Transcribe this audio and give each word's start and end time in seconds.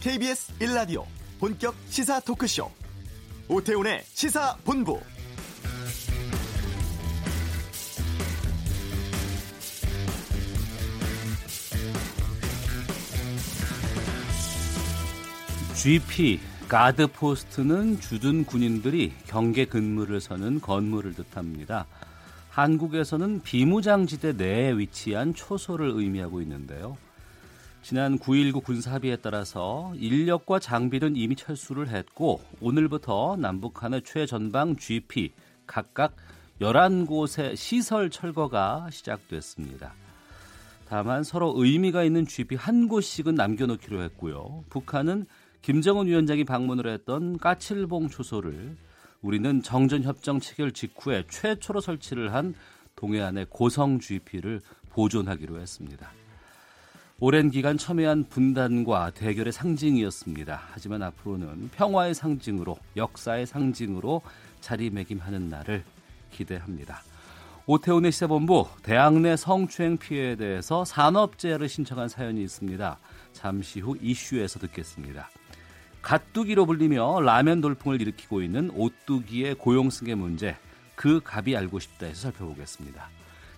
KBS 0.00 0.54
1라디오 0.60 1.04
본격 1.38 1.74
시사 1.90 2.20
토크쇼 2.20 2.70
오태훈의 3.48 4.02
시사본부 4.04 4.98
GP 15.74 16.40
가드 16.66 17.08
포스트는 17.08 18.00
주둔 18.00 18.46
군인들이 18.46 19.12
경계 19.26 19.66
근무를 19.66 20.22
서는 20.22 20.62
건물을 20.62 21.12
뜻합니다. 21.12 21.84
한국에서는 22.48 23.42
비무장지대 23.42 24.32
내에 24.32 24.72
위치한 24.72 25.34
초소를 25.34 25.90
의미하고 25.90 26.40
있는데요. 26.40 26.96
지난 27.90 28.20
9.19 28.20 28.62
군사합의에 28.62 29.16
따라서 29.16 29.92
인력과 29.96 30.60
장비는 30.60 31.16
이미 31.16 31.34
철수를 31.34 31.88
했고 31.88 32.40
오늘부터 32.60 33.34
남북한의 33.40 34.02
최전방 34.04 34.76
GP 34.76 35.32
각각 35.66 36.14
11곳의 36.60 37.56
시설 37.56 38.08
철거가 38.08 38.86
시작됐습니다. 38.92 39.92
다만 40.88 41.24
서로 41.24 41.52
의미가 41.56 42.04
있는 42.04 42.28
GP 42.28 42.54
한 42.54 42.86
곳씩은 42.86 43.34
남겨놓기로 43.34 44.00
했고요. 44.04 44.62
북한은 44.70 45.26
김정은 45.60 46.06
위원장이 46.06 46.44
방문을 46.44 46.86
했던 46.86 47.38
까칠봉 47.38 48.08
초소를 48.08 48.76
우리는 49.20 49.62
정전협정 49.62 50.38
체결 50.38 50.70
직후에 50.70 51.24
최초로 51.28 51.80
설치를 51.80 52.34
한 52.34 52.54
동해안의 52.94 53.46
고성 53.50 53.98
GP를 53.98 54.60
보존하기로 54.90 55.58
했습니다. 55.58 56.19
오랜 57.22 57.50
기간 57.50 57.76
첨예한 57.76 58.24
분단과 58.30 59.10
대결의 59.10 59.52
상징이었습니다. 59.52 60.58
하지만 60.70 61.02
앞으로는 61.02 61.68
평화의 61.68 62.14
상징으로 62.14 62.78
역사의 62.96 63.44
상징으로 63.44 64.22
자리매김하는 64.62 65.50
날을 65.50 65.84
기대합니다. 66.32 67.02
오태훈의 67.66 68.10
시사본부 68.10 68.68
대학 68.82 69.20
내 69.20 69.36
성추행 69.36 69.98
피해에 69.98 70.36
대해서 70.36 70.86
산업재해를 70.86 71.68
신청한 71.68 72.08
사연이 72.08 72.42
있습니다. 72.42 72.98
잠시 73.34 73.80
후 73.80 73.98
이슈에서 74.00 74.58
듣겠습니다. 74.58 75.28
갓두기로 76.00 76.64
불리며 76.64 77.20
라면 77.20 77.60
돌풍을 77.60 78.00
일으키고 78.00 78.40
있는 78.40 78.70
오뚜기의 78.70 79.56
고용승계 79.56 80.14
문제 80.14 80.56
그 80.94 81.20
갑이 81.22 81.54
알고 81.54 81.80
싶다에서 81.80 82.22
살펴보겠습니다. 82.22 83.10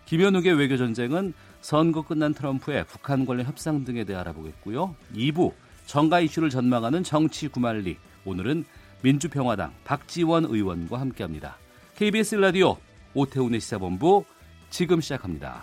김현욱의 0.06 0.54
외교전쟁은 0.54 1.32
선거 1.62 2.02
끝난 2.02 2.34
트럼프의 2.34 2.84
북한 2.86 3.24
관련 3.24 3.46
협상 3.46 3.84
등에 3.84 4.04
대해 4.04 4.18
알아보겠고요. 4.18 4.94
2부 5.14 5.52
정가 5.86 6.20
이슈를 6.20 6.50
전망하는 6.50 7.02
정치 7.02 7.48
구말리 7.48 7.96
오늘은 8.24 8.64
민주평화당 9.02 9.72
박지원 9.84 10.44
의원과 10.44 11.00
함께합니다. 11.00 11.56
KBS 11.96 12.34
라디오 12.36 12.76
오태훈의 13.14 13.60
시사본부 13.60 14.24
지금 14.70 15.00
시작합니다. 15.00 15.62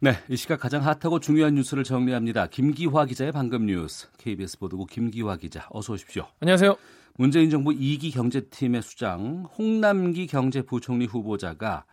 네, 0.00 0.12
이 0.28 0.36
시각 0.36 0.60
가장 0.60 0.84
핫하고 0.84 1.18
중요한 1.18 1.56
뉴스를 1.56 1.82
정리합니다. 1.82 2.46
김기화 2.46 3.04
기자의 3.06 3.32
방금 3.32 3.66
뉴스. 3.66 4.08
KBS 4.16 4.58
보도국 4.60 4.88
김기화 4.88 5.36
기자, 5.36 5.66
어서 5.70 5.94
오십시오. 5.94 6.26
안녕하세요. 6.40 6.76
문재인 7.18 7.50
정부 7.50 7.72
2기 7.72 8.14
경제팀의 8.14 8.80
수장 8.80 9.44
홍남기 9.58 10.28
경제부총리 10.28 11.06
후보자가 11.06 11.84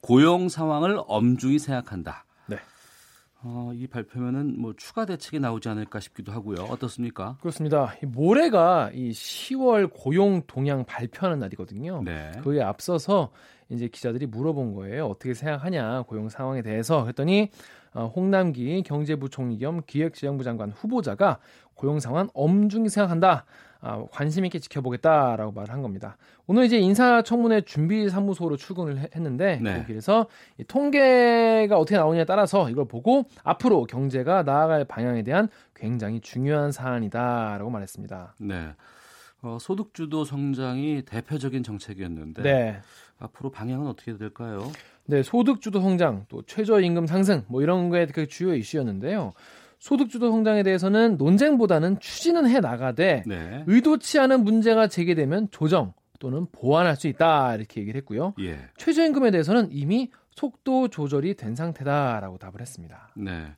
고용 0.00 0.48
상황을 0.48 0.98
엄중히 1.06 1.58
생각한다. 1.58 2.24
네. 2.46 2.56
어, 3.42 3.72
이 3.74 3.86
발표면은 3.86 4.58
뭐 4.58 4.72
추가 4.74 5.04
대책이 5.04 5.40
나오지 5.40 5.68
않을까 5.68 6.00
싶기도 6.00 6.32
하고요. 6.32 6.64
어떻습니까? 6.70 7.36
그렇습니다. 7.42 7.94
모레가 8.02 8.92
이 8.94 9.10
10월 9.10 9.90
고용 9.92 10.40
동향 10.46 10.86
발표하는 10.86 11.38
날이거든요. 11.38 12.02
네. 12.02 12.32
그에 12.42 12.62
앞서서 12.62 13.30
이제 13.68 13.88
기자들이 13.88 14.24
물어본 14.24 14.72
거예요. 14.72 15.06
어떻게 15.06 15.34
생각하냐 15.34 16.04
고용 16.04 16.30
상황에 16.30 16.62
대해서 16.62 17.02
그랬더니 17.02 17.50
어, 17.92 18.10
홍남기 18.16 18.82
경제부총리 18.84 19.58
겸 19.58 19.82
기획재정부 19.86 20.44
장관 20.44 20.70
후보자가 20.70 21.40
고용 21.74 22.00
상황 22.00 22.30
엄중히 22.32 22.88
생각한다. 22.88 23.44
아, 23.84 24.04
관심 24.12 24.44
있게 24.44 24.60
지켜보겠다라고 24.60 25.50
말을 25.50 25.72
한 25.72 25.82
겁니다. 25.82 26.16
오늘 26.46 26.64
이제 26.64 26.78
인사청문회 26.78 27.62
준비 27.62 28.08
사무소로 28.08 28.56
출근을 28.56 29.10
했는데 29.14 29.58
네. 29.60 29.80
여기에서 29.80 30.26
이 30.56 30.64
통계가 30.64 31.76
어떻게 31.76 31.96
나오냐에 31.96 32.24
따라서 32.24 32.70
이걸 32.70 32.86
보고 32.86 33.24
앞으로 33.42 33.84
경제가 33.84 34.44
나아갈 34.44 34.84
방향에 34.84 35.24
대한 35.24 35.48
굉장히 35.74 36.20
중요한 36.20 36.70
사안이다라고 36.70 37.70
말했습니다. 37.70 38.36
네. 38.38 38.72
어, 39.42 39.58
소득주도 39.60 40.24
성장이 40.24 41.02
대표적인 41.04 41.64
정책이었는데 41.64 42.42
네. 42.42 42.80
앞으로 43.18 43.50
방향은 43.50 43.88
어떻게 43.88 44.16
될까요? 44.16 44.70
네, 45.06 45.24
소득주도 45.24 45.80
성장, 45.80 46.26
또 46.28 46.42
최저임금 46.42 47.08
상승, 47.08 47.42
뭐 47.48 47.62
이런 47.62 47.90
게그 47.90 48.28
주요 48.28 48.54
이슈였는데요. 48.54 49.32
소득주도 49.82 50.30
성장에 50.30 50.62
대해서는 50.62 51.16
논쟁보다는 51.16 51.98
추진은 51.98 52.48
해 52.48 52.60
나가되 52.60 53.24
네. 53.26 53.64
의도치 53.66 54.20
않은 54.20 54.44
문제가 54.44 54.86
제기되면 54.86 55.48
조정 55.50 55.92
또는 56.20 56.46
보완할 56.52 56.94
수 56.94 57.08
있다 57.08 57.56
이렇게 57.56 57.80
얘기를 57.80 57.98
했고요. 57.98 58.34
예. 58.38 58.60
최저임금에 58.76 59.32
대해서는 59.32 59.70
이미 59.72 60.12
속도 60.36 60.86
조절이 60.86 61.34
된 61.34 61.56
상태다라고 61.56 62.38
답을 62.38 62.60
했습니다. 62.60 63.08
네. 63.16 63.48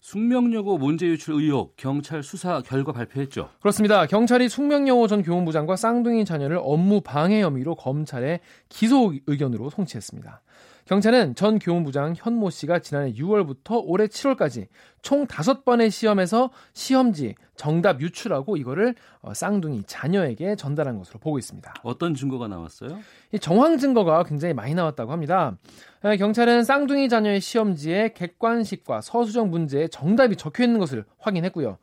숙명여고 0.00 0.78
문제 0.78 1.08
유출 1.08 1.42
의혹 1.42 1.74
경찰 1.76 2.22
수사 2.22 2.60
결과 2.60 2.92
발표했죠. 2.92 3.48
그렇습니다. 3.58 4.06
경찰이 4.06 4.48
숙명여고 4.48 5.08
전 5.08 5.22
교훈부장과 5.24 5.74
쌍둥이 5.74 6.24
자녀를 6.24 6.60
업무 6.62 7.00
방해 7.00 7.42
혐의로 7.42 7.74
검찰에 7.74 8.38
기소 8.68 9.12
의견으로 9.26 9.70
송치했습니다. 9.70 10.40
경찰은 10.86 11.34
전 11.34 11.58
교훈부장 11.58 12.14
현모 12.16 12.50
씨가 12.50 12.80
지난해 12.80 13.12
6월부터 13.14 13.82
올해 13.84 14.06
7월까지 14.06 14.66
총 15.00 15.26
5번의 15.26 15.90
시험에서 15.90 16.50
시험지 16.74 17.36
정답 17.56 18.02
유출하고 18.02 18.56
이거를 18.58 18.94
어, 19.22 19.32
쌍둥이 19.32 19.84
자녀에게 19.86 20.56
전달한 20.56 20.98
것으로 20.98 21.20
보고 21.20 21.38
있습니다. 21.38 21.74
어떤 21.82 22.14
증거가 22.14 22.48
나왔어요? 22.48 22.98
이 23.32 23.38
정황 23.38 23.78
증거가 23.78 24.24
굉장히 24.24 24.52
많이 24.52 24.74
나왔다고 24.74 25.10
합니다. 25.10 25.56
에, 26.04 26.18
경찰은 26.18 26.64
쌍둥이 26.64 27.08
자녀의 27.08 27.40
시험지에 27.40 28.12
객관식과 28.12 29.00
서술형 29.00 29.50
문제에 29.50 29.88
정답이 29.88 30.36
적혀 30.36 30.64
있는 30.64 30.78
것을 30.78 31.04
확인했고요. 31.18 31.78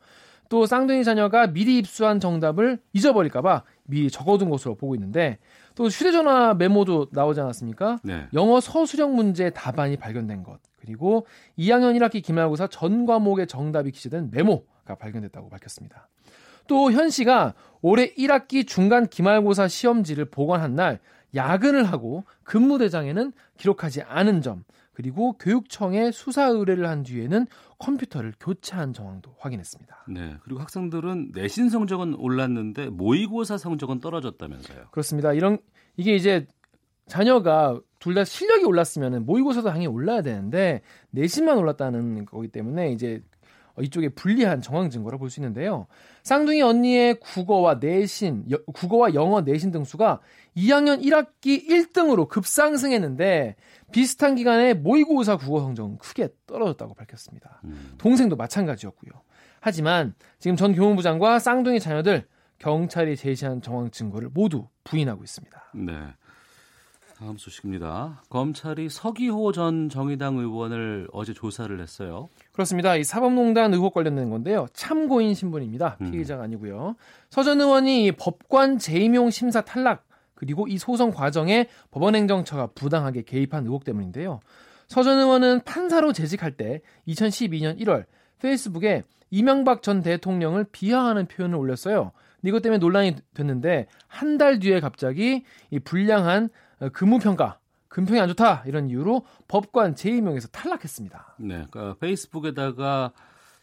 또 0.48 0.66
쌍둥이 0.66 1.02
자녀가 1.02 1.46
미리 1.46 1.78
입수한 1.78 2.20
정답을 2.20 2.78
잊어버릴까봐 2.92 3.62
미리 3.84 4.10
적어둔 4.10 4.48
것으로 4.50 4.74
보고 4.74 4.94
있는데 4.94 5.38
또 5.74 5.86
휴대전화 5.88 6.54
메모도 6.54 7.08
나오지 7.12 7.40
않았습니까? 7.40 7.98
네. 8.02 8.26
영어 8.32 8.60
서술형 8.60 9.14
문제 9.14 9.50
답안이 9.50 9.96
발견된 9.96 10.42
것 10.42 10.58
그리고 10.80 11.26
2학년 11.58 11.98
1학기 11.98 12.22
기말고사 12.22 12.68
전 12.68 13.06
과목의 13.06 13.46
정답이 13.46 13.90
기재된 13.90 14.30
메모가 14.32 14.94
발견됐다고 14.98 15.48
밝혔습니다. 15.48 16.08
또 16.68 16.90
현 16.92 17.10
씨가 17.10 17.54
올해 17.80 18.12
1학기 18.14 18.66
중간 18.66 19.06
기말고사 19.08 19.66
시험지를 19.68 20.26
보관한 20.26 20.74
날 20.76 21.00
야근을 21.34 21.84
하고 21.84 22.24
근무대장에는 22.44 23.32
기록하지 23.56 24.02
않은 24.02 24.42
점 24.42 24.64
그리고 24.92 25.32
교육청에 25.38 26.10
수사 26.10 26.46
의뢰를 26.46 26.86
한 26.88 27.02
뒤에는 27.02 27.46
컴퓨터를 27.78 28.34
교체한 28.38 28.92
정황도 28.92 29.34
확인했습니다. 29.38 30.04
네. 30.08 30.36
그리고 30.42 30.60
학생들은 30.60 31.32
내신 31.34 31.70
성적은 31.70 32.14
올랐는데 32.14 32.90
모의고사 32.90 33.58
성적은 33.58 34.00
떨어졌다면서요. 34.00 34.88
그렇습니다. 34.90 35.32
이런 35.32 35.58
이게 35.96 36.14
이제 36.14 36.46
자녀가 37.06 37.80
둘 37.98 38.14
다 38.14 38.24
실력이 38.24 38.64
올랐으면 38.64 39.24
모의고사도 39.24 39.68
당연히 39.68 39.86
올라야 39.86 40.22
되는데 40.22 40.82
내신만 41.10 41.56
올랐다는 41.56 42.24
거기 42.26 42.48
때문에 42.48 42.92
이제 42.92 43.22
이쪽에 43.80 44.10
불리한 44.10 44.60
정황 44.60 44.90
증거를 44.90 45.18
볼수 45.18 45.40
있는데요. 45.40 45.86
쌍둥이 46.22 46.60
언니의 46.62 47.20
국어와 47.20 47.78
내신, 47.80 48.44
여, 48.50 48.58
국어와 48.72 49.14
영어 49.14 49.40
내신 49.40 49.70
등수가 49.70 50.20
2학년 50.56 51.02
1학기 51.02 51.66
1등으로 51.66 52.28
급상승했는데 52.28 53.56
비슷한 53.92 54.34
기간에 54.34 54.74
모의고사 54.74 55.36
국어 55.36 55.60
성적은 55.60 55.98
크게 55.98 56.28
떨어졌다고 56.46 56.94
밝혔습니다. 56.94 57.60
음. 57.64 57.94
동생도 57.98 58.36
마찬가지였고요. 58.36 59.12
하지만 59.60 60.14
지금 60.38 60.56
전 60.56 60.74
교무부장과 60.74 61.38
쌍둥이 61.38 61.80
자녀들 61.80 62.26
경찰이 62.58 63.16
제시한 63.16 63.62
정황 63.62 63.90
증거를 63.90 64.30
모두 64.32 64.68
부인하고 64.84 65.24
있습니다. 65.24 65.72
네. 65.74 65.92
다음 67.22 67.36
소식입니다. 67.38 68.20
검찰이 68.30 68.88
서기호 68.88 69.52
전 69.52 69.88
정의당 69.88 70.38
의원을 70.38 71.06
어제 71.12 71.32
조사를 71.32 71.80
했어요. 71.80 72.28
그렇습니다. 72.50 72.96
이 72.96 73.04
사법농단 73.04 73.72
의혹 73.72 73.94
관련된 73.94 74.28
건데요. 74.28 74.66
참고인 74.72 75.32
신분입니다. 75.34 75.98
음. 76.00 76.10
피의자가 76.10 76.42
아니고요. 76.42 76.96
서 77.30 77.44
전 77.44 77.60
의원이 77.60 78.12
법관 78.12 78.78
재임용 78.78 79.30
심사 79.30 79.60
탈락 79.60 80.04
그리고 80.34 80.66
이 80.66 80.78
소송 80.78 81.12
과정에 81.12 81.68
법원행정처가 81.92 82.70
부당하게 82.74 83.22
개입한 83.22 83.66
의혹 83.66 83.84
때문인데요. 83.84 84.40
서 84.88 85.04
전 85.04 85.18
의원은 85.18 85.60
판사로 85.64 86.12
재직할 86.12 86.56
때 86.56 86.80
2012년 87.06 87.78
1월 87.80 88.04
페이스북에 88.40 89.04
이명박 89.30 89.82
전 89.82 90.02
대통령을 90.02 90.64
비하하는 90.72 91.26
표현을 91.26 91.56
올렸어요. 91.56 92.10
이것 92.44 92.60
때문에 92.62 92.78
논란이 92.78 93.14
됐는데 93.34 93.86
한 94.08 94.36
달 94.38 94.58
뒤에 94.58 94.80
갑자기 94.80 95.44
이 95.70 95.78
불량한 95.78 96.46
어, 96.46 96.48
근무평가 96.90 97.58
금평이 97.88 98.20
안 98.20 98.28
좋다 98.28 98.64
이런 98.66 98.88
이유로 98.88 99.22
법관 99.48 99.94
재임용에서 99.94 100.48
탈락했습니다. 100.48 101.36
네, 101.38 101.66
그러니까 101.70 101.96
페이스북에다가 102.00 103.12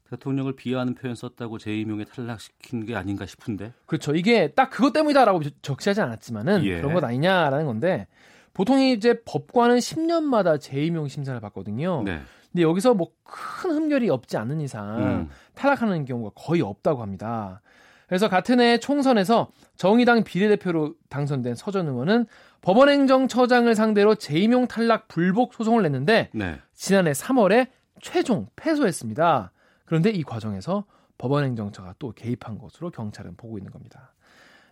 대통령을 0.10 0.56
비하하는 0.56 0.95
표현 0.95 1.16
썼다고 1.16 1.57
재임용에 1.57 2.06
탈락시킨 2.06 2.86
게 2.86 2.95
아닌가 2.95 3.25
싶은데. 3.25 3.74
그렇죠. 3.86 4.16
이게 4.16 4.50
딱 4.54 4.69
그것 4.69 4.94
때문이다라고 4.94 5.42
적시하지 5.62 6.01
않았지만은 6.01 6.63
예. 6.63 6.77
그런 6.77 6.94
것 6.94 7.04
아니냐라는 7.04 7.66
건데 7.66 8.07
보통 8.54 8.80
이제 8.80 9.22
법관은 9.25 9.77
10년마다 9.77 10.60
재임용 10.60 11.07
심사를 11.07 11.39
받거든요. 11.39 12.04
네. 12.04 12.19
근데 12.51 12.63
여기서 12.63 12.94
뭐 12.95 13.10
큰 13.60 13.72
흠결이 13.72 14.10
없지 14.10 14.38
않은 14.38 14.62
이상 14.62 14.98
음. 15.00 15.30
탈락하는 15.54 16.06
경우가 16.06 16.31
거의 16.36 16.62
없다고 16.62 17.01
합니다. 17.01 17.62
그래서 18.07 18.27
같은 18.27 18.60
해 18.60 18.80
총선에서 18.80 19.51
정의당 19.75 20.24
비례대표로 20.24 20.95
당선된 21.10 21.56
서전 21.56 21.88
의원은 21.88 22.25
법원행정처장을 22.61 23.73
상대로 23.75 24.15
재임용 24.15 24.67
탈락 24.67 25.07
불복 25.07 25.53
소송을 25.53 25.83
냈는데 25.83 26.29
네. 26.33 26.59
지난해 26.73 27.11
3월에 27.11 27.67
최종 28.01 28.47
패소했습니다. 28.56 29.51
그런데 29.85 30.09
이 30.09 30.23
과정에서 30.23 30.85
법원행정처가 31.17 31.95
또 32.00 32.11
개입한 32.11 32.57
것으로 32.57 32.91
경찰은 32.91 33.35
보고 33.35 33.57
있는 33.57 33.71
겁니다. 33.71 34.13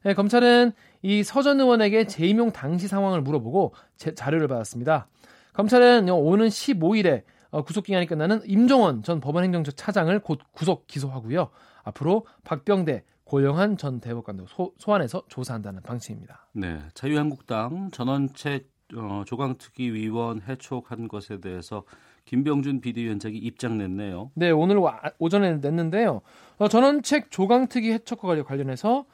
네, 0.03 0.13
검찰은 0.13 0.71
이 1.01 1.23
서전 1.23 1.59
의원에게 1.59 2.07
재임용 2.07 2.51
당시 2.51 2.87
상황을 2.87 3.21
물어보고 3.21 3.73
제, 3.97 4.13
자료를 4.13 4.47
받았습니다. 4.47 5.07
검찰은 5.53 6.09
오는 6.09 6.47
15일에 6.47 7.23
어, 7.49 7.63
구속 7.63 7.85
기간이 7.85 8.05
끝나는 8.05 8.41
임종원 8.45 9.03
전 9.03 9.19
법원행정처 9.19 9.71
차장을 9.71 10.17
곧 10.19 10.39
구속 10.51 10.87
기소하고요. 10.87 11.49
앞으로 11.83 12.25
박병대 12.43 13.03
고영한 13.31 13.75
전 13.77 13.99
대법관도 13.99 14.45
소, 14.47 14.73
소환해서 14.77 15.23
조사한다는 15.27 15.81
방침입니다. 15.81 16.47
네. 16.53 16.79
자유한국당 16.93 17.91
전원책 17.91 18.69
어, 18.95 19.23
조강특위 19.25 19.91
위원 19.91 20.41
해촉한 20.47 21.09
것에 21.09 21.41
대해서 21.41 21.83
김병준 22.23 22.79
비대위원장이 22.79 23.35
입장 23.37 23.77
냈네요. 23.77 24.31
네, 24.33 24.49
오늘 24.51 24.77
와- 24.77 25.01
오전에 25.19 25.57
냈는데요. 25.57 26.21
어, 26.57 26.67
전원책 26.69 27.29
조강특위 27.29 27.91
해촉과 27.91 28.41
관련해서 28.43 29.05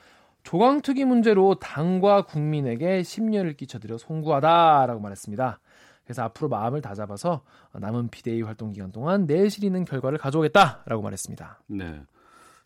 조강특위 0.43 1.05
문제로 1.05 1.55
당과 1.55 2.25
국민에게 2.25 3.01
심려를 3.01 3.53
끼쳐드려 3.53 3.97
송구하다라고 3.97 4.99
말했습니다. 4.99 5.59
그래서 6.03 6.21
앞으로 6.23 6.49
마음을 6.49 6.81
다잡아서 6.81 7.41
남은 7.73 8.09
비대위 8.09 8.41
활동 8.43 8.73
기간 8.73 8.91
동안 8.91 9.25
내실 9.25 9.63
있는 9.63 9.85
결과를 9.85 10.17
가져오겠다라고 10.19 11.01
말했습니다. 11.01 11.61
네. 11.67 12.01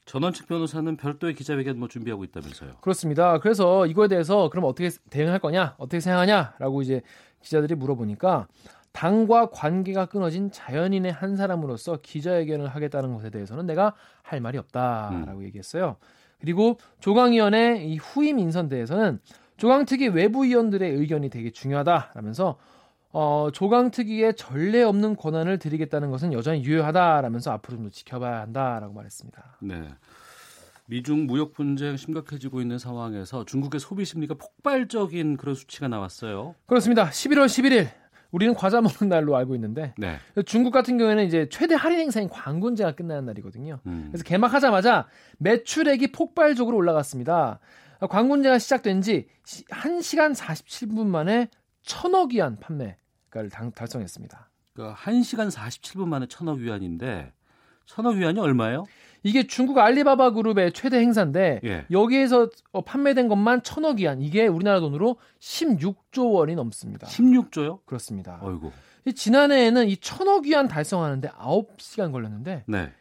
전원책 0.07 0.47
변호사는 0.47 0.95
별도의 0.95 1.35
기자회견 1.35 1.77
뭐 1.77 1.87
준비하고 1.89 2.23
있다면서요. 2.23 2.77
그렇습니다. 2.81 3.39
그래서 3.39 3.85
이거에 3.85 4.07
대해서 4.07 4.49
그럼 4.49 4.65
어떻게 4.65 4.89
대응할 5.09 5.39
거냐, 5.39 5.75
어떻게 5.77 5.99
생각하냐라고 5.99 6.81
이제 6.81 7.01
기자들이 7.41 7.75
물어보니까 7.75 8.47
당과 8.93 9.49
관계가 9.51 10.05
끊어진 10.05 10.49
자연인의 10.49 11.11
한 11.11 11.35
사람으로서 11.35 11.99
기자회견을 12.01 12.67
하겠다는 12.67 13.13
것에 13.13 13.29
대해서는 13.29 13.67
내가 13.67 13.93
할 14.23 14.39
말이 14.39 14.57
없다라고 14.57 15.43
얘기했어요. 15.43 15.97
그리고 16.39 16.79
조강위원회 17.01 17.83
이 17.83 17.97
후임 17.97 18.39
인선 18.39 18.69
대에서는 18.69 19.19
조강특위 19.57 20.07
외부 20.07 20.45
위원들의 20.45 20.89
의견이 20.89 21.29
되게 21.29 21.51
중요하다라면서 21.51 22.57
어, 23.11 23.49
조강 23.53 23.91
특위의 23.91 24.35
전례 24.35 24.83
없는 24.83 25.15
권한을 25.15 25.59
드리겠다는 25.59 26.11
것은 26.11 26.33
여전히 26.33 26.63
유효하다라면서 26.63 27.51
앞으로 27.51 27.77
좀 27.77 27.91
지켜봐야 27.91 28.41
한다라고 28.41 28.93
말했습니다. 28.93 29.57
네. 29.61 29.87
미중 30.87 31.25
무역 31.25 31.53
분쟁 31.53 31.97
심각해지고 31.97 32.61
있는 32.61 32.77
상황에서 32.77 33.43
중국의 33.45 33.79
소비 33.79 34.05
심리가 34.05 34.35
폭발적인 34.35 35.37
그런 35.37 35.55
수치가 35.55 35.87
나왔어요. 35.87 36.55
그렇습니다. 36.65 37.09
11월 37.09 37.45
11일 37.45 37.89
우리는 38.31 38.53
과자 38.53 38.81
먹는 38.81 39.09
날로 39.09 39.35
알고 39.35 39.55
있는데 39.55 39.93
네. 39.97 40.17
중국 40.45 40.71
같은 40.71 40.97
경우에는 40.97 41.25
이제 41.25 41.47
최대 41.49 41.75
할인 41.75 41.99
행사인 41.99 42.29
광군제가 42.29 42.93
끝나는 42.93 43.25
날이거든요. 43.25 43.79
음. 43.85 44.07
그래서 44.11 44.23
개막하자마자 44.23 45.07
매출액이 45.39 46.11
폭발적으로 46.11 46.77
올라갔습니다. 46.77 47.59
광군제가 48.09 48.59
시작된 48.59 49.01
지 49.01 49.27
1시간 49.45 50.35
47분 50.35 51.07
만에 51.07 51.49
천억 51.91 52.33
위안 52.33 52.57
판매가를 52.59 53.49
당- 53.49 53.71
달성했습니다. 53.71 54.49
그러니까 54.73 54.99
1시간 54.99 55.49
47분 55.49 56.07
만에 56.07 56.27
천억 56.27 56.59
위안인데 56.59 57.33
천억 57.85 58.15
위안이 58.17 58.39
얼마예요? 58.39 58.85
이게 59.23 59.47
중국 59.47 59.77
알리바바 59.79 60.31
그룹의 60.31 60.73
최대 60.73 60.99
행사인데 60.99 61.61
예. 61.63 61.85
여기에서 61.89 62.49
어, 62.71 62.81
판매된 62.81 63.27
것만 63.29 63.63
천억 63.63 63.97
위안 63.99 64.21
이게 64.21 64.45
우리나라 64.45 64.79
돈으로 64.81 65.17
16조 65.39 66.33
원이 66.33 66.55
넘습니다. 66.55 67.07
16조요? 67.07 67.79
그렇습니다. 67.85 68.37
어이구. 68.41 68.71
이 69.05 69.13
지난해에는 69.13 69.87
이 69.87 69.97
천억 69.97 70.45
위안 70.45 70.67
달성하는데 70.67 71.29
9시간 71.29 72.11
걸렸는데 72.11 72.65
네. 72.67 72.91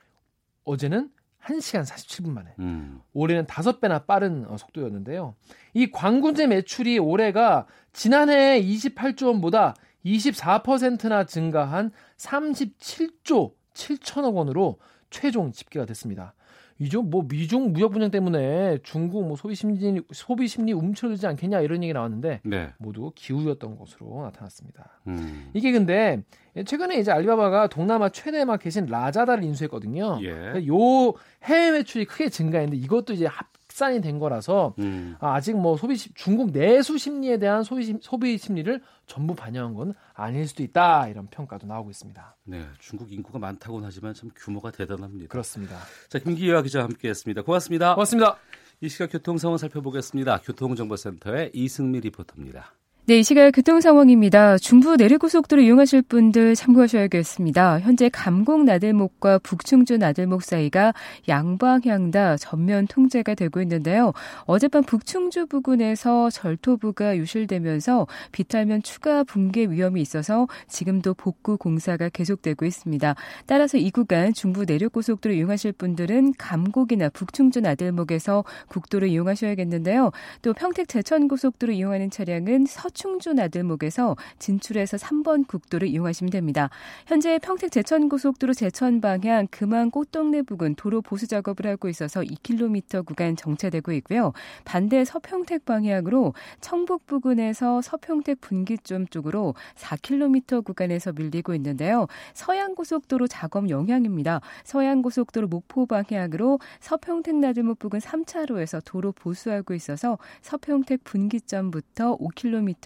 어제는 0.65 1.11
1시간 1.47 1.87
47분 1.87 2.31
만에 2.31 2.55
음. 2.59 3.01
올해는 3.13 3.47
다섯 3.47 3.81
배나 3.81 4.01
빠른 4.01 4.47
어, 4.49 4.57
속도였는데요. 4.57 5.35
이 5.75 5.91
광군제 5.91 6.47
매출이 6.47 6.99
올해가 6.99 7.67
지난해 7.93 8.61
28조 8.61 9.29
원보다 9.29 9.75
24%나 10.05 11.25
증가한 11.25 11.91
37조 12.17 13.53
7천억 13.75 14.35
원으로 14.35 14.79
최종 15.11 15.53
집계가 15.53 15.87
됐습니다. 15.87 16.35
이죠 16.79 17.03
뭐 17.03 17.25
미중 17.27 17.73
무역 17.73 17.93
분쟁 17.93 18.11
때문에 18.11 18.79
중국 18.83 19.27
뭐 19.27 19.37
소비 19.37 19.55
심리 19.55 20.01
소비 20.13 20.47
심리 20.47 20.73
움츠러들지 20.73 21.27
않겠냐 21.27 21.61
이런 21.61 21.83
얘기 21.83 21.93
나왔는데 21.93 22.41
네. 22.45 22.73
모두 22.79 23.13
기우였던 23.15 23.77
것으로 23.77 24.23
나타났습니다. 24.23 25.01
음. 25.07 25.51
이게 25.55 25.73
근데 25.73 26.23
최근에 26.65 26.99
이제 26.99 27.11
알리바바가 27.11 27.69
동남아 27.69 28.09
최대 28.11 28.45
마켓인 28.45 28.87
라자다를 28.87 29.45
인수했거든요. 29.45 30.21
예. 30.23 30.67
요 30.67 31.15
해외 31.45 31.73
매출이 31.73 32.05
크게 32.05 32.29
증가했는데 32.29 32.77
이것도 32.83 33.15
이제 33.15 33.27
합 33.27 33.47
산이 33.77 34.01
된 34.01 34.19
거라서 34.19 34.75
음. 34.79 35.17
아, 35.21 35.35
아직 35.35 35.55
뭐 35.55 35.77
소비 35.77 35.97
심- 35.97 36.13
중국 36.15 36.51
내수 36.51 36.97
심리에 36.97 37.39
대한 37.39 37.63
소비 37.63 37.85
심, 37.85 37.99
소비 38.01 38.39
심리를 38.39 38.81
전부 39.07 39.35
반영한 39.35 39.75
건 39.75 39.93
아닐 40.15 40.49
수도 40.49 40.63
있다 40.63 41.09
이런 41.09 41.27
평가도 41.27 41.67
나오고 41.67 41.91
있습니다. 41.91 42.37
네. 42.45 42.65
중국 42.79 43.13
인구가 43.13 43.39
많다고는 43.39 43.87
하지만 43.87 44.15
참 44.15 44.31
규모가 44.35 44.71
대단합니다. 44.71 45.29
그렇습니다. 45.29 45.77
자, 46.09 46.19
김기화 46.19 46.63
기자 46.63 46.79
와 46.79 46.85
함께했습니다. 46.87 47.43
고맙습니다. 47.43 47.95
고맙습니다. 47.95 48.39
이 48.81 48.89
시각 48.89 49.13
교통 49.13 49.37
상황 49.37 49.59
살펴보겠습니다. 49.59 50.39
교통정보센터의 50.39 51.51
이승미 51.53 52.01
리포터입니다. 52.01 52.73
네, 53.09 53.21
이 53.21 53.23
시각 53.23 53.53
교통 53.53 53.81
상황입니다. 53.81 54.59
중부 54.59 54.97
내륙고속도로 54.97 55.63
이용하실 55.63 56.03
분들 56.03 56.57
참고하셔야겠습니다. 56.57 57.79
현재 57.79 58.09
감곡 58.09 58.65
나들목과 58.65 59.39
북충주 59.39 59.99
나들목 59.99 60.43
사이가 60.43 60.93
양방향 61.29 62.11
다 62.11 62.37
전면 62.37 62.89
통제가 62.89 63.37
되고 63.37 63.63
있는데요. 63.63 64.13
어젯밤 64.47 64.83
북충주 64.83 65.47
부근에서 65.47 66.31
절토부가 66.31 67.17
유실되면서 67.17 68.09
비탈면 68.33 68.83
추가 68.83 69.23
붕괴 69.23 69.67
위험이 69.67 70.01
있어서 70.01 70.49
지금도 70.67 71.15
복구 71.15 71.57
공사가 71.59 72.09
계속되고 72.09 72.65
있습니다. 72.65 73.15
따라서 73.47 73.79
이 73.79 73.93
구간 73.93 74.35
중부 74.35 74.65
내륙고속도로 74.65 75.33
이용하실 75.33 75.75
분들은 75.75 76.35
감곡이나 76.39 77.11
북충주 77.11 77.61
나들목에서 77.61 78.43
국도를 78.67 79.07
이용하셔야겠는데요. 79.11 80.11
또 80.43 80.53
평택 80.55 80.89
제천고속도로 80.89 81.73
이용하는 81.73 82.11
차량은 82.11 82.67
서 82.67 82.91
충주 82.97 83.35
나들목에서 83.35 84.17
진출해서 84.39 84.97
3번 84.97 85.47
국도를 85.47 85.87
이용하시면 85.89 86.31
됩니다. 86.31 86.71
현재 87.07 87.39
평택 87.39 87.71
제천고속도로 87.71 88.55
제천 88.55 89.03
방향 89.03 89.47
금안 89.51 89.91
꽃동네 89.91 90.43
부근 90.43 90.75
도로 90.75 91.03
보수 91.03 91.27
작업을 91.27 91.67
하고 91.67 91.89
있어서 91.89 92.23
2km 92.23 93.05
구간 93.05 93.37
정체되고 93.37 93.93
있고요. 93.93 94.33
반대 94.65 95.05
서평택 95.05 95.67
방향으로 95.67 96.33
청북 96.61 97.07
부근에서 97.07 97.83
서평택 97.83 98.41
분기점 98.41 99.07
쪽으로 99.09 99.55
4km 99.75 100.65
구간에서 100.65 101.13
밀리고 101.13 101.55
있는데요. 101.55 102.07
서양고속도로 102.33 103.29
작업 103.29 103.69
영향입니다. 103.69 104.41
서양고속도로 104.65 105.49
목포 105.49 105.85
방향으로 105.85 106.61
서평택 106.81 107.37
나들목 107.37 107.79
부근 107.79 108.01
3차로에서 108.01 108.81
도로 108.87 109.13
보수하고 109.13 109.75
있어서 109.75 110.17
서평택 110.41 111.05
분기점부터 111.05 112.17
5km 112.17 112.86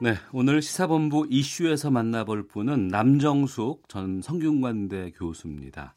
네, 0.00 0.16
오늘 0.32 0.60
시사본부 0.60 1.28
이슈에서 1.30 1.88
만나볼 1.88 2.48
분은 2.48 2.88
남정숙 2.88 3.88
전 3.88 4.20
성균관대 4.22 5.12
교수입니다. 5.12 5.94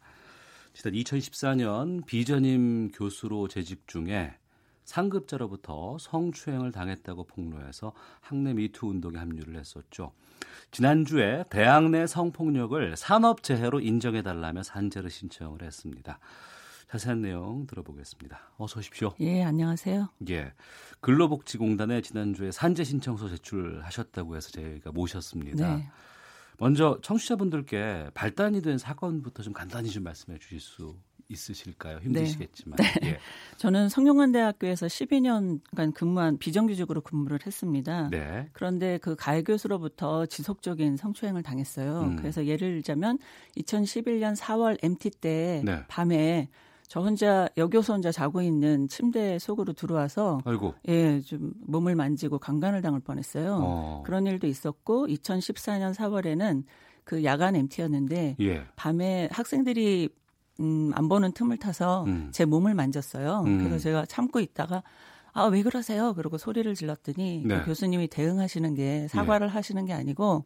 지난 0.74 0.94
2014년 0.94 2.06
비전임 2.06 2.92
교수로 2.92 3.48
재직 3.48 3.88
중에 3.88 4.36
상급자로부터 4.86 5.98
성추행을 6.00 6.72
당했다고 6.72 7.24
폭로해서 7.24 7.92
학내 8.22 8.54
미투 8.54 8.88
운동에 8.88 9.18
합류를 9.18 9.56
했었죠. 9.56 10.12
지난주에 10.70 11.46
대학 11.50 11.90
내 11.90 12.06
성폭력을 12.06 12.96
산업재해로 12.96 13.80
인정해달라며 13.80 14.62
산재를 14.62 15.10
신청을 15.10 15.64
했습니다. 15.64 16.20
자세한 16.90 17.22
내용 17.22 17.68
들어보겠습니다. 17.68 18.40
어서 18.58 18.80
오십시오. 18.80 19.14
예, 19.20 19.44
안녕하세요. 19.44 20.08
예. 20.30 20.54
근로복지공단에 21.02 22.02
지난주에 22.02 22.52
산재 22.52 22.86
신청서 22.86 23.28
제출하셨다고 23.30 24.36
해서 24.38 24.50
저희가 24.52 24.92
모셨습니다. 24.94 25.76
네. 25.76 25.90
먼저 26.58 26.98
청취자분들께 27.04 28.12
발단이 28.14 28.62
된 28.62 28.78
사건부터 28.78 29.44
좀 29.44 29.54
간단히 29.54 29.90
좀 29.90 30.04
말씀해 30.04 30.40
주실 30.40 30.60
수 30.60 30.96
있으실까요? 31.30 32.00
힘드시겠지만. 32.00 32.78
네. 32.78 33.00
네. 33.02 33.08
예. 33.10 33.20
저는 33.58 33.90
성균관대학교에서 33.90 34.88
12년간 34.88 35.94
근무한 35.94 36.38
비정규직으로 36.38 37.02
근무를 37.02 37.40
했습니다. 37.46 38.10
네. 38.10 38.50
그런데 38.54 38.98
그 39.00 39.16
가해 39.16 39.44
교수로부터 39.44 40.26
지속적인 40.26 40.96
성추행을 40.96 41.44
당했어요. 41.44 42.02
음. 42.02 42.16
그래서 42.16 42.46
예를 42.46 42.76
들자면 42.76 43.20
2011년 43.58 44.38
4월 44.38 44.78
MT 44.82 45.10
때 45.20 45.62
네. 45.66 45.84
밤에 45.90 46.48
저 46.88 47.02
혼자 47.02 47.50
여교수 47.58 47.94
혼자 47.94 48.12
자고 48.12 48.42
있는 48.42 48.88
침대 48.88 49.40
속으로 49.40 49.74
들어와서 49.74 50.40
아이고. 50.46 50.74
예, 50.88 51.20
좀 51.22 51.54
몸을 51.66 51.96
만지고 51.96 52.40
강간을 52.40 52.82
당할 52.82 53.02
뻔했어요. 53.02 53.60
어. 53.62 54.04
그런 54.06 54.26
일도 54.26 54.48
있었고 54.48 55.08
2014년 55.08 55.94
4월에는 55.94 56.64
그 57.04 57.24
야간 57.24 57.56
MT였는데 57.56 58.38
예. 58.40 58.64
밤에 58.76 59.28
학생들이 59.32 60.10
음, 60.60 60.92
안 60.96 61.08
보는 61.10 61.34
틈을 61.34 61.58
타서 61.58 62.06
음. 62.06 62.30
제 62.32 62.46
몸을 62.46 62.74
만졌어요. 62.74 63.44
음. 63.46 63.58
그래서 63.60 63.80
제가 63.80 64.06
참고 64.06 64.40
있다가 64.40 64.84
아, 65.34 65.46
왜 65.46 65.62
그러세요? 65.62 66.14
그러고 66.14 66.38
소리를 66.38 66.74
질렀더니 66.74 67.44
네. 67.46 67.60
그 67.60 67.66
교수님이 67.66 68.08
대응하시는 68.08 68.74
게 68.74 69.08
사과를 69.10 69.48
예. 69.48 69.52
하시는 69.52 69.86
게 69.86 69.94
아니고 69.94 70.46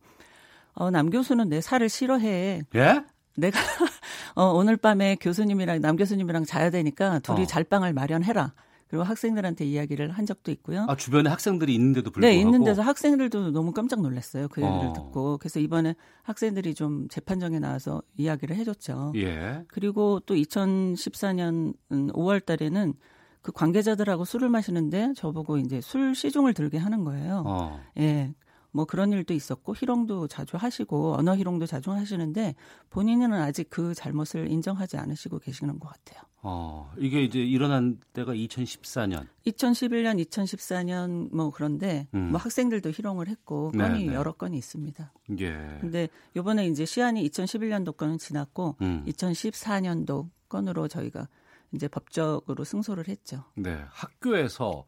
어, 0.73 0.89
남 0.91 1.09
교수는 1.09 1.49
내 1.49 1.61
살을 1.61 1.87
싫어해. 1.87 2.63
예? 2.75 3.03
내가 3.37 3.59
어, 4.35 4.45
오늘 4.53 4.77
밤에 4.77 5.15
교수님이랑 5.15 5.81
남 5.81 5.95
교수님이랑 5.95 6.45
자야 6.45 6.69
되니까 6.69 7.19
둘이 7.19 7.43
어. 7.43 7.45
잘방을 7.45 7.93
마련해라. 7.93 8.53
그리고 8.87 9.05
학생들한테 9.05 9.63
이야기를 9.63 10.11
한 10.11 10.25
적도 10.25 10.51
있고요. 10.51 10.85
아, 10.89 10.97
주변에 10.97 11.29
학생들이 11.29 11.73
있는데도 11.75 12.11
불구하고. 12.11 12.29
네, 12.29 12.37
있는데서 12.41 12.81
학생들도 12.81 13.51
너무 13.51 13.71
깜짝 13.71 14.01
놀랐어요. 14.01 14.49
그 14.49 14.61
얘기를 14.61 14.87
어. 14.87 14.91
듣고. 14.93 15.37
그래서 15.37 15.61
이번에 15.61 15.95
학생들이 16.23 16.75
좀 16.75 17.07
재판정에 17.07 17.59
나와서 17.59 18.01
이야기를 18.17 18.53
해줬죠. 18.57 19.13
예. 19.15 19.63
그리고 19.69 20.19
또 20.25 20.35
2014년 20.35 21.73
5월 21.89 22.45
달에는 22.45 22.93
그 23.41 23.53
관계자들하고 23.53 24.25
술을 24.25 24.49
마시는데 24.49 25.13
저보고 25.15 25.57
이제 25.57 25.79
술 25.79 26.13
시중을 26.13 26.53
들게 26.53 26.77
하는 26.77 27.05
거예요. 27.05 27.43
어. 27.45 27.79
예. 27.97 28.33
뭐 28.71 28.85
그런 28.85 29.11
일도 29.11 29.33
있었고 29.33 29.75
희롱도 29.75 30.27
자주 30.27 30.57
하시고 30.57 31.15
언어 31.15 31.35
희롱도 31.35 31.65
자주 31.65 31.91
하시는데 31.91 32.55
본인은 32.89 33.33
아직 33.33 33.69
그 33.69 33.93
잘못을 33.93 34.49
인정하지 34.49 34.97
않으시고 34.97 35.39
계시는 35.39 35.79
것 35.79 35.89
같아요. 35.89 36.23
어, 36.43 36.91
이게 36.97 37.23
이제 37.23 37.39
일어난 37.39 37.99
때가 38.13 38.33
2014년. 38.33 39.27
2011년, 39.45 40.25
2014년 40.25 41.33
뭐 41.35 41.51
그런데 41.51 42.07
음. 42.15 42.31
뭐 42.31 42.39
학생들도 42.39 42.89
희롱을 42.89 43.27
했고 43.27 43.71
건이 43.71 43.99
네네. 43.99 44.05
네. 44.07 44.13
여러 44.15 44.31
건이 44.31 44.57
있습니다. 44.57 45.13
예. 45.39 45.77
근데 45.81 46.09
요번에 46.35 46.67
이제 46.67 46.85
시한이 46.85 47.29
2011년도 47.29 47.95
건은 47.95 48.17
지났고 48.17 48.75
음. 48.81 49.03
2014년도 49.07 50.29
건으로 50.49 50.87
저희가 50.87 51.27
이제 51.73 51.87
법적으로 51.87 52.63
승소를 52.63 53.07
했죠. 53.07 53.43
네. 53.55 53.79
학교에서 53.89 54.85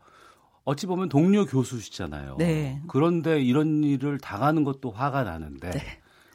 어찌 0.65 0.87
보면 0.87 1.09
동료 1.09 1.45
교수시잖아요. 1.45 2.37
네. 2.37 2.81
그런데 2.87 3.41
이런 3.41 3.83
일을 3.83 4.17
당하는 4.19 4.63
것도 4.63 4.91
화가 4.91 5.23
나는데 5.23 5.71
네. 5.71 5.79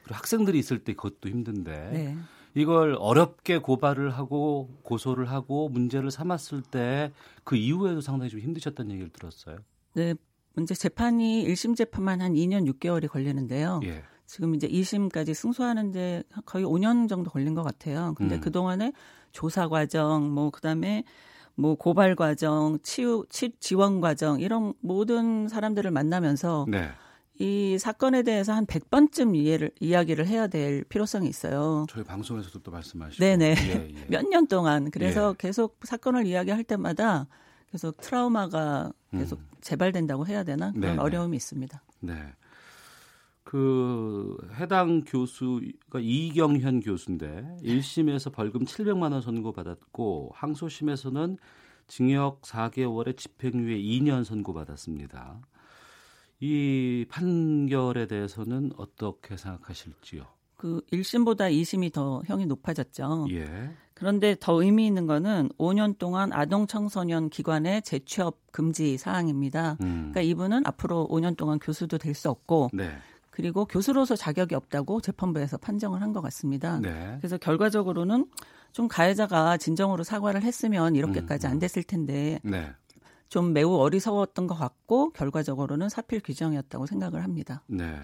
그리고 0.02 0.16
학생들이 0.16 0.58
있을 0.58 0.80
때 0.84 0.92
그것도 0.94 1.28
힘든데 1.28 1.90
네. 1.92 2.16
이걸 2.54 2.96
어렵게 2.98 3.58
고발을 3.58 4.10
하고 4.10 4.70
고소를 4.82 5.30
하고 5.30 5.68
문제를 5.68 6.10
삼았을 6.10 6.62
때 6.62 7.12
그 7.48 7.56
이후에도 7.56 8.02
상당히 8.02 8.30
좀 8.30 8.40
힘드셨다는 8.40 8.90
얘기를 8.90 9.08
들었어요. 9.10 9.56
네. 9.94 10.14
문제 10.52 10.74
재판이 10.74 11.46
1심 11.46 11.74
재판만 11.74 12.20
한 12.20 12.34
2년 12.34 12.70
6개월이 12.70 13.08
걸리는데요. 13.08 13.80
예. 13.84 14.02
지금 14.26 14.54
이제 14.54 14.68
2심까지 14.68 15.32
승소하는데 15.32 16.24
거의 16.44 16.66
5년 16.66 17.08
정도 17.08 17.30
걸린 17.30 17.54
것 17.54 17.62
같아요. 17.62 18.12
근데 18.18 18.34
음. 18.34 18.40
그동안에 18.42 18.92
조사 19.32 19.66
과정, 19.66 20.30
뭐, 20.30 20.50
그 20.50 20.60
다음에 20.60 21.04
뭐 21.58 21.74
고발 21.74 22.14
과정, 22.14 22.78
치유, 22.84 23.26
치, 23.28 23.50
지원 23.58 24.00
과정 24.00 24.40
이런 24.40 24.74
모든 24.80 25.48
사람들을 25.48 25.90
만나면서 25.90 26.66
네. 26.68 26.88
이 27.40 27.76
사건에 27.78 28.22
대해서 28.22 28.52
한 28.52 28.64
100번쯤 28.64 29.34
이해를 29.34 29.72
이야기를 29.80 30.28
해야 30.28 30.46
될 30.46 30.84
필요성이 30.84 31.28
있어요. 31.28 31.84
저희 31.88 32.04
방송에서도 32.04 32.60
또 32.60 32.70
말씀하시고 32.70 33.24
네네 33.24 33.54
예, 33.58 33.72
예. 33.90 34.06
몇년 34.08 34.46
동안 34.46 34.92
그래서 34.92 35.30
예. 35.30 35.34
계속 35.36 35.80
사건을 35.82 36.26
이야기할 36.26 36.62
때마다 36.62 37.26
계속 37.72 37.96
트라우마가 38.00 38.92
계속 39.10 39.40
음. 39.40 39.48
재발된다고 39.60 40.28
해야 40.28 40.44
되나 40.44 40.70
그런 40.70 40.80
네네. 40.80 40.98
어려움이 40.98 41.36
있습니다. 41.36 41.82
네. 42.00 42.14
그 43.48 44.36
해당 44.60 45.04
교수가 45.06 46.00
이경현 46.00 46.80
교수인데 46.80 47.56
1심에서 47.62 48.30
벌금 48.30 48.66
700만 48.66 49.12
원 49.12 49.22
선고받았고 49.22 50.32
항소심에서는 50.34 51.38
징역 51.86 52.42
4개월에 52.42 53.16
집행유예 53.16 53.78
2년 53.78 54.24
선고받았습니다. 54.24 55.40
이 56.40 57.06
판결에 57.08 58.06
대해서는 58.06 58.72
어떻게 58.76 59.38
생각하실지요? 59.38 60.26
그 60.58 60.82
1심보다 60.92 61.50
2심이 61.50 61.90
더 61.90 62.20
형이 62.26 62.44
높아졌죠. 62.44 63.28
예. 63.30 63.70
그런데 63.94 64.36
더 64.38 64.62
의미 64.62 64.86
있는 64.86 65.06
거는 65.06 65.48
5년 65.56 65.96
동안 65.96 66.34
아동 66.34 66.66
청소년 66.66 67.30
기관의 67.30 67.80
재취업 67.80 68.36
금지 68.52 68.98
사항입니다. 68.98 69.78
음. 69.80 70.10
그러니까 70.12 70.20
이분은 70.20 70.66
앞으로 70.66 71.08
5년 71.10 71.34
동안 71.38 71.58
교수도 71.58 71.96
될 71.96 72.14
수 72.14 72.28
없고 72.28 72.68
네. 72.74 72.90
그리고 73.38 73.66
교수로서 73.66 74.16
자격이 74.16 74.56
없다고 74.56 75.00
재판부에서 75.00 75.58
판정을 75.58 76.02
한 76.02 76.12
것 76.12 76.20
같습니다. 76.22 76.80
네. 76.80 77.16
그래서 77.20 77.36
결과적으로는 77.38 78.26
좀 78.72 78.88
가해자가 78.88 79.58
진정으로 79.58 80.02
사과를 80.02 80.42
했으면 80.42 80.96
이렇게까지 80.96 81.46
음, 81.46 81.50
안 81.50 81.56
음. 81.56 81.58
됐을 81.60 81.84
텐데 81.84 82.40
네. 82.42 82.72
좀 83.28 83.52
매우 83.52 83.76
어리석었던 83.76 84.48
것 84.48 84.56
같고 84.56 85.10
결과적으로는 85.10 85.88
사필 85.88 86.20
규정이었다고 86.20 86.86
생각을 86.86 87.22
합니다. 87.22 87.62
네. 87.68 88.00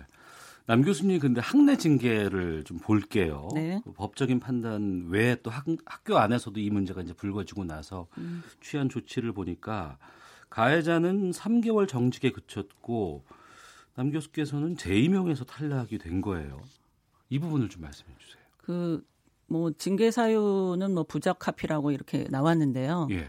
남 0.67 0.83
교수님 0.83 1.19
근데 1.19 1.41
학내 1.41 1.79
징계를 1.79 2.63
좀 2.63 2.79
볼게요. 2.79 3.49
네. 3.55 3.81
법적인 3.97 4.39
판단 4.39 5.07
외에 5.09 5.35
또 5.43 5.51
학, 5.51 5.65
학교 5.85 6.17
안에서도 6.19 6.61
이 6.61 6.71
문제가 6.71 7.01
이제 7.03 7.13
불거지고 7.13 7.65
나서 7.65 8.07
음. 8.19 8.45
취한 8.61 8.89
조치를 8.89 9.33
보니까 9.33 9.99
가해자는 10.49 11.33
3개월 11.33 11.89
정직에 11.89 12.31
그쳤고 12.31 13.25
남 13.95 14.11
교수께서는 14.11 14.77
재임용에서 14.77 15.45
탈락이 15.45 15.99
된 15.99 16.21
거예요. 16.21 16.61
이 17.31 17.39
부분을 17.39 17.69
좀 17.69 17.83
말씀해 17.83 18.15
주세요. 18.19 18.43
그 18.59 19.05
뭐 19.47 19.71
징계 19.73 20.11
사유는 20.11 20.95
뭐 20.95 21.05
부적합이라고 21.05 21.91
이렇게 21.91 22.27
나왔는데요. 22.31 23.09
예. 23.11 23.29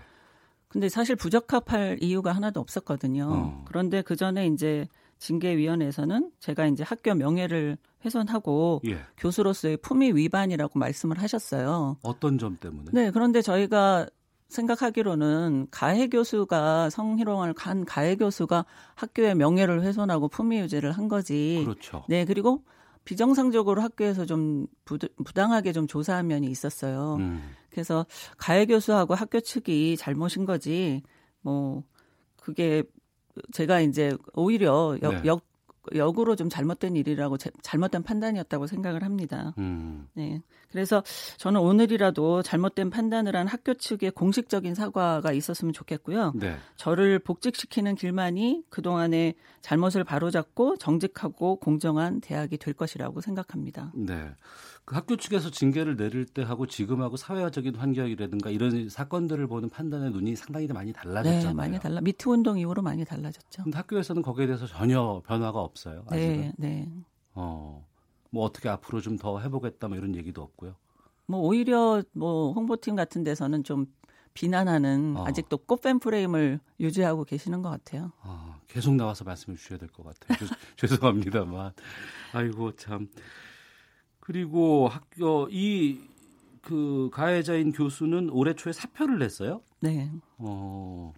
근데 0.68 0.90
사실 0.90 1.16
부적합할 1.16 2.00
이유가 2.02 2.32
하나도 2.34 2.60
없었거든요. 2.60 3.30
어. 3.32 3.66
그런데 3.68 4.02
그 4.02 4.16
전에 4.16 4.48
이제 4.48 4.88
징계위원회에서는 5.20 6.32
제가 6.40 6.68
이제 6.68 6.84
학교 6.84 7.14
명예를 7.14 7.78
훼손하고 8.04 8.82
예. 8.88 9.00
교수로서의 9.18 9.78
품위 9.78 10.12
위반이라고 10.14 10.78
말씀을 10.78 11.22
하셨어요. 11.22 11.98
어떤 12.02 12.38
점 12.38 12.58
때문에? 12.58 12.92
네, 12.92 13.12
그런데 13.12 13.42
저희가 13.42 14.08
생각하기로는 14.48 15.68
가해 15.72 16.08
교수가 16.08 16.90
성희롱을 16.90 17.54
간 17.54 17.86
가해 17.86 18.16
교수가 18.16 18.66
학교의 18.96 19.36
명예를 19.36 19.82
훼손하고 19.82 20.28
품위 20.28 20.60
유지를 20.60 20.92
한 20.92 21.08
거지. 21.08 21.62
그렇죠. 21.66 22.06
네, 22.08 22.26
그리고 22.26 22.64
비정상적으로 23.04 23.82
학교에서 23.82 24.26
좀 24.26 24.68
부당하게 24.84 25.74
좀 25.74 25.88
조사한 25.88 26.28
면이 26.28 26.48
있었어요. 26.48 27.18
음. 27.20 27.56
그래서 27.70 28.06
가해 28.38 28.66
교수하고 28.66 29.14
학교 29.16 29.40
측이 29.40 29.98
잘못인 29.98 30.46
거지. 30.46 31.04
뭐 31.42 31.84
그게 32.38 32.84
제가 33.52 33.82
이제 33.82 34.16
오히려 34.34 34.98
역, 35.02 35.14
네. 35.14 35.22
역 35.26 35.42
역으로 35.94 36.36
좀 36.36 36.50
잘못된 36.50 36.96
일이라고 36.96 37.38
제, 37.38 37.52
잘못된 37.62 38.04
판단이었다고 38.04 38.68
생각을 38.68 39.04
합니다. 39.04 39.54
음. 39.58 40.08
네. 40.14 40.42
그래서 40.72 41.04
저는 41.38 41.62
오늘이라도 41.62 42.42
잘못된 42.42 42.90
판단을 42.90 43.36
한 43.36 43.48
학교 43.48 43.74
측의 43.74 44.12
공식적인 44.12 44.76
사과가 44.76 45.32
있었으면 45.32 45.74
좋겠고요. 45.74 46.34
네. 46.36 46.58
저를 46.76 47.20
복직시키는 47.20 47.96
길만이 47.96 48.64
그동안의 48.70 49.36
잘못을 49.62 50.04
바로잡고 50.04 50.78
정직하고 50.78 51.58
공정한 51.58 52.22
대학이 52.22 52.58
될 52.58 52.74
것이라고 52.74 53.22
생각합니다. 53.22 53.92
네. 53.96 54.32
그 54.86 54.94
학교 54.96 55.16
측에서 55.18 55.50
징계를 55.50 55.96
내릴 55.98 56.26
때 56.26 56.44
하고 56.44 56.68
지금하고 56.68 57.18
사회적인 57.18 57.76
환경이라든가 57.76 58.52
이런 58.52 58.88
사건들을 58.88 59.48
보는 59.48 59.70
판단의 59.70 60.12
눈이 60.12 60.36
상당히 60.36 60.68
많이 60.68 60.94
달라졌잖아요. 60.94 61.48
네, 61.48 61.54
많이 61.54 61.80
달라. 61.80 62.02
미투 62.02 62.32
운동 62.32 62.60
이후로 62.60 62.84
많이 62.84 63.04
달라졌죠. 63.04 63.64
근데 63.64 63.78
학교에서는 63.78 64.22
거기에 64.22 64.46
대해서 64.46 64.68
전혀 64.68 65.22
변화가 65.26 65.60
없어요. 65.60 66.06
네, 66.12 66.16
아직은. 66.18 66.54
네, 66.58 66.70
네. 66.86 66.92
어. 67.34 67.86
뭐 68.30 68.44
어떻게 68.44 68.70
앞으로 68.70 69.02
좀 69.02 69.18
더 69.18 69.40
해보겠다 69.40 69.88
뭐 69.88 69.98
이런 69.98 70.14
얘기도 70.16 70.44
없고요. 70.44 70.76
뭐 71.26 71.40
오히려 71.40 72.04
뭐 72.12 72.54
홍보팀 72.54 72.96
같은 72.96 73.24
데서는 73.24 73.64
좀 73.64 73.88
비난하는 74.36 75.16
어. 75.18 75.26
아직도 75.26 75.58
꽃뱀 75.60 75.98
프레임을 76.00 76.60
유지하고 76.80 77.24
계시는 77.24 77.62
것 77.64 77.70
같아요. 77.70 78.12
아, 78.22 78.60
계속 78.68 78.94
나와서 78.96 79.24
말씀해 79.24 79.58
주셔야 79.58 79.80
될 79.80 79.90
것 79.90 80.04
같아요. 80.06 80.38
죄송합니다만. 80.78 81.72
아이고 82.34 82.76
참. 82.76 83.08
그리고 84.26 84.88
학교 84.88 85.48
이 85.52 86.16
그 86.66 87.10
가해자인 87.14 87.72
교수는 87.72 88.32
올해 88.32 88.54
초에 88.54 88.74
사표를 88.74 89.20
냈어요? 89.20 89.62
네. 89.80 90.12
어. 90.40 91.14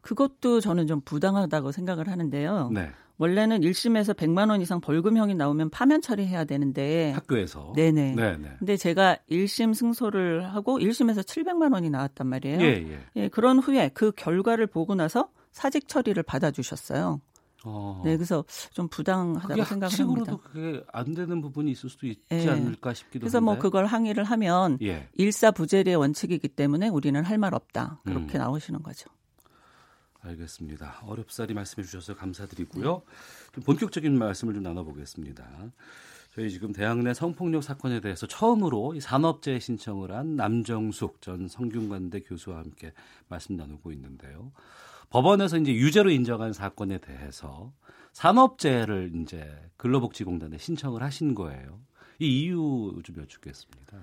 그것도 0.00 0.60
저는 0.60 0.86
좀 0.86 1.00
부당하다고 1.04 1.72
생각을 1.72 2.08
하는데요. 2.08 2.70
네. 2.72 2.90
원래는 3.18 3.60
1심에서 3.60 4.16
100만 4.16 4.48
원 4.50 4.60
이상 4.62 4.80
벌금형이 4.80 5.34
나오면 5.34 5.70
파면 5.70 6.00
처리해야 6.00 6.44
되는데 6.44 7.12
학교에서 7.12 7.72
네네. 7.76 8.14
네네. 8.14 8.48
근데 8.58 8.76
제가 8.76 9.18
1심 9.30 9.74
승소를 9.74 10.54
하고 10.54 10.78
1심에서 10.78 11.22
700만 11.22 11.72
원이 11.72 11.90
나왔단 11.90 12.26
말이에요. 12.26 12.60
예, 12.60 12.66
예. 12.66 12.98
예, 13.16 13.28
그런 13.28 13.58
후에 13.58 13.90
그 13.92 14.12
결과를 14.12 14.66
보고 14.66 14.94
나서 14.94 15.28
사직 15.50 15.88
처리를 15.88 16.22
받아 16.22 16.50
주셨어요. 16.50 17.20
어. 17.64 18.02
네, 18.04 18.16
그래서 18.16 18.44
좀 18.72 18.88
부당하다고 18.88 19.64
생각을 19.64 19.98
합니다. 19.98 20.36
그게 20.42 20.84
안 20.92 21.14
되는 21.14 21.40
부분이 21.40 21.70
있을 21.70 21.88
수도 21.90 22.06
있지 22.06 22.22
예. 22.32 22.48
않을까 22.48 22.92
싶기도 22.94 23.20
그래서 23.20 23.38
한데. 23.38 23.44
뭐 23.44 23.58
그걸 23.58 23.86
항의를 23.86 24.24
하면 24.24 24.78
예. 24.82 25.08
일사부재리의 25.14 25.96
원칙이기 25.96 26.48
때문에 26.48 26.88
우리는 26.88 27.22
할 27.22 27.38
말 27.38 27.54
없다. 27.54 28.00
그렇게 28.04 28.38
음. 28.38 28.40
나오시는 28.40 28.82
거죠. 28.82 29.10
알겠습니다. 30.20 31.00
어렵사리 31.04 31.52
말씀해 31.54 31.84
주셔서 31.84 32.14
감사드리고요. 32.14 33.02
좀 33.52 33.64
본격적인 33.64 34.16
말씀을 34.16 34.54
좀 34.54 34.62
나눠보겠습니다. 34.62 35.44
저희 36.34 36.50
지금 36.50 36.72
대학 36.72 36.98
내 36.98 37.12
성폭력 37.12 37.62
사건에 37.62 38.00
대해서 38.00 38.26
처음으로 38.26 38.98
산업재해 39.00 39.58
신청을 39.58 40.12
한 40.12 40.36
남정숙 40.36 41.20
전 41.20 41.48
성균관대 41.48 42.20
교수와 42.20 42.58
함께 42.58 42.92
말씀 43.28 43.56
나누고 43.56 43.92
있는데요. 43.92 44.52
법원에서 45.12 45.58
이제 45.58 45.74
유죄로 45.74 46.10
인정한 46.10 46.54
사건에 46.54 46.96
대해서 46.96 47.70
산업재해를 48.12 49.12
이제 49.16 49.46
근로복지공단에 49.76 50.56
신청을 50.56 51.02
하신 51.02 51.34
거예요. 51.34 51.80
이 52.18 52.44
이유 52.44 52.98
좀 53.04 53.16
여쭙겠습니다. 53.18 53.98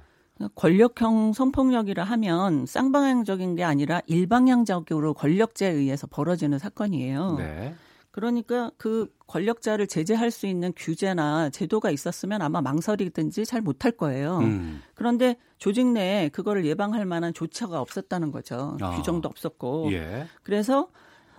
권력형 0.54 1.34
성폭력이라 1.34 2.04
하면 2.04 2.66
쌍방향적인 2.68 3.56
게 3.56 3.64
아니라 3.64 4.02
일방향적으로 4.06 5.16
권력자에 5.16 5.72
의해서 5.72 6.06
벌어지는 6.06 6.60
사건이에요. 6.60 7.36
네. 7.38 7.76
그러니까 8.20 8.72
그 8.78 9.08
권력자를 9.28 9.88
제재할 9.88 10.30
수 10.30 10.46
있는 10.46 10.74
규제나 10.76 11.50
제도가 11.52 11.90
있었으면 11.90 12.42
아마 12.42 12.60
망설이든지 12.62 13.46
잘 13.46 13.62
못할 13.62 13.94
거예요. 13.94 14.40
음. 14.40 14.82
그런데 14.94 15.38
조직 15.58 15.88
내에 15.88 16.28
그거를 16.28 16.66
예방할 16.66 17.06
만한 17.06 17.34
조처가 17.34 17.80
없었다는 17.80 18.32
거죠. 18.32 18.78
아. 18.82 18.98
규정도 18.98 19.30
없었고. 19.30 19.94
예. 19.94 20.28
그래서 20.44 20.90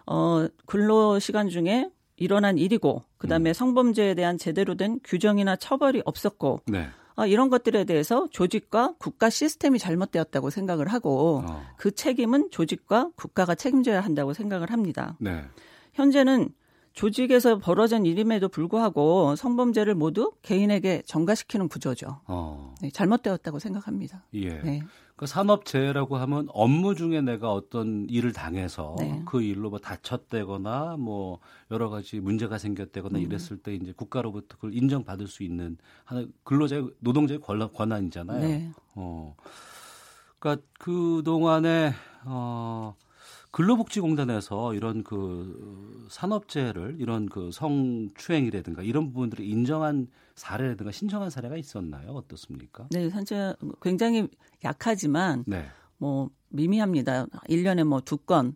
어 0.06 0.46
근로 0.64 1.18
시간 1.18 1.50
중에 1.50 1.90
일어난 2.16 2.56
일이고 2.56 3.02
그다음에 3.18 3.50
음. 3.50 3.52
성범죄에 3.52 4.14
대한 4.14 4.38
제대로 4.38 4.74
된 4.74 4.98
규정이나 5.04 5.56
처벌이 5.56 6.00
없었고 6.04 6.60
네. 6.66 6.88
어, 7.16 7.26
이런 7.26 7.50
것들에 7.50 7.84
대해서 7.84 8.26
조직과 8.30 8.94
국가 8.98 9.28
시스템이 9.28 9.78
잘못되었다고 9.78 10.48
생각을 10.48 10.88
하고 10.88 11.42
어. 11.46 11.62
그 11.76 11.90
책임은 11.90 12.50
조직과 12.50 13.10
국가가 13.16 13.54
책임져야 13.54 14.00
한다고 14.00 14.32
생각을 14.32 14.72
합니다. 14.72 15.16
네. 15.18 15.44
현재는 15.92 16.54
조직에서 16.92 17.58
벌어진 17.58 18.04
일임에도 18.04 18.48
불구하고 18.48 19.36
성범죄를 19.36 19.94
모두 19.94 20.32
개인에게 20.42 21.02
전가시키는 21.06 21.68
구조죠. 21.68 22.20
어. 22.26 22.74
네, 22.82 22.90
잘못되었다고 22.90 23.58
생각합니다. 23.58 24.24
예. 24.34 24.60
네. 24.60 24.82
그 25.16 25.26
산업재해라고 25.26 26.16
하면 26.16 26.48
업무 26.48 26.94
중에 26.94 27.20
내가 27.20 27.52
어떤 27.52 28.06
일을 28.08 28.32
당해서 28.32 28.96
네. 28.98 29.22
그 29.26 29.42
일로 29.42 29.68
뭐 29.68 29.78
다쳤다거나 29.78 30.96
뭐 30.98 31.40
여러 31.70 31.90
가지 31.90 32.20
문제가 32.20 32.56
생겼다거나 32.56 33.18
음. 33.18 33.24
이랬을 33.24 33.58
때 33.62 33.74
이제 33.74 33.92
국가로부터 33.92 34.56
그걸 34.56 34.74
인정받을 34.74 35.26
수 35.26 35.42
있는 35.42 35.76
하나 36.04 36.24
근로자의 36.44 36.88
노동자의 37.00 37.38
권한, 37.40 38.06
이잖아요 38.06 38.40
네. 38.40 38.70
어. 38.94 39.36
그러니까 40.38 40.66
그 40.78 41.20
동안에 41.22 41.92
어 42.24 42.94
근로복지공단에서 43.50 44.74
이런 44.74 45.02
그 45.02 46.06
산업재해를 46.08 46.96
이런 46.98 47.26
그 47.26 47.50
성추행이라든가 47.52 48.82
이런 48.82 49.12
부분들을 49.12 49.44
인정한 49.44 50.06
사례라든가 50.36 50.92
신청한 50.92 51.30
사례가 51.30 51.56
있었나요? 51.56 52.12
어떻습니까? 52.12 52.86
네, 52.90 53.10
사실 53.10 53.54
굉장히 53.82 54.28
약하지만 54.64 55.44
네. 55.46 55.66
뭐 55.98 56.30
미미합니다. 56.48 57.26
1년에 57.48 57.84
뭐 57.84 58.00
두 58.00 58.16
건, 58.16 58.54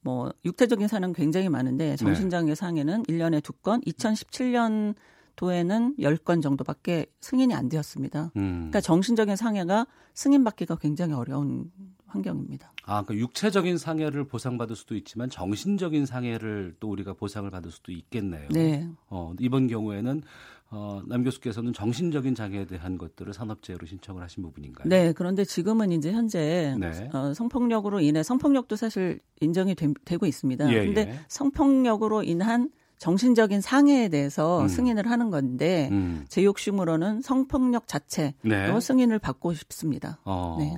뭐 0.00 0.32
육체적인 0.44 0.88
사는 0.88 1.12
굉장히 1.12 1.48
많은데 1.48 1.90
네. 1.90 1.96
정신장애 1.96 2.54
상해는 2.54 3.04
1년에 3.04 3.42
두 3.42 3.52
건, 3.52 3.80
2017년 3.82 4.94
도에는 5.36 5.96
10건 5.98 6.42
정도밖에 6.42 7.06
승인이 7.20 7.54
안 7.54 7.68
되었습니다. 7.68 8.32
음. 8.36 8.50
그러니까 8.54 8.80
정신적인 8.80 9.36
상해가 9.36 9.86
승인받기가 10.14 10.76
굉장히 10.76 11.14
어려운 11.14 11.70
환경입니다. 12.12 12.72
아, 12.84 13.02
그러니까 13.02 13.14
육체적인 13.16 13.78
상해를 13.78 14.24
보상받을 14.24 14.76
수도 14.76 14.94
있지만 14.94 15.30
정신적인 15.30 16.06
상해를 16.06 16.76
또 16.80 16.90
우리가 16.90 17.14
보상을 17.14 17.48
받을 17.50 17.70
수도 17.70 17.92
있겠네요. 17.92 18.48
네. 18.50 18.88
어, 19.08 19.32
이번 19.40 19.66
경우에는 19.66 20.22
어, 20.70 21.02
남 21.06 21.22
교수께서는 21.22 21.74
정신적인 21.74 22.34
장애에 22.34 22.64
대한 22.64 22.96
것들을 22.96 23.32
산업재해로 23.34 23.86
신청을 23.86 24.22
하신 24.22 24.42
부분인가요? 24.42 24.88
네, 24.88 25.12
그런데 25.12 25.44
지금은 25.44 25.92
이제 25.92 26.12
현재 26.12 26.74
네. 26.78 27.10
어, 27.12 27.34
성폭력으로 27.34 28.00
인해 28.00 28.22
성폭력도 28.22 28.76
사실 28.76 29.20
인정이 29.40 29.74
되, 29.74 30.16
고 30.16 30.26
있습니다. 30.26 30.66
그런데 30.66 31.00
예, 31.02 31.10
예. 31.10 31.20
성폭력으로 31.28 32.22
인한 32.22 32.70
정신적인 32.98 33.60
상해에 33.60 34.08
대해서 34.08 34.62
음. 34.62 34.68
승인을 34.68 35.10
하는 35.10 35.30
건데 35.30 35.88
음. 35.90 36.24
제 36.28 36.44
욕심으로는 36.44 37.20
성폭력 37.20 37.88
자체로 37.88 38.32
네. 38.42 38.80
승인을 38.80 39.18
받고 39.18 39.54
싶습니다. 39.54 40.20
어. 40.24 40.56
네. 40.60 40.76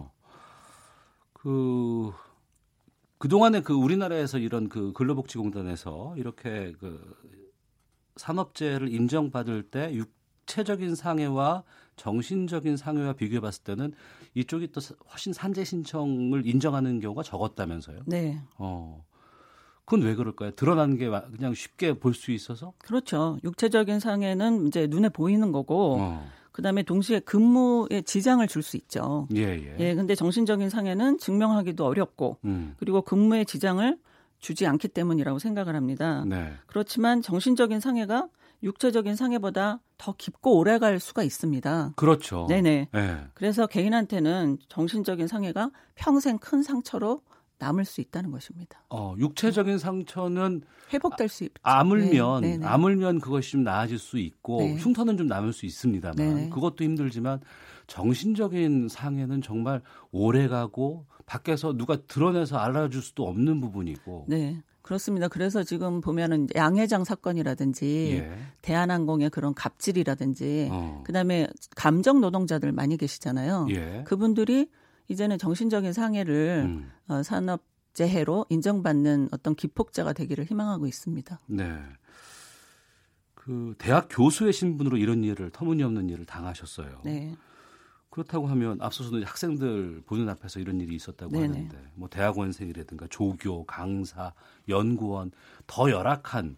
그 1.44 2.11
그동안에 3.18 3.61
그 3.61 3.74
우리나라에서 3.74 4.38
이런 4.38 4.68
그 4.70 4.92
근로복지공단에서 4.94 6.14
이렇게 6.16 6.72
그 6.80 7.14
산업재해를 8.16 8.88
인정받을 8.92 9.64
때 9.64 9.92
육체적인 9.94 10.94
상해와 10.94 11.62
정신적인 11.96 12.76
상해와 12.78 13.12
비교해 13.12 13.40
봤을 13.40 13.62
때는 13.62 13.92
이쪽이 14.35 14.72
또 14.72 14.80
훨씬 15.11 15.33
산재 15.35 15.64
신청을 15.64 16.46
인정하는 16.46 16.98
경우가 17.00 17.22
적었다면서요? 17.22 18.00
네. 18.07 18.40
어. 18.57 19.04
그건 19.85 20.02
왜 20.02 20.14
그럴까요? 20.14 20.52
드러나는 20.52 20.96
게 20.96 21.09
그냥 21.11 21.52
쉽게 21.52 21.98
볼 21.98 22.14
수 22.14 22.30
있어서? 22.30 22.72
그렇죠. 22.78 23.38
육체적인 23.44 24.00
상해는 24.00 24.66
이제 24.68 24.87
눈에 24.87 25.11
보이는 25.11 25.52
거고 25.52 25.98
어. 26.00 26.26
그다음에 26.55 26.85
동시에 26.85 27.19
근무에 27.21 28.03
지장을 28.03 28.47
줄 28.47 28.62
수 28.62 28.77
있죠. 28.79 29.29
예, 29.35 29.43
예. 29.43 29.77
예, 29.79 29.95
근데 29.95 30.14
정신적인 30.14 30.71
상해는 30.71 31.19
증명하기도 31.19 31.85
어렵고 31.85 32.38
음. 32.45 32.75
그리고 32.79 33.03
근무에 33.03 33.45
지장을 33.45 33.99
주지 34.38 34.67
않기 34.67 34.88
때문이라고 34.88 35.38
생각을 35.38 35.75
합니다. 35.75 36.25
네. 36.27 36.53
그렇지만 36.67 37.21
정신적인 37.21 37.81
상해가 37.81 38.29
육체적인 38.62 39.17
상해보다 39.17 39.81
더 39.99 40.14
깊고 40.17 40.57
오래 40.57 40.79
갈 40.79 40.99
수가 41.01 41.23
있습니다. 41.25 41.93
그렇죠. 41.97 42.47
네네. 42.49 42.88
네. 42.90 43.21
그래서 43.35 43.67
개인한테는 43.67 44.59
정신적인 44.69 45.27
상해가 45.27 45.71
평생 45.95 46.38
큰 46.38 46.62
상처로 46.62 47.21
남을 47.64 47.85
수 47.87 48.00
있다는 48.00 48.31
것입니다. 48.31 48.83
어, 48.90 49.14
육체적인 49.18 49.79
상처는 49.79 50.62
회복될 50.92 51.29
수 51.29 51.44
있죠. 51.44 51.55
아물면 51.62 52.42
네, 52.42 52.50
네, 52.50 52.57
네. 52.59 52.66
아물면 52.66 53.20
그것이 53.20 53.53
좀 53.53 53.64
나아질 53.64 53.98
수 53.98 54.18
있고 54.18 54.59
네. 54.59 54.77
흉터는 54.77 55.16
좀 55.16 55.27
남을 55.27 55.53
수 55.53 55.64
있습니다만 55.64 56.16
네, 56.16 56.35
네. 56.35 56.48
그것도 56.50 56.85
힘들지만 56.85 57.40
정신적인 57.87 58.88
상해는 58.88 59.40
정말 59.40 59.81
오래 60.11 60.46
가고 60.46 61.07
밖에서 61.27 61.72
누가 61.72 61.96
드러내서 61.96 62.59
알아줄 62.59 63.00
수도 63.00 63.27
없는 63.27 63.61
부분이고. 63.61 64.27
네. 64.29 64.62
그렇습니다. 64.83 65.29
그래서 65.29 65.62
지금 65.62 66.03
보면은 66.03 66.46
양회장 66.55 67.05
사건이라든지 67.05 68.18
예. 68.18 68.38
대한항공의 68.61 69.31
그런 69.31 69.55
갑질이라든지 69.55 70.68
어. 70.70 71.03
그다음에 71.07 71.46
감정 71.74 72.20
노동자들 72.20 72.70
많이 72.72 72.98
계시잖아요. 72.98 73.68
예. 73.70 74.05
그분들이 74.07 74.68
이제는 75.09 75.38
정신적인 75.38 75.93
상해를 75.93 76.64
음. 76.67 76.93
어, 77.09 77.23
산업 77.23 77.62
재해로 77.93 78.47
인정받는 78.49 79.29
어떤 79.31 79.55
기폭자가 79.55 80.12
되기를 80.12 80.45
희망하고 80.45 80.87
있습니다. 80.87 81.40
네. 81.47 81.79
그 83.35 83.75
대학 83.79 84.09
교수의 84.11 84.53
신분으로 84.53 84.97
이런 84.97 85.23
일을 85.23 85.51
터무니없는 85.51 86.09
일을 86.09 86.25
당하셨어요. 86.25 87.03
네. 87.05 87.37
그렇다고 88.11 88.47
하면 88.47 88.81
앞서서도 88.81 89.25
학생들 89.25 90.03
보는 90.07 90.29
앞에서 90.29 90.61
이런 90.61 90.81
일이 90.81 90.95
있었다고 90.95 91.33
네네. 91.33 91.47
하는데 91.47 91.90
뭐 91.95 92.09
대학원생이라든가 92.09 93.09
조교, 93.11 93.67
강사, 93.67 94.33
연구원 94.69 95.33
더 95.67 95.90
열악한 95.90 96.57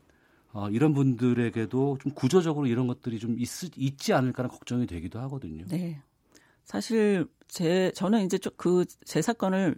어, 0.52 0.70
이런 0.70 0.94
분들에게도 0.94 1.98
좀 2.00 2.12
구조적으로 2.12 2.66
이런 2.66 2.86
것들이 2.86 3.18
좀 3.18 3.38
있, 3.38 3.48
있지 3.76 4.12
않을까라는 4.12 4.50
걱정이 4.54 4.86
되기도 4.86 5.18
하거든요. 5.20 5.64
네. 5.66 6.02
사실 6.66 7.26
제 7.48 7.90
저는 7.94 8.26
이제 8.26 8.38
그제 8.58 9.22
사건을 9.22 9.76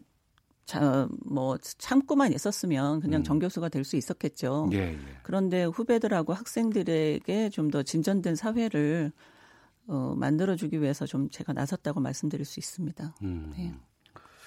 자, 0.66 1.08
뭐 1.24 1.56
참고만 1.58 2.32
있었으면 2.34 3.00
그냥 3.00 3.20
음. 3.20 3.24
정교수가 3.24 3.68
될 3.70 3.84
수 3.84 3.96
있었겠죠. 3.96 4.68
예, 4.72 4.78
예. 4.92 4.98
그런데 5.22 5.64
후배들하고 5.64 6.32
학생들에게 6.34 7.50
좀 7.50 7.70
더 7.70 7.82
진전된 7.82 8.34
사회를 8.36 9.12
어, 9.86 10.14
만들어주기 10.16 10.82
위해서 10.82 11.06
좀 11.06 11.30
제가 11.30 11.52
나섰다고 11.54 12.00
말씀드릴 12.00 12.44
수 12.44 12.60
있습니다. 12.60 13.14
음. 13.22 13.52
네. 13.56 13.74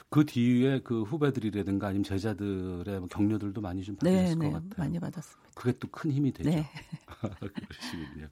그 0.10 0.26
뒤에 0.26 0.82
그 0.84 1.04
후배들이라든가 1.04 1.88
아니면 1.88 2.04
제자들의 2.04 3.00
뭐 3.00 3.08
격려들도 3.08 3.62
많이 3.62 3.82
좀 3.84 3.96
받았을 3.96 4.24
네, 4.26 4.36
것 4.36 4.44
네, 4.44 4.52
같아요. 4.52 4.70
많이 4.78 5.00
받았습니다. 5.00 5.50
그게 5.56 5.72
또 5.80 5.88
큰 5.90 6.12
힘이 6.12 6.32
되죠. 6.34 6.50
네. 6.50 6.68
그러시군요. 7.40 8.28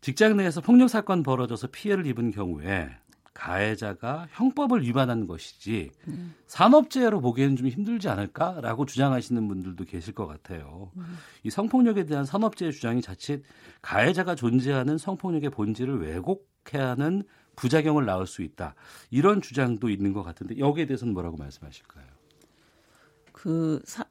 직장 0.00 0.36
내에서 0.36 0.60
폭력 0.60 0.88
사건 0.88 1.22
벌어져서 1.22 1.68
피해를 1.68 2.06
입은 2.06 2.30
경우에 2.30 2.90
가해자가 3.34 4.26
형법을 4.32 4.82
위반한 4.82 5.28
것이지 5.28 5.92
음. 6.08 6.34
산업재해로 6.46 7.20
보기에는 7.20 7.54
좀 7.56 7.68
힘들지 7.68 8.08
않을까라고 8.08 8.84
주장하시는 8.84 9.46
분들도 9.46 9.84
계실 9.84 10.12
것 10.12 10.26
같아요. 10.26 10.90
음. 10.96 11.18
이 11.44 11.50
성폭력에 11.50 12.04
대한 12.04 12.24
산업재해 12.24 12.72
주장이 12.72 13.00
자칫 13.00 13.44
가해자가 13.80 14.34
존재하는 14.34 14.98
성폭력의 14.98 15.50
본질을 15.50 16.00
왜곡해야 16.00 16.90
하는 16.90 17.22
부작용을 17.54 18.06
낳을 18.06 18.26
수 18.26 18.42
있다. 18.42 18.74
이런 19.10 19.40
주장도 19.40 19.88
있는 19.88 20.12
것 20.12 20.24
같은데 20.24 20.58
여기에 20.58 20.86
대해서는 20.86 21.14
뭐라고 21.14 21.36
말씀하실까요? 21.36 22.06
그 23.32 23.80
사, 23.84 24.04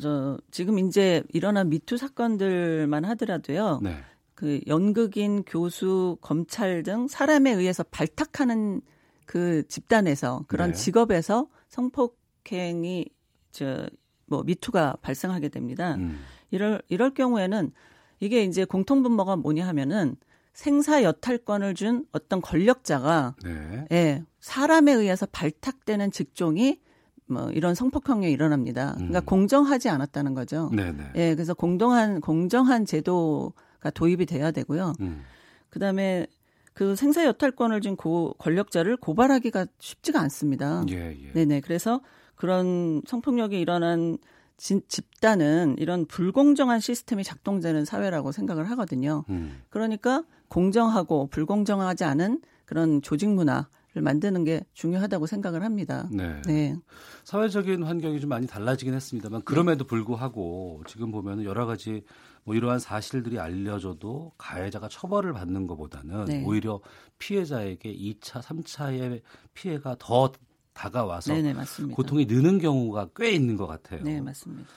저, 0.00 0.38
지금 0.50 0.78
이제 0.78 1.22
일어난 1.32 1.70
미투 1.70 1.96
사건들만 1.96 3.04
하더라도요. 3.06 3.80
네. 3.82 3.96
그 4.34 4.60
연극인, 4.66 5.44
교수, 5.44 6.18
검찰 6.20 6.82
등 6.82 7.06
사람에 7.08 7.52
의해서 7.52 7.82
발탁하는 7.84 8.82
그 9.26 9.66
집단에서 9.68 10.44
그런 10.48 10.72
네. 10.72 10.74
직업에서 10.74 11.48
성폭행이 11.68 13.06
저 13.52 13.88
뭐 14.26 14.42
미투가 14.42 14.98
발생하게 15.02 15.48
됩니다. 15.48 15.94
음. 15.96 16.20
이럴 16.50 16.82
이럴 16.88 17.12
경우에는 17.12 17.72
이게 18.20 18.44
이제 18.44 18.64
공통분모가 18.64 19.36
뭐냐 19.36 19.66
하면은 19.68 20.16
생사 20.52 21.02
여탈권을 21.02 21.74
준 21.74 22.06
어떤 22.12 22.40
권력자가 22.40 23.34
네. 23.44 23.86
예, 23.92 24.22
사람에 24.40 24.92
의해서 24.92 25.26
발탁되는 25.26 26.10
직종이 26.12 26.80
뭐 27.26 27.50
이런 27.50 27.74
성폭행이 27.74 28.30
일어납니다. 28.30 28.92
그러니까 28.96 29.20
음. 29.20 29.24
공정하지 29.24 29.88
않았다는 29.88 30.34
거죠. 30.34 30.70
네네. 30.72 30.92
네. 30.92 31.10
예, 31.16 31.34
그래서 31.34 31.54
공정한 31.54 32.20
공정한 32.20 32.84
제도 32.84 33.52
가 33.52 33.73
도입이 33.90 34.26
돼야 34.26 34.50
되고요. 34.50 34.94
음. 35.00 35.22
그다음에 35.70 36.26
그 36.72 36.96
생사 36.96 37.24
여탈권을 37.24 37.80
준 37.80 37.96
고, 37.96 38.34
권력자를 38.38 38.96
고발하기가 38.96 39.66
쉽지가 39.78 40.20
않습니다. 40.20 40.84
예, 40.90 41.16
예. 41.18 41.32
네네. 41.32 41.60
그래서 41.60 42.00
그런 42.34 43.02
성폭력이 43.06 43.60
일어난 43.60 44.18
진, 44.56 44.82
집단은 44.88 45.76
이런 45.78 46.06
불공정한 46.06 46.80
시스템이 46.80 47.24
작동되는 47.24 47.84
사회라고 47.84 48.32
생각을 48.32 48.70
하거든요. 48.70 49.24
음. 49.30 49.62
그러니까 49.70 50.24
공정하고 50.48 51.28
불공정하지 51.28 52.04
않은 52.04 52.40
그런 52.64 53.02
조직 53.02 53.28
문화 53.28 53.68
를 53.94 54.02
만드는 54.02 54.42
게 54.42 54.66
중요하다고 54.72 55.26
생각을 55.26 55.62
합니다. 55.62 56.08
네. 56.10 56.42
네. 56.48 56.76
사회적인 57.22 57.84
환경이 57.84 58.18
좀 58.18 58.28
많이 58.28 58.48
달라지긴 58.48 58.92
했습니다만 58.92 59.42
그럼에도 59.44 59.86
불구하고 59.86 60.82
지금 60.88 61.12
보면 61.12 61.44
여러 61.44 61.64
가지 61.64 62.02
뭐 62.44 62.54
이러한 62.54 62.78
사실들이 62.78 63.38
알려져도 63.38 64.32
가해자가 64.36 64.88
처벌을 64.88 65.32
받는 65.32 65.66
것보다는 65.66 66.26
네. 66.26 66.44
오히려 66.44 66.80
피해자에게 67.18 67.94
2차, 67.94 68.42
3차의 68.42 69.22
피해가 69.54 69.96
더 69.98 70.30
다가와서 70.74 71.32
네네, 71.32 71.54
고통이 71.92 72.26
느는 72.26 72.58
경우가 72.58 73.10
꽤 73.16 73.30
있는 73.30 73.56
것 73.56 73.66
같아요. 73.66 74.02
네, 74.02 74.20
맞습니다. 74.20 74.68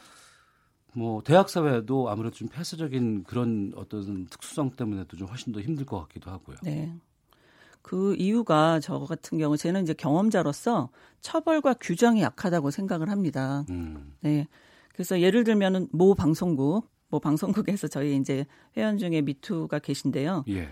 뭐 0.94 1.22
대학 1.22 1.50
사회도 1.50 2.10
아무래도 2.10 2.36
좀 2.36 2.48
폐쇄적인 2.48 3.24
그런 3.26 3.74
어떤 3.76 4.26
특수성 4.28 4.72
때문에도 4.72 5.18
좀 5.18 5.28
훨씬 5.28 5.54
더 5.54 5.60
힘들 5.60 5.86
것 5.86 6.00
같기도 6.02 6.32
하고요. 6.32 6.58
네. 6.64 6.96
그 7.82 8.16
이유가 8.16 8.80
저 8.80 9.00
같은 9.00 9.38
경우 9.38 9.58
저는 9.58 9.84
이제 9.84 9.94
경험자로서 9.94 10.90
처벌과 11.22 11.76
규정이 11.76 12.22
약하다고 12.22 12.72
생각을 12.72 13.10
합니다. 13.10 13.66
음. 13.70 14.14
네. 14.22 14.48
그래서 14.94 15.20
예를 15.22 15.44
들면은 15.44 15.88
모 15.92 16.16
방송국 16.16 16.90
뭐 17.10 17.20
방송국에서 17.20 17.88
저희 17.88 18.16
이제 18.18 18.46
회원 18.76 18.98
중에 18.98 19.22
미투가 19.22 19.80
계신데요. 19.80 20.46
예. 20.50 20.70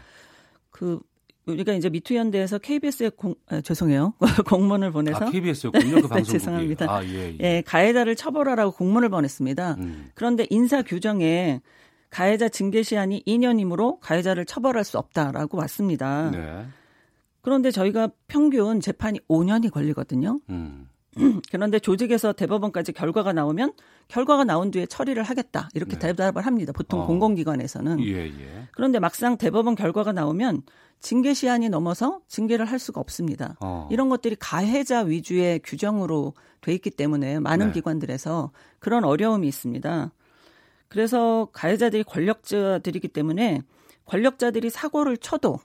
그 0.69 0.99
우리가 1.45 1.73
이제 1.73 1.89
미투 1.89 2.15
연대에서 2.15 2.57
KBS에 2.57 3.09
공, 3.09 3.35
아, 3.47 3.61
죄송해요. 3.61 4.13
공문을 4.49 4.91
보내서 4.91 5.25
아, 5.25 5.29
KBS였군요. 5.29 6.01
그 6.01 6.07
방송국이. 6.09 6.23
네, 6.23 6.37
죄송합니다. 6.39 6.91
아, 6.91 7.05
예, 7.05 7.33
예. 7.33 7.37
예, 7.39 7.63
가해자를 7.65 8.15
처벌하라고 8.15 8.71
공문을 8.73 9.09
보냈습니다. 9.09 9.75
음. 9.79 10.09
그런데 10.15 10.47
인사 10.49 10.81
규정에 10.81 11.61
가해자 12.09 12.49
징계 12.49 12.81
시한이 12.81 13.23
2년이므로 13.27 13.99
가해자를 13.99 14.45
처벌할 14.45 14.83
수 14.83 14.97
없다라고 14.97 15.57
왔습니다. 15.59 16.31
네. 16.31 16.65
그런데 17.41 17.69
저희가 17.71 18.09
평균 18.27 18.79
재판이 18.79 19.19
5년이 19.29 19.71
걸리거든요. 19.71 20.39
음. 20.49 20.89
그런데 21.51 21.79
조직에서 21.79 22.33
대법원까지 22.33 22.91
결과가 22.91 23.33
나오면 23.33 23.73
결과가 24.07 24.43
나온 24.43 24.71
뒤에 24.71 24.85
처리를 24.85 25.23
하겠다 25.23 25.69
이렇게 25.73 25.93
네. 25.97 26.07
대답을 26.07 26.45
합니다. 26.45 26.73
보통 26.73 27.01
어. 27.01 27.07
공공기관에서는. 27.07 28.01
예, 28.01 28.25
예. 28.27 28.67
그런데 28.71 28.99
막상 28.99 29.37
대법원 29.37 29.75
결과가 29.75 30.11
나오면 30.11 30.63
징계 30.99 31.33
시한이 31.33 31.69
넘어서 31.69 32.21
징계를 32.27 32.65
할 32.65 32.79
수가 32.79 32.99
없습니다. 32.99 33.55
어. 33.61 33.87
이런 33.91 34.09
것들이 34.09 34.35
가해자 34.39 35.01
위주의 35.01 35.59
규정으로 35.63 36.33
돼 36.61 36.73
있기 36.73 36.89
때문에 36.89 37.39
많은 37.39 37.67
네. 37.67 37.73
기관들에서 37.73 38.51
그런 38.79 39.03
어려움이 39.03 39.47
있습니다. 39.47 40.11
그래서 40.87 41.49
가해자들이 41.53 42.03
권력자들이기 42.03 43.07
때문에 43.09 43.61
권력자들이 44.05 44.69
사고를 44.69 45.17
쳐도 45.17 45.59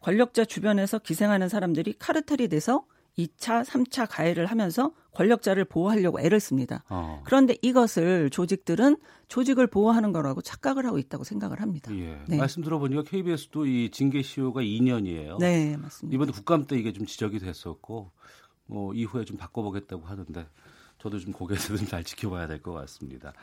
권력자 0.00 0.44
주변에서 0.44 0.98
기생하는 0.98 1.48
사람들이 1.48 1.94
카르텔이 1.98 2.48
돼서 2.48 2.84
2차, 3.18 3.64
3차 3.64 4.06
가해를 4.10 4.46
하면서 4.46 4.92
권력자를 5.12 5.66
보호하려고 5.66 6.18
애를 6.20 6.40
씁니다. 6.40 6.82
어. 6.88 7.20
그런데 7.24 7.56
이것을 7.60 8.30
조직들은 8.30 8.96
조직을 9.28 9.66
보호하는 9.66 10.12
거라고 10.12 10.40
착각을 10.40 10.86
하고 10.86 10.98
있다고 10.98 11.22
생각을 11.24 11.60
합니다. 11.60 11.94
예. 11.94 12.18
네. 12.26 12.38
말씀 12.38 12.62
들어보니까 12.62 13.02
KBS도 13.02 13.66
이 13.66 13.90
징계 13.90 14.22
시효가 14.22 14.62
2년이에요. 14.62 15.38
네, 15.38 15.76
맞습니다. 15.76 16.14
이번에 16.14 16.32
국감 16.32 16.66
때 16.66 16.76
이게 16.78 16.92
좀 16.92 17.04
지적이 17.04 17.38
됐었고 17.40 18.10
뭐 18.66 18.94
이후에 18.94 19.24
좀 19.26 19.36
바꿔보겠다고 19.36 20.06
하는데 20.06 20.46
저도 20.98 21.18
좀 21.18 21.32
거기에서 21.32 21.76
좀잘 21.76 22.04
지켜봐야 22.04 22.46
될 22.46 22.62
것 22.62 22.72
같습니다. 22.72 23.34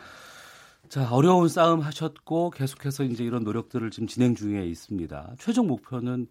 자, 0.88 1.08
어려운 1.12 1.48
싸움 1.50 1.82
하셨고 1.82 2.50
계속해서 2.50 3.04
이제 3.04 3.24
이런 3.24 3.44
노력들을 3.44 3.92
지금 3.92 4.08
진행 4.08 4.34
중에 4.34 4.66
있습니다. 4.66 5.36
최종 5.38 5.68
목표는 5.68 6.26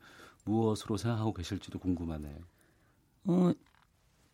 무엇으로 0.45 0.97
생각하고 0.97 1.33
계실지도 1.33 1.79
궁금하네요. 1.79 2.39
어, 3.25 3.53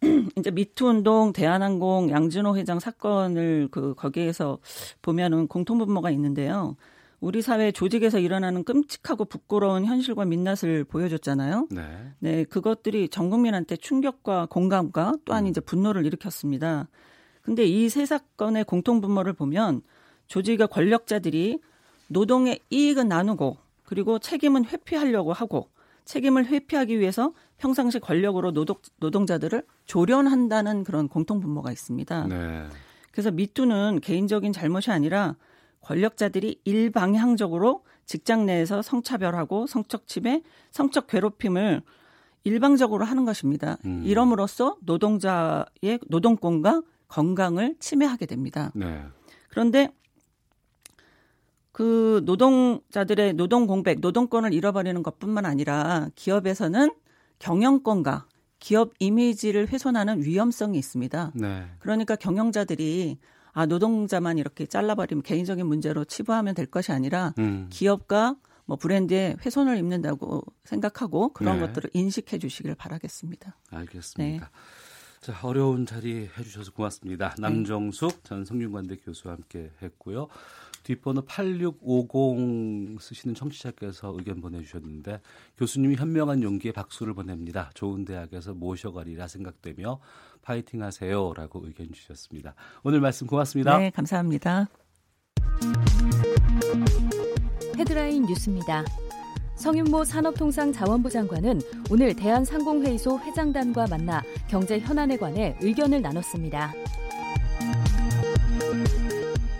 이제 0.38 0.50
미투 0.50 0.86
운동 0.86 1.32
대한항공 1.32 2.10
양준호 2.10 2.56
회장 2.56 2.78
사건을 2.78 3.68
그 3.70 3.94
거기에서 3.94 4.58
보면은 5.02 5.46
공통 5.48 5.78
분모가 5.78 6.10
있는데요. 6.10 6.76
우리 7.20 7.40
사회 7.40 7.72
조직에서 7.72 8.18
일어나는 8.18 8.64
끔찍하고 8.64 9.24
부끄러운 9.24 9.86
현실과 9.86 10.26
민낯을 10.26 10.84
보여줬잖아요. 10.84 11.68
네. 11.70 12.12
네, 12.18 12.44
그것들이 12.44 13.08
전 13.08 13.30
국민한테 13.30 13.76
충격과 13.76 14.46
공감과 14.50 15.14
또한 15.24 15.44
음. 15.44 15.48
이제 15.48 15.60
분노를 15.62 16.04
일으켰습니다. 16.04 16.88
근데 17.40 17.64
이 17.64 17.88
세 17.88 18.04
사건의 18.04 18.64
공통 18.64 19.00
분모를 19.00 19.32
보면 19.32 19.80
조직의 20.26 20.68
권력자들이 20.68 21.60
노동의 22.08 22.60
이익은 22.70 23.08
나누고 23.08 23.56
그리고 23.84 24.18
책임은 24.18 24.66
회피하려고 24.66 25.32
하고 25.32 25.70
책임을 26.04 26.46
회피하기 26.46 26.98
위해서 26.98 27.32
평상시 27.58 27.98
권력으로 27.98 28.52
노동, 28.52 28.76
노동자들을 28.98 29.62
조련한다는 29.86 30.84
그런 30.84 31.08
공통 31.08 31.40
분모가 31.40 31.72
있습니다. 31.72 32.26
네. 32.26 32.66
그래서 33.10 33.30
미투는 33.30 34.00
개인적인 34.02 34.52
잘못이 34.52 34.90
아니라 34.90 35.36
권력자들이 35.80 36.60
일방향적으로 36.64 37.84
직장 38.06 38.46
내에서 38.46 38.82
성차별하고 38.82 39.66
성적 39.66 40.06
침해, 40.06 40.42
성적 40.70 41.06
괴롭힘을 41.06 41.82
일방적으로 42.44 43.04
하는 43.04 43.24
것입니다. 43.24 43.78
음. 43.84 44.02
이럼으로써 44.04 44.76
노동자의 44.80 45.98
노동권과 46.08 46.82
건강을 47.08 47.76
침해하게 47.78 48.26
됩니다. 48.26 48.70
네. 48.74 49.02
그런데 49.48 49.88
그 51.72 52.22
노동자들의 52.24 53.34
노동 53.34 53.66
공백, 53.66 54.00
노동권을 54.00 54.52
잃어버리는 54.52 55.02
것뿐만 55.02 55.44
아니라 55.46 56.08
기업에서는 56.14 56.90
경영권과 57.38 58.26
기업 58.58 58.94
이미지를 58.98 59.68
훼손하는 59.68 60.22
위험성이 60.22 60.78
있습니다. 60.78 61.32
네. 61.34 61.66
그러니까 61.80 62.16
경영자들이 62.16 63.18
아 63.52 63.66
노동자만 63.66 64.38
이렇게 64.38 64.66
잘라버리면 64.66 65.22
개인적인 65.22 65.66
문제로 65.66 66.04
치부하면 66.04 66.54
될 66.54 66.66
것이 66.66 66.90
아니라 66.90 67.34
음. 67.38 67.68
기업과 67.70 68.36
뭐 68.66 68.76
브랜드에 68.76 69.36
훼손을 69.44 69.76
입는다고 69.76 70.42
생각하고 70.64 71.32
그런 71.34 71.60
네. 71.60 71.66
것들을 71.66 71.90
인식해 71.92 72.38
주시길 72.38 72.74
바라겠습니다. 72.74 73.56
알겠습니다. 73.70 74.46
네. 74.46 74.50
자, 75.20 75.38
어려운 75.42 75.86
자리 75.86 76.28
해주셔서 76.36 76.72
고맙습니다. 76.72 77.34
남정숙 77.38 78.10
네. 78.10 78.20
전 78.24 78.44
성균관대 78.44 78.96
교수와 78.96 79.34
함께 79.34 79.70
했고요. 79.82 80.28
뒷번호 80.84 81.22
8650 81.22 83.00
쓰시는 83.00 83.34
청취자께서 83.34 84.14
의견 84.16 84.40
보내주셨는데 84.40 85.20
교수님이 85.58 85.96
현명한 85.96 86.42
용기에 86.42 86.72
박수를 86.72 87.14
보냅니다. 87.14 87.70
좋은 87.74 88.04
대학에서 88.04 88.54
모셔가리라 88.54 89.26
생각되며 89.26 89.98
파이팅 90.42 90.82
하세요 90.82 91.32
라고 91.34 91.66
의견 91.66 91.90
주셨습니다. 91.90 92.54
오늘 92.84 93.00
말씀 93.00 93.26
고맙습니다. 93.26 93.78
네, 93.78 93.90
감사합니다. 93.90 94.68
헤드라인 97.76 98.26
뉴스입니다. 98.26 98.84
성윤모 99.56 100.04
산업통상자원부 100.04 101.08
장관은 101.10 101.60
오늘 101.90 102.14
대한상공회의소 102.14 103.18
회장단과 103.20 103.86
만나 103.88 104.22
경제 104.48 104.78
현안에 104.78 105.16
관해 105.16 105.56
의견을 105.60 106.02
나눴습니다. 106.02 106.72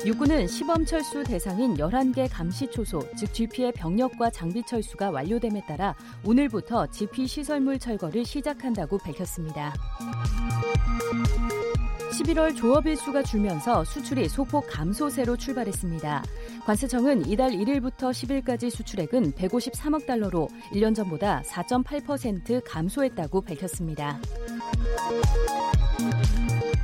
육군은 0.05 0.47
시범 0.47 0.85
철수 0.85 1.25
대상인 1.25 1.77
11개 1.77 2.29
감시 2.31 2.71
초소, 2.71 3.01
즉 3.17 3.33
GP의 3.33 3.73
병력과 3.73 4.29
장비 4.29 4.63
철수가 4.63 5.11
완료됨에 5.11 5.63
따라 5.67 5.95
오늘부터 6.27 6.87
GP 6.89 7.27
시설물 7.27 7.79
철거를 7.79 8.23
시작한다고 8.23 8.99
밝혔습니다. 8.99 9.73
11월 12.13 12.55
조업일수가 12.55 13.23
줄면서 13.23 13.83
수출이 13.85 14.29
소폭 14.29 14.67
감소세로 14.69 15.39
출발했습니다. 15.39 16.23
관세청은 16.67 17.27
이달 17.27 17.53
1일부터 17.53 18.11
10일까지 18.11 18.71
수출액은 18.71 19.33
153억 19.33 20.07
달러로 20.07 20.49
1년 20.73 20.95
전보다 20.95 21.43
4.8% 21.47 22.61
감소했다고 22.65 23.41
밝혔습니다. 23.41 24.21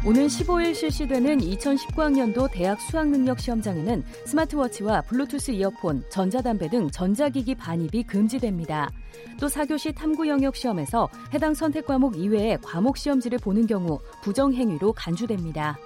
오는 0.03 0.29
15일 0.29 0.75
실시되는 0.75 1.41
2019학년도 1.41 2.51
대학 2.51 2.81
수학능력 2.81 3.39
시험장에는 3.39 4.03
스마트워치와 4.25 5.03
블루투스 5.03 5.51
이어폰, 5.51 6.05
전자담배 6.09 6.71
등 6.71 6.91
전자기기 6.91 7.55
반입이 7.55 8.05
금지됩니다. 8.05 8.91
또 9.39 9.47
4교시 9.47 9.95
탐구 9.95 10.27
영역 10.27 10.57
시험에서 10.57 11.11
해당 11.35 11.53
선택 11.53 11.85
과목 11.85 12.17
이외의 12.17 12.59
과목 12.63 12.97
시험지를 12.97 13.39
보는 13.41 13.67
경우 13.67 13.99
부정행위로 14.23 14.95
간주됩니다. 14.95 15.79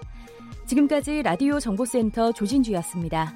지금까지 0.66 1.22
라디오 1.22 1.58
정보센터 1.58 2.30
조진주였습니다. 2.30 3.34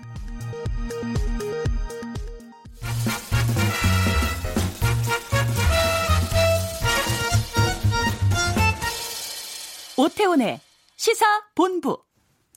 오태훈의 9.96 10.60
시사 10.98 11.24
본부. 11.54 12.02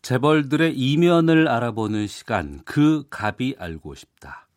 재벌들의 0.02 0.76
이면을 0.76 1.48
알아보는 1.48 2.08
시간, 2.08 2.60
그 2.66 3.08
갑이 3.08 3.54
알고 3.60 3.94
싶다. 3.94 4.48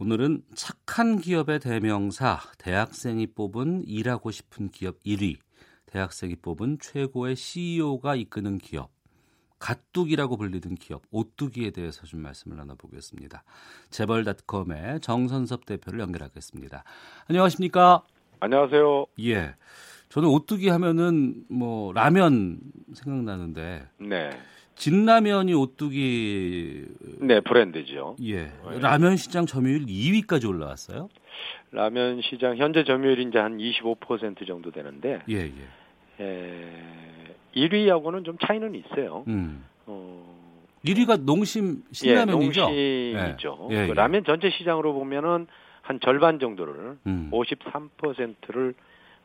오늘은 0.00 0.42
착한 0.56 1.20
기업의 1.20 1.60
대명사, 1.60 2.40
대학생이 2.58 3.28
뽑은 3.34 3.84
일하고 3.86 4.32
싶은 4.32 4.70
기업 4.70 5.00
1위, 5.04 5.36
대학생이 5.86 6.34
뽑은 6.42 6.78
최고의 6.80 7.36
CEO가 7.36 8.16
이끄는 8.16 8.58
기업, 8.58 8.90
가뚝이라고 9.60 10.36
불리는 10.36 10.74
기업, 10.74 11.02
오뚜기에 11.12 11.70
대해서 11.70 12.04
좀 12.04 12.22
말씀을 12.22 12.56
나눠보겠습니다. 12.56 13.44
재벌닷컴의 13.90 15.02
정선섭 15.02 15.66
대표를 15.66 16.00
연결하겠습니다. 16.00 16.82
안녕하십니까? 17.28 18.02
안녕하세요. 18.40 19.06
예. 19.20 19.54
저는 20.18 20.30
오뚜기 20.30 20.68
하면은 20.68 21.44
뭐 21.48 21.92
라면 21.92 22.58
생각나는데. 22.92 23.86
네. 23.98 24.30
진라면이 24.74 25.54
오뚜기 25.54 26.86
네 27.20 27.40
브랜드죠. 27.40 28.16
예. 28.22 28.46
네. 28.46 28.78
라면 28.80 29.16
시장 29.16 29.46
점유율 29.46 29.86
2위까지 29.86 30.48
올라왔어요. 30.48 31.08
라면 31.70 32.20
시장 32.22 32.56
현재 32.56 32.82
점유율이 32.82 33.26
이제 33.28 33.38
한 33.38 33.58
25% 33.58 34.44
정도 34.46 34.72
되는데 34.72 35.20
예, 35.28 35.52
예. 36.18 36.24
에, 36.24 36.66
1위하고는 37.54 38.24
좀 38.24 38.38
차이는 38.44 38.74
있어요. 38.74 39.24
음. 39.28 39.64
어, 39.86 40.36
1위가 40.84 41.20
농심 41.22 41.84
신라면이죠. 41.92 42.60
예, 42.72 43.12
농심이죠. 43.12 43.68
예, 43.70 43.82
예. 43.82 43.86
그 43.86 43.92
라면 43.92 44.24
전체 44.24 44.50
시장으로 44.50 44.94
보면은 44.94 45.46
한 45.82 46.00
절반 46.00 46.40
정도를 46.40 46.98
음. 47.06 47.30
53%를 47.32 48.74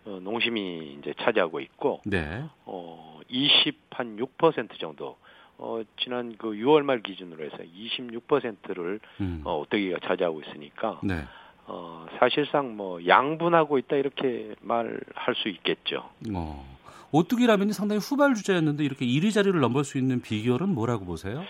어, 0.05 0.19
농심이 0.21 0.97
이제 0.99 1.13
차지하고 1.21 1.59
있고 1.59 2.01
네. 2.05 2.43
어, 2.65 3.19
20한 3.29 4.19
6% 4.37 4.79
정도 4.79 5.17
어, 5.57 5.81
지난 6.01 6.35
그 6.37 6.51
6월 6.51 6.83
말 6.83 7.01
기준으로 7.01 7.43
해서 7.45 7.57
26%를 7.57 8.99
음. 9.21 9.41
어, 9.45 9.59
오뚜기가 9.59 9.99
차지하고 10.03 10.41
있으니까 10.41 10.99
네. 11.03 11.23
어, 11.65 12.05
사실상 12.19 12.75
뭐 12.75 13.05
양분하고 13.05 13.77
있다 13.77 13.95
이렇게 13.95 14.55
말할 14.61 15.35
수 15.41 15.49
있겠죠. 15.49 16.09
어. 16.33 16.73
오뚜기 17.11 17.45
라면이 17.45 17.73
상당히 17.73 17.99
후발 17.99 18.33
주자였는데 18.33 18.83
이렇게 18.83 19.05
1위 19.05 19.31
자리를 19.31 19.57
넘볼 19.59 19.83
수 19.83 19.97
있는 19.97 20.21
비결은 20.21 20.69
뭐라고 20.69 21.05
보세요? 21.05 21.43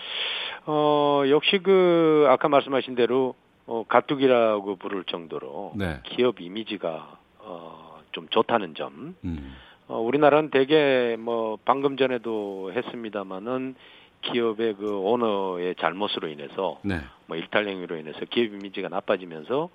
어, 0.66 1.22
역시 1.28 1.58
그 1.62 2.26
아까 2.28 2.48
말씀하신 2.48 2.94
대로 2.94 3.34
어, 3.66 3.84
가뚝이라고 3.88 4.76
부를 4.76 5.04
정도로 5.04 5.72
네. 5.74 6.00
기업 6.04 6.40
이미지가 6.40 7.18
어, 7.38 7.83
좀 8.14 8.28
좋다는 8.28 8.74
점. 8.74 9.14
음. 9.24 9.54
어, 9.86 9.98
우리나라는 9.98 10.50
대개 10.50 11.16
뭐 11.18 11.58
방금 11.64 11.98
전에도 11.98 12.72
했습니다마는 12.72 13.74
기업의 14.22 14.76
그 14.76 14.96
오너의 14.96 15.74
잘못으로 15.74 16.28
인해서 16.28 16.78
네. 16.82 17.00
뭐 17.26 17.36
일탈 17.36 17.68
행위로 17.68 17.96
인해서 17.96 18.20
기업 18.30 18.54
이미지가 18.54 18.88
나빠지면서 18.88 19.68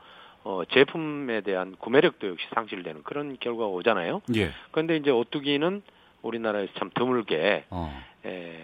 어, 0.44 0.62
제품에 0.72 1.42
대한 1.42 1.76
구매력도 1.78 2.28
역시 2.28 2.48
상실되는 2.56 3.04
그런 3.04 3.38
결과가 3.40 3.68
오잖아요. 3.68 4.22
예. 4.36 4.50
그런데 4.72 4.96
이제 4.96 5.12
오뚜기는 5.12 5.84
우리나라에서 6.24 6.74
참 6.80 6.90
드물게 6.96 7.66
어. 7.70 7.94
에, 8.26 8.58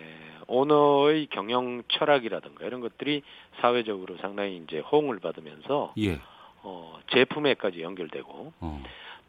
오너의 0.47 1.27
경영 1.27 1.83
철학이라든가 1.89 2.65
이런 2.65 2.81
것들이 2.81 3.21
사회적으로 3.59 4.17
상당히 4.17 4.57
이제 4.57 4.79
호응을 4.79 5.19
받으면서 5.19 5.93
예. 5.99 6.19
어, 6.63 6.97
제품에까지 7.11 7.81
연결되고 7.81 8.53
어. 8.59 8.83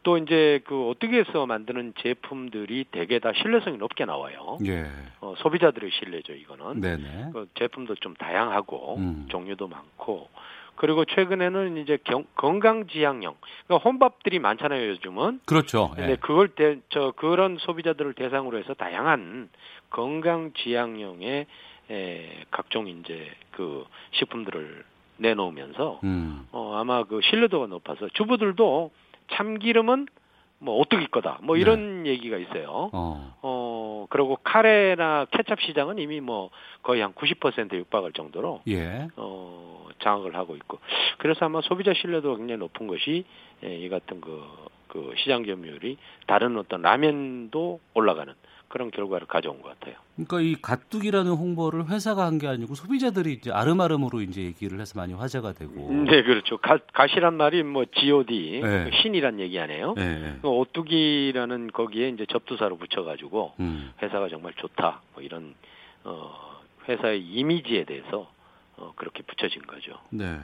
또 0.07 0.17
이제 0.17 0.61
그 0.63 0.87
어떻게 0.87 1.19
해서 1.19 1.45
만드는 1.45 1.93
제품들이 1.97 2.85
대개 2.91 3.19
다 3.19 3.33
신뢰성이 3.35 3.75
높게 3.75 4.05
나와요. 4.05 4.57
예. 4.65 4.85
어, 5.19 5.33
소비자들의 5.39 5.91
신뢰죠, 5.91 6.31
이거는. 6.31 6.79
네네. 6.79 7.31
그 7.33 7.49
제품도 7.55 7.95
좀 7.95 8.13
다양하고 8.13 8.95
음. 8.99 9.25
종류도 9.27 9.67
많고 9.67 10.29
그리고 10.77 11.03
최근에는 11.03 11.75
이제 11.75 11.97
경, 12.05 12.23
건강 12.35 12.87
지향형, 12.87 13.35
그러니까 13.65 13.83
혼밥들이 13.83 14.39
많잖아요, 14.39 14.91
요즘은. 14.91 15.41
그렇죠. 15.45 15.93
예. 15.97 16.15
그걸 16.21 16.55
대, 16.55 16.79
저 16.87 17.11
그런 17.17 17.57
소비자들을 17.59 18.13
대상으로 18.13 18.59
해서 18.59 18.73
다양한 18.75 19.49
건강 19.89 20.53
지향형의 20.53 21.47
에, 21.91 22.45
각종 22.49 22.87
이제 22.87 23.29
그 23.51 23.85
식품들을 24.11 24.85
내놓으면서 25.17 25.99
음. 26.05 26.47
어, 26.53 26.77
아마 26.77 27.03
그 27.03 27.19
신뢰도가 27.21 27.67
높아서 27.67 28.07
주부들도 28.13 28.91
참기름은 29.31 30.07
뭐 30.59 30.75
오뚜기 30.77 31.07
거다. 31.07 31.39
뭐 31.43 31.55
이런 31.55 32.03
네. 32.03 32.11
얘기가 32.11 32.37
있어요. 32.37 32.89
어. 32.91 33.35
어, 33.41 34.07
그리고 34.09 34.37
카레나 34.43 35.25
케찹 35.31 35.55
시장은 35.59 35.99
이미 35.99 36.19
뭐 36.19 36.49
거의 36.81 37.01
한 37.01 37.13
90% 37.13 37.73
육박할 37.73 38.13
정도로 38.13 38.61
예. 38.67 39.07
어, 39.15 39.87
장악을 39.99 40.35
하고 40.35 40.55
있고. 40.55 40.79
그래서 41.19 41.45
아마 41.45 41.61
소비자 41.61 41.93
신뢰도가 41.93 42.37
굉장히 42.37 42.59
높은 42.59 42.87
것이 42.87 43.25
예, 43.63 43.75
이 43.75 43.89
같은 43.89 44.19
그, 44.21 44.43
그 44.87 45.13
시장 45.17 45.45
점유율이 45.45 45.97
다른 46.25 46.57
어떤 46.57 46.81
라면도 46.81 47.79
올라가는 47.93 48.33
그런 48.67 48.91
결과를 48.91 49.27
가져온 49.27 49.61
것 49.61 49.69
같아요. 49.79 49.95
그러니까 50.15 50.41
이 50.41 50.55
가뚝이라는 50.61 51.31
홍보를 51.31 51.87
회사가 51.89 52.25
한 52.25 52.37
게 52.37 52.47
아니고 52.47 52.75
소비자들이 52.75 53.33
이제 53.33 53.51
아름아름으로 53.51 54.21
이제 54.21 54.41
얘기를 54.43 54.79
해서 54.79 54.99
많이 54.99 55.13
화제가 55.13 55.53
되고. 55.53 55.91
네, 55.91 56.21
그렇죠. 56.23 56.57
가, 56.57 56.77
가시란 56.93 57.35
말이 57.35 57.63
뭐 57.63 57.85
G.O.D. 57.85 58.59
네. 58.61 58.91
신이란 59.01 59.39
얘기 59.39 59.59
아니에요. 59.59 59.93
네. 59.95 60.37
그 60.41 60.47
오뚜기라는 60.49 61.71
거기에 61.71 62.09
이제 62.09 62.25
접두사로 62.29 62.77
붙여가지고 62.77 63.53
음. 63.59 63.91
회사가 64.01 64.29
정말 64.29 64.53
좋다. 64.55 65.01
뭐 65.13 65.23
이런 65.23 65.55
어, 66.03 66.31
회사의 66.87 67.21
이미지에 67.23 67.85
대해서 67.85 68.29
어, 68.77 68.93
그렇게 68.95 69.23
붙여진 69.23 69.61
거죠. 69.63 69.93
네. 70.09 70.39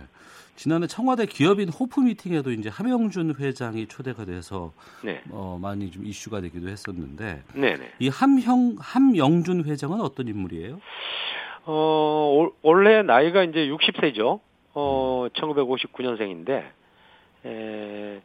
지난해 0.56 0.88
청와대 0.88 1.26
기업인 1.26 1.70
호프 1.70 2.00
미팅에도 2.00 2.52
이제 2.52 2.70
함영준 2.70 3.36
회장이 3.40 3.88
초대가 3.88 4.26
돼서 4.26 4.72
네. 5.04 5.22
어, 5.32 5.58
많이 5.60 5.90
좀 5.92 6.06
이슈가 6.06 6.42
되기도 6.42 6.68
했었는데 6.68 7.44
네네. 7.54 7.94
이 8.00 8.10
함형 8.10 8.76
함영준 8.80 9.66
회장은 9.66 10.02
어떤 10.02 10.28
인물이에요? 10.28 10.80
어, 11.66 12.50
원래 12.62 13.02
나이가 13.02 13.44
이제 13.44 13.68
60세죠. 13.68 14.40
어, 14.74 15.26
음. 15.26 15.30
1959년생인데 15.30 16.72
에, 17.46 18.22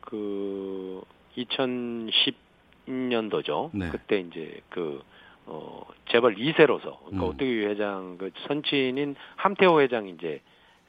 그 0.00 1.02
2010년도죠. 1.36 3.70
네. 3.72 3.88
그때 3.90 4.20
이제 4.20 4.60
그 4.68 5.02
어, 5.46 5.82
재벌 6.08 6.36
2세로서 6.36 6.98
그러니까 7.04 7.06
음. 7.10 7.20
오뚜기 7.22 7.66
회장 7.66 8.18
그 8.18 8.30
선친인 8.46 9.16
함태호 9.36 9.80
회장이 9.80 10.10
이제 10.10 10.40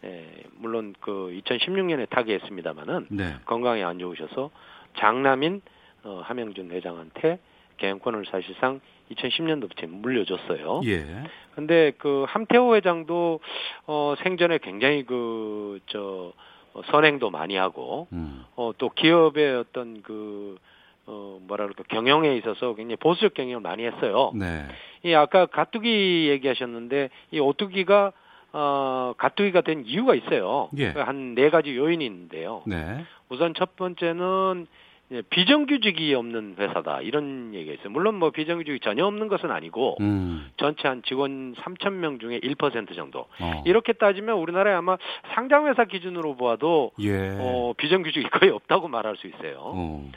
에, 0.04 0.26
물론 0.56 0.94
그 1.00 1.32
2016년에 1.44 2.10
타계했습니다마는 2.10 3.08
네. 3.10 3.36
건강이 3.46 3.84
안 3.84 4.00
좋으셔서 4.00 4.52
장남인 4.98 5.62
어, 6.04 6.22
함영준 6.24 6.72
회장한테 6.72 7.40
개연권을 7.78 8.26
사실상 8.30 8.80
2010년도부터 9.12 9.88
물려줬어요. 9.88 10.82
예. 10.86 11.06
근데 11.56 11.92
그 11.98 12.26
함태호 12.28 12.76
회장도 12.76 13.40
어 13.88 14.16
생전에 14.22 14.58
굉장히 14.60 15.04
그저 15.04 16.34
어, 16.74 16.82
선행도 16.92 17.30
많이 17.30 17.56
하고 17.56 18.08
음. 18.12 18.44
어또 18.56 18.90
기업의 18.90 19.56
어떤 19.56 20.02
그 20.02 20.58
어, 21.08 21.40
뭐라 21.48 21.66
그럴까, 21.66 21.84
경영에 21.88 22.36
있어서 22.38 22.76
굉장히 22.76 22.98
보수적 22.98 23.34
경영을 23.34 23.62
많이 23.62 23.86
했어요. 23.86 24.32
네. 24.36 24.66
이 25.04 25.14
아까 25.14 25.46
가뚜기 25.46 26.28
얘기하셨는데, 26.30 27.10
이 27.32 27.40
오뚜기가, 27.40 28.12
어, 28.54 29.14
가뚜기가 29.18 29.62
된 29.62 29.84
이유가 29.86 30.16
있어요. 30.16 30.70
예. 30.78 30.90
한네 30.90 31.50
가지 31.50 31.76
요인이 31.76 32.06
있는데요. 32.06 32.62
네. 32.66 33.06
우선 33.30 33.54
첫 33.54 33.76
번째는 33.76 34.68
비정규직이 35.30 36.14
없는 36.14 36.56
회사다 36.60 37.02
이런 37.02 37.54
얘기가 37.54 37.74
있어요. 37.76 37.90
물론 37.92 38.16
뭐 38.16 38.30
비정규직이 38.32 38.80
전혀 38.82 39.06
없는 39.06 39.30
것은 39.30 39.52
아니고 39.52 39.96
음. 40.02 40.50
전체 40.58 40.88
한 40.88 41.02
직원 41.04 41.56
3천 41.56 41.94
명 41.94 42.20
중에 42.20 42.40
1% 42.40 42.94
정도. 42.96 43.28
어. 43.40 43.64
이렇게 43.66 43.94
따지면 43.94 44.38
우리나라에 44.38 44.74
아마 44.74 44.98
상장 45.34 45.68
회사 45.68 45.86
기준으로 45.86 46.36
보아도 46.36 46.92
예. 47.00 47.38
어, 47.40 47.74
비정규직이 47.78 48.28
거의 48.30 48.52
없다고 48.52 48.90
말할 48.90 49.16
수 49.16 49.28
있어요. 49.28 49.60
어. 49.60 50.12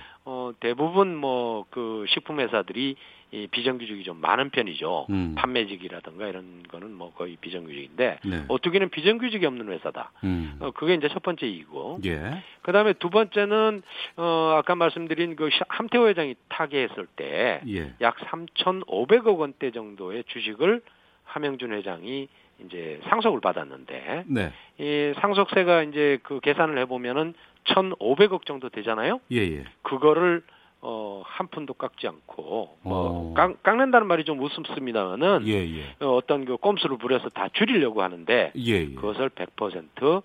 어, 0.50 0.54
대부분 0.60 1.16
뭐 1.16 1.50
그 1.70 2.04
식품 2.08 2.40
회사들이 2.40 2.96
이 3.32 3.46
비정규직이 3.46 4.02
좀 4.02 4.20
많은 4.20 4.50
편이죠. 4.50 5.06
음. 5.10 5.34
판매직이라든가 5.36 6.26
이런 6.26 6.64
거는 6.68 6.92
뭐 6.92 7.12
거의 7.12 7.36
비정규직인데 7.40 8.18
네. 8.24 8.44
어떻게는 8.48 8.88
비정규직이 8.88 9.46
없는 9.46 9.70
회사다. 9.72 10.10
음. 10.24 10.56
어, 10.58 10.72
그게 10.72 10.94
이제 10.94 11.08
첫 11.08 11.22
번째 11.22 11.46
이고. 11.46 12.00
예. 12.04 12.42
그다음에 12.62 12.92
두 12.94 13.08
번째는 13.08 13.82
어 14.16 14.54
아까 14.58 14.74
말씀드린 14.74 15.36
그 15.36 15.48
함태호 15.68 16.08
회장이 16.08 16.34
타계했을 16.48 17.06
때약 17.14 17.68
예. 17.68 17.94
3,500억 18.00 19.38
원대 19.38 19.70
정도의 19.70 20.24
주식을 20.26 20.82
함영준 21.24 21.72
회장이 21.72 22.28
이제 22.66 23.00
상속을 23.08 23.40
받았는데 23.40 24.24
네. 24.26 24.52
이 24.78 25.14
상속세가 25.20 25.84
이제 25.84 26.18
그 26.24 26.40
계산을 26.40 26.78
해보면은 26.78 27.34
1,500억 27.74 28.44
정도 28.46 28.68
되잖아요. 28.68 29.20
예, 29.32 29.38
예. 29.38 29.64
그거를 29.82 30.42
어, 30.82 31.22
한 31.26 31.48
푼도 31.48 31.74
깎지 31.74 32.06
않고, 32.08 32.78
뭐, 32.82 33.30
어. 33.30 33.34
깎, 33.34 33.62
깎는다는 33.62 34.06
말이 34.06 34.24
좀 34.24 34.40
우습습니다만은, 34.40 35.46
예, 35.46 35.52
예. 35.52 35.84
어, 36.00 36.14
어떤 36.14 36.46
그 36.46 36.56
꼼수를 36.56 36.96
부려서 36.96 37.28
다 37.28 37.48
줄이려고 37.52 38.02
하는데, 38.02 38.52
예, 38.56 38.72
예. 38.72 38.94
그것을 38.94 39.28
100% 39.28 40.22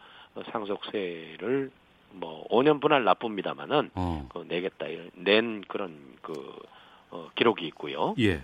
상속세를 0.51 1.71
뭐, 2.13 2.47
5년 2.47 2.79
분할 2.79 3.03
납부입니다만은, 3.03 3.91
어. 3.95 4.29
그 4.31 4.45
내겠다, 4.47 4.85
낸 5.15 5.61
그런 5.67 5.97
그, 6.21 6.33
어, 7.11 7.29
기록이 7.35 7.67
있고요. 7.67 8.15
예. 8.19 8.41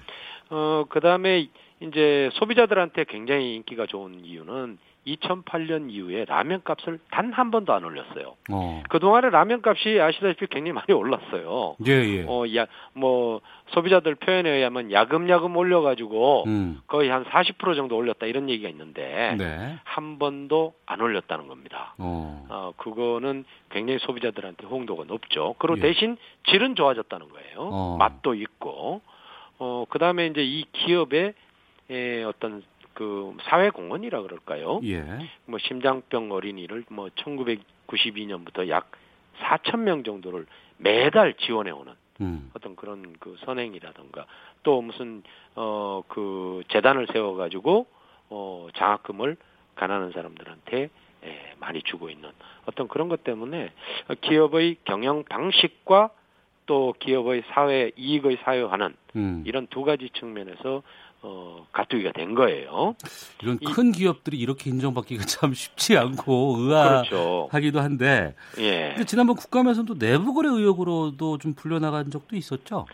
어, 0.50 0.84
그 0.90 1.00
다음에 1.00 1.48
이제 1.80 2.30
소비자들한테 2.34 3.06
굉장히 3.06 3.56
인기가 3.56 3.86
좋은 3.86 4.26
이유는 4.26 4.78
2008년 5.08 5.90
이후에 5.90 6.26
라면 6.26 6.62
값을 6.64 7.00
단 7.10 7.32
한 7.32 7.50
번도 7.50 7.74
안 7.74 7.84
올렸어요. 7.84 8.36
어. 8.52 8.84
그동안에 8.90 9.30
라면 9.30 9.62
값이 9.66 10.00
아시다시피 10.00 10.48
굉장히 10.48 10.74
많이 10.74 10.92
올랐어요. 10.94 11.76
예, 11.88 11.92
예. 11.92 12.26
어, 12.28 12.44
야, 12.56 12.68
뭐, 12.94 13.42
소비자들 13.68 14.16
표현에 14.16 14.50
의하면 14.50 14.92
야금야금 14.92 15.56
올려가지고 15.56 16.44
음. 16.48 16.82
거의 16.88 17.10
한 17.10 17.24
40% 17.24 17.76
정도 17.76 17.96
올렸다 17.96 18.26
이런 18.26 18.50
얘기가 18.50 18.70
있는데 18.70 19.36
네. 19.38 19.78
한 19.84 20.20
번도 20.20 20.74
안 20.86 21.00
올렸다는 21.02 21.48
겁니다. 21.48 21.96
어. 21.98 22.46
어. 22.50 22.74
그거는 22.78 23.46
굉장히 23.70 24.00
소비자들한테 24.00 24.68
호응도가 24.68 25.06
높죠. 25.06 25.56
그리고 25.58 25.78
예. 25.78 25.82
대신 25.82 26.18
질은 26.48 26.76
좋아졌다는 26.76 27.30
거예요. 27.30 27.58
어. 27.58 27.96
맛도 27.98 28.34
있고. 28.34 29.02
어, 29.58 29.86
그 29.90 30.00
다음에 30.00 30.28
이제 30.28 30.44
이 30.44 30.66
기업의 30.74 31.34
에, 31.92 32.24
어떤 32.24 32.64
그 32.94 33.36
사회 33.44 33.70
공헌이라 33.70 34.22
그럴까요? 34.22 34.82
예. 34.84 35.04
뭐 35.46 35.60
심장병 35.60 36.32
어린이를 36.32 36.86
뭐 36.90 37.10
1992년부터 37.10 38.68
약 38.70 38.92
4천 39.40 39.80
명 39.80 40.04
정도를 40.04 40.46
매달 40.78 41.34
지원해 41.36 41.72
오는 41.72 41.94
음. 42.22 42.52
어떤 42.54 42.76
그런 42.76 43.16
그 43.20 43.38
선행이라든가 43.46 44.26
또 44.64 44.82
무슨 44.82 45.24
어 45.56 46.04
그 46.08 46.64
재단을 46.70 47.08
세워 47.12 47.36
가지고 47.36 47.88
어 48.30 48.68
장학금을 48.76 49.38
가난한 49.76 50.12
사람들한테 50.12 50.90
예, 51.24 51.54
많이 51.60 51.82
주고 51.84 52.10
있는 52.10 52.30
어떤 52.66 52.88
그런 52.88 53.08
것 53.10 53.24
때문에 53.24 53.72
기업의 54.22 54.78
경영 54.84 55.24
방식과 55.24 56.10
또 56.66 56.94
기업의 57.00 57.44
사회 57.48 57.92
이익의 57.96 58.40
사회화는 58.44 58.96
음. 59.16 59.44
이런 59.46 59.68
두 59.68 59.84
가지 59.84 60.10
측면에서 60.10 60.84
어, 61.24 61.68
가뚜기가 61.72 62.14
된 62.14 62.34
거예요. 62.34 62.96
이런 63.44 63.58
이, 63.62 63.66
큰 63.66 63.92
기업들이 63.92 64.38
이렇게 64.38 64.70
인정받기가 64.72 65.24
참 65.26 65.54
쉽지 65.54 65.98
않고 65.98 66.56
의아하기도 66.60 67.50
그렇죠. 67.50 67.80
한데. 67.80 68.36
예. 68.58 68.96
지난번 69.06 69.36
국감에서도 69.36 70.00
내부 70.00 70.34
거래 70.34 70.50
의혹으로도 70.50 71.38
좀 71.38 71.54
풀려나간 71.54 72.10
적도 72.10 72.36
있었죠. 72.36 72.88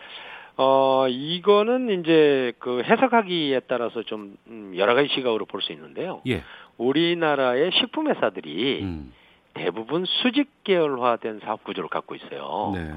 어, 0.58 1.08
이거는 1.08 2.02
이제 2.02 2.52
그 2.60 2.82
해석하기에 2.84 3.62
따라서 3.68 4.04
좀 4.04 4.36
음, 4.48 4.74
여러 4.76 4.96
가지 4.96 5.08
시각으로 5.14 5.46
볼 5.46 5.62
수 5.62 5.72
있는데요. 5.72 6.22
예. 6.28 6.44
우리나라의 6.78 7.72
식품 7.80 8.10
회사들이 8.10 8.82
음. 8.84 9.14
대부분 9.54 10.06
수직 10.06 10.50
계열화된 10.64 11.40
사업 11.44 11.64
구조를 11.64 11.90
갖고 11.90 12.16
있어요. 12.16 12.72
네. 12.76 12.92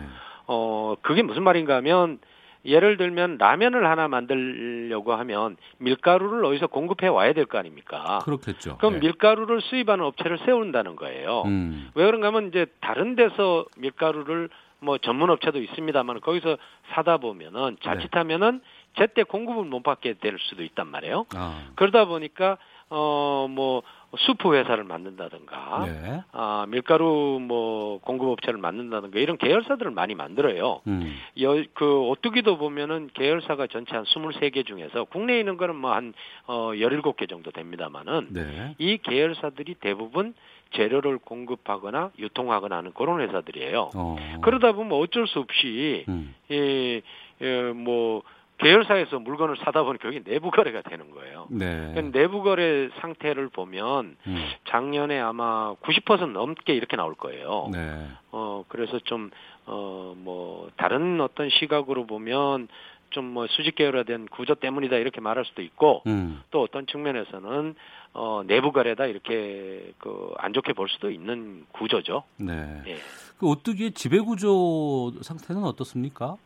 어, 0.46 0.94
그게 1.02 1.22
무슨 1.22 1.42
말인가 1.42 1.76
하면 1.76 2.18
예를 2.64 2.96
들면 2.98 3.38
라면을 3.38 3.86
하나 3.86 4.06
만들려고 4.08 5.14
하면 5.14 5.56
밀가루를 5.78 6.44
어디서 6.44 6.66
공급해 6.66 7.08
와야 7.08 7.32
될 7.32 7.46
거 7.46 7.58
아닙니까? 7.58 8.18
그렇겠죠. 8.24 8.76
그럼 8.78 8.94
네. 8.94 9.00
밀가루를 9.00 9.60
수입하는 9.62 10.04
업체를 10.04 10.38
세운다는 10.44 10.96
거예요. 10.96 11.42
음. 11.46 11.90
왜 11.94 12.04
그런가 12.04 12.28
하면 12.28 12.48
이제 12.48 12.66
다른 12.80 13.16
데서 13.16 13.64
밀가루를 13.76 14.50
뭐 14.80 14.98
전문 14.98 15.30
업체도 15.30 15.58
있습니다만 15.58 16.20
거기서 16.20 16.56
사다 16.90 17.18
보면은 17.18 17.76
자칫하면은 17.82 18.60
제때 18.96 19.22
공급을 19.22 19.64
못 19.64 19.82
받게 19.82 20.14
될 20.14 20.36
수도 20.38 20.62
있단 20.62 20.86
말이에요. 20.88 21.26
아. 21.34 21.62
그러다 21.76 22.06
보니까 22.06 22.56
어 22.90 23.30
뭐 23.50 23.82
수프 24.16 24.54
회사를 24.54 24.82
만든다든가, 24.84 25.86
네. 25.86 26.22
아 26.32 26.66
밀가루 26.68 27.38
뭐 27.40 28.00
공급업체를 28.00 28.58
만든다든가 28.58 29.18
이런 29.20 29.38
계열사들을 29.38 29.90
많이 29.92 30.16
만들어요. 30.16 30.80
음. 30.88 31.16
여, 31.40 31.62
그 31.74 32.00
오뚜기도 32.08 32.58
보면은 32.58 33.10
계열사가 33.14 33.68
전체 33.68 33.94
한 33.94 34.04
23개 34.04 34.66
중에서 34.66 35.04
국내에 35.04 35.38
있는 35.38 35.56
거는 35.56 35.76
뭐 35.76 35.90
한 35.90 36.12
어, 36.46 36.70
17개 36.72 37.28
정도 37.28 37.50
됩니다만은 37.50 38.28
네. 38.30 38.74
이 38.78 38.98
계열사들이 38.98 39.74
대부분 39.80 40.34
재료를 40.74 41.18
공급하거나 41.18 42.12
유통하거나 42.18 42.76
하는 42.76 42.92
그런 42.92 43.20
회사들이에요. 43.20 43.90
어. 43.94 44.16
그러다 44.42 44.72
보면 44.72 44.92
어쩔 44.98 45.26
수 45.26 45.40
없이 45.40 46.04
음. 46.08 46.34
이, 46.48 47.02
이, 47.40 47.46
뭐 47.74 48.22
계열사에서 48.60 49.18
물건을 49.18 49.56
사다 49.64 49.82
보니 49.82 49.98
그게 49.98 50.22
내부 50.22 50.50
거래가 50.50 50.82
되는 50.82 51.10
거예요. 51.10 51.46
네. 51.50 51.92
내부 52.12 52.42
거래 52.42 52.88
상태를 53.00 53.48
보면 53.48 54.16
음. 54.26 54.48
작년에 54.68 55.18
아마 55.20 55.74
90% 55.82 56.32
넘게 56.32 56.74
이렇게 56.74 56.96
나올 56.96 57.14
거예요. 57.14 57.68
네. 57.72 58.06
어 58.32 58.64
그래서 58.68 58.98
좀 59.00 59.30
어 59.66 60.14
뭐 60.16 60.70
다른 60.76 61.20
어떤 61.20 61.48
시각으로 61.50 62.06
보면 62.06 62.68
좀 63.10 63.24
뭐 63.34 63.46
수직 63.48 63.74
계열화된 63.76 64.26
구조 64.28 64.54
때문이다 64.54 64.96
이렇게 64.96 65.20
말할 65.20 65.44
수도 65.44 65.62
있고 65.62 66.02
음. 66.06 66.40
또 66.50 66.62
어떤 66.62 66.86
측면에서는 66.86 67.74
어 68.12 68.42
내부 68.46 68.72
거래다 68.72 69.06
이렇게 69.06 69.92
그 69.98 70.32
안 70.38 70.52
좋게 70.52 70.72
볼 70.72 70.88
수도 70.88 71.10
있는 71.10 71.64
구조죠. 71.72 72.22
네. 72.36 72.82
예. 72.86 72.96
그 73.38 73.46
오뚜기의 73.46 73.92
지배 73.92 74.18
구조 74.20 75.12
상태는 75.22 75.64
어떻습니까? 75.64 76.36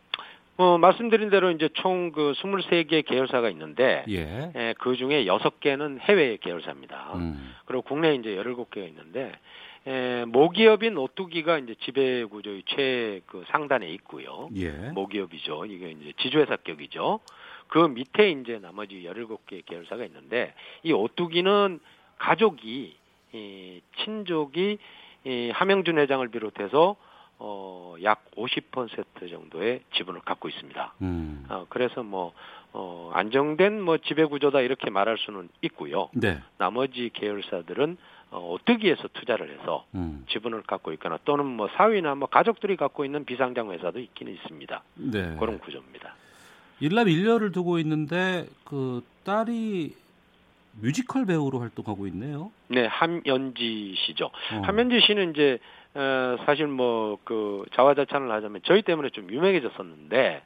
어, 0.56 0.78
말씀드린 0.78 1.30
대로 1.30 1.50
이제 1.50 1.68
총 1.74 2.12
그 2.12 2.32
23개 2.36 3.04
계열사가 3.04 3.48
있는데 3.50 4.04
예. 4.08 4.52
예, 4.54 4.74
그 4.78 4.96
중에 4.96 5.24
6개는 5.24 5.98
해외 6.00 6.36
계열사입니다. 6.36 7.12
음. 7.16 7.54
그리고 7.64 7.82
국내에 7.82 8.14
이제 8.14 8.36
17개가 8.36 8.86
있는데 8.88 9.32
에, 9.86 10.24
모기업인 10.26 10.96
오뚜기가 10.96 11.58
이제 11.58 11.74
지배 11.80 12.24
구조의 12.24 12.62
최그 12.66 13.44
상단에 13.48 13.88
있고요. 13.90 14.48
예. 14.56 14.70
모기업이죠. 14.92 15.66
이게 15.66 15.90
이제 15.90 16.12
지주회사격이죠. 16.18 17.20
그 17.68 17.78
밑에 17.78 18.30
이제 18.30 18.58
나머지 18.60 19.02
17개 19.06 19.64
계열사가 19.66 20.04
있는데 20.04 20.54
이 20.84 20.92
오뚜기는 20.92 21.80
가족이 22.18 22.96
이 23.32 23.80
친족이 24.04 24.78
이 25.24 25.50
하명준 25.52 25.98
회장을 25.98 26.28
비롯해서 26.28 26.96
어, 27.38 27.96
약 28.02 28.24
50% 28.36 29.30
정도의 29.30 29.82
지분을 29.94 30.20
갖고 30.20 30.48
있습니다. 30.48 30.94
음. 31.02 31.46
어, 31.48 31.66
그래서 31.68 32.02
뭐, 32.02 32.32
어, 32.72 33.10
안정된 33.14 33.80
뭐 33.80 33.98
지배 33.98 34.24
구조다 34.24 34.60
이렇게 34.60 34.90
말할 34.90 35.18
수는 35.18 35.48
있고요. 35.62 36.08
네. 36.12 36.40
나머지 36.58 37.10
계열사들은 37.12 37.96
어, 38.30 38.52
오뚜기에서 38.52 39.08
투자를 39.12 39.58
해서 39.58 39.86
음. 39.94 40.24
지분을 40.30 40.62
갖고 40.62 40.92
있거나 40.94 41.18
또는 41.24 41.46
뭐 41.46 41.68
사위나 41.76 42.16
뭐 42.16 42.28
가족들이 42.28 42.76
갖고 42.76 43.04
있는 43.04 43.24
비상장 43.24 43.70
회사도 43.70 44.00
있기는 44.00 44.32
있습니다. 44.32 44.82
네. 44.96 45.36
그런 45.38 45.58
구조입니다. 45.60 46.14
일랍 46.80 47.08
일녀를 47.08 47.52
두고 47.52 47.78
있는데 47.78 48.46
그 48.64 49.02
딸이 49.24 49.94
뮤지컬 50.80 51.24
배우로 51.24 51.60
활동하고 51.60 52.06
있네요. 52.08 52.50
네, 52.68 52.86
함연지 52.86 53.94
씨죠. 53.96 54.26
어. 54.26 54.62
함연지 54.64 55.00
씨는 55.00 55.30
이제 55.30 55.58
어, 55.94 56.36
사실 56.46 56.66
뭐 56.66 57.04
그 57.24 57.64
자화자찬을 57.74 58.30
하자면 58.30 58.60
저희 58.64 58.82
때문에 58.82 59.10
좀 59.10 59.30
유명해졌었는데 59.30 60.42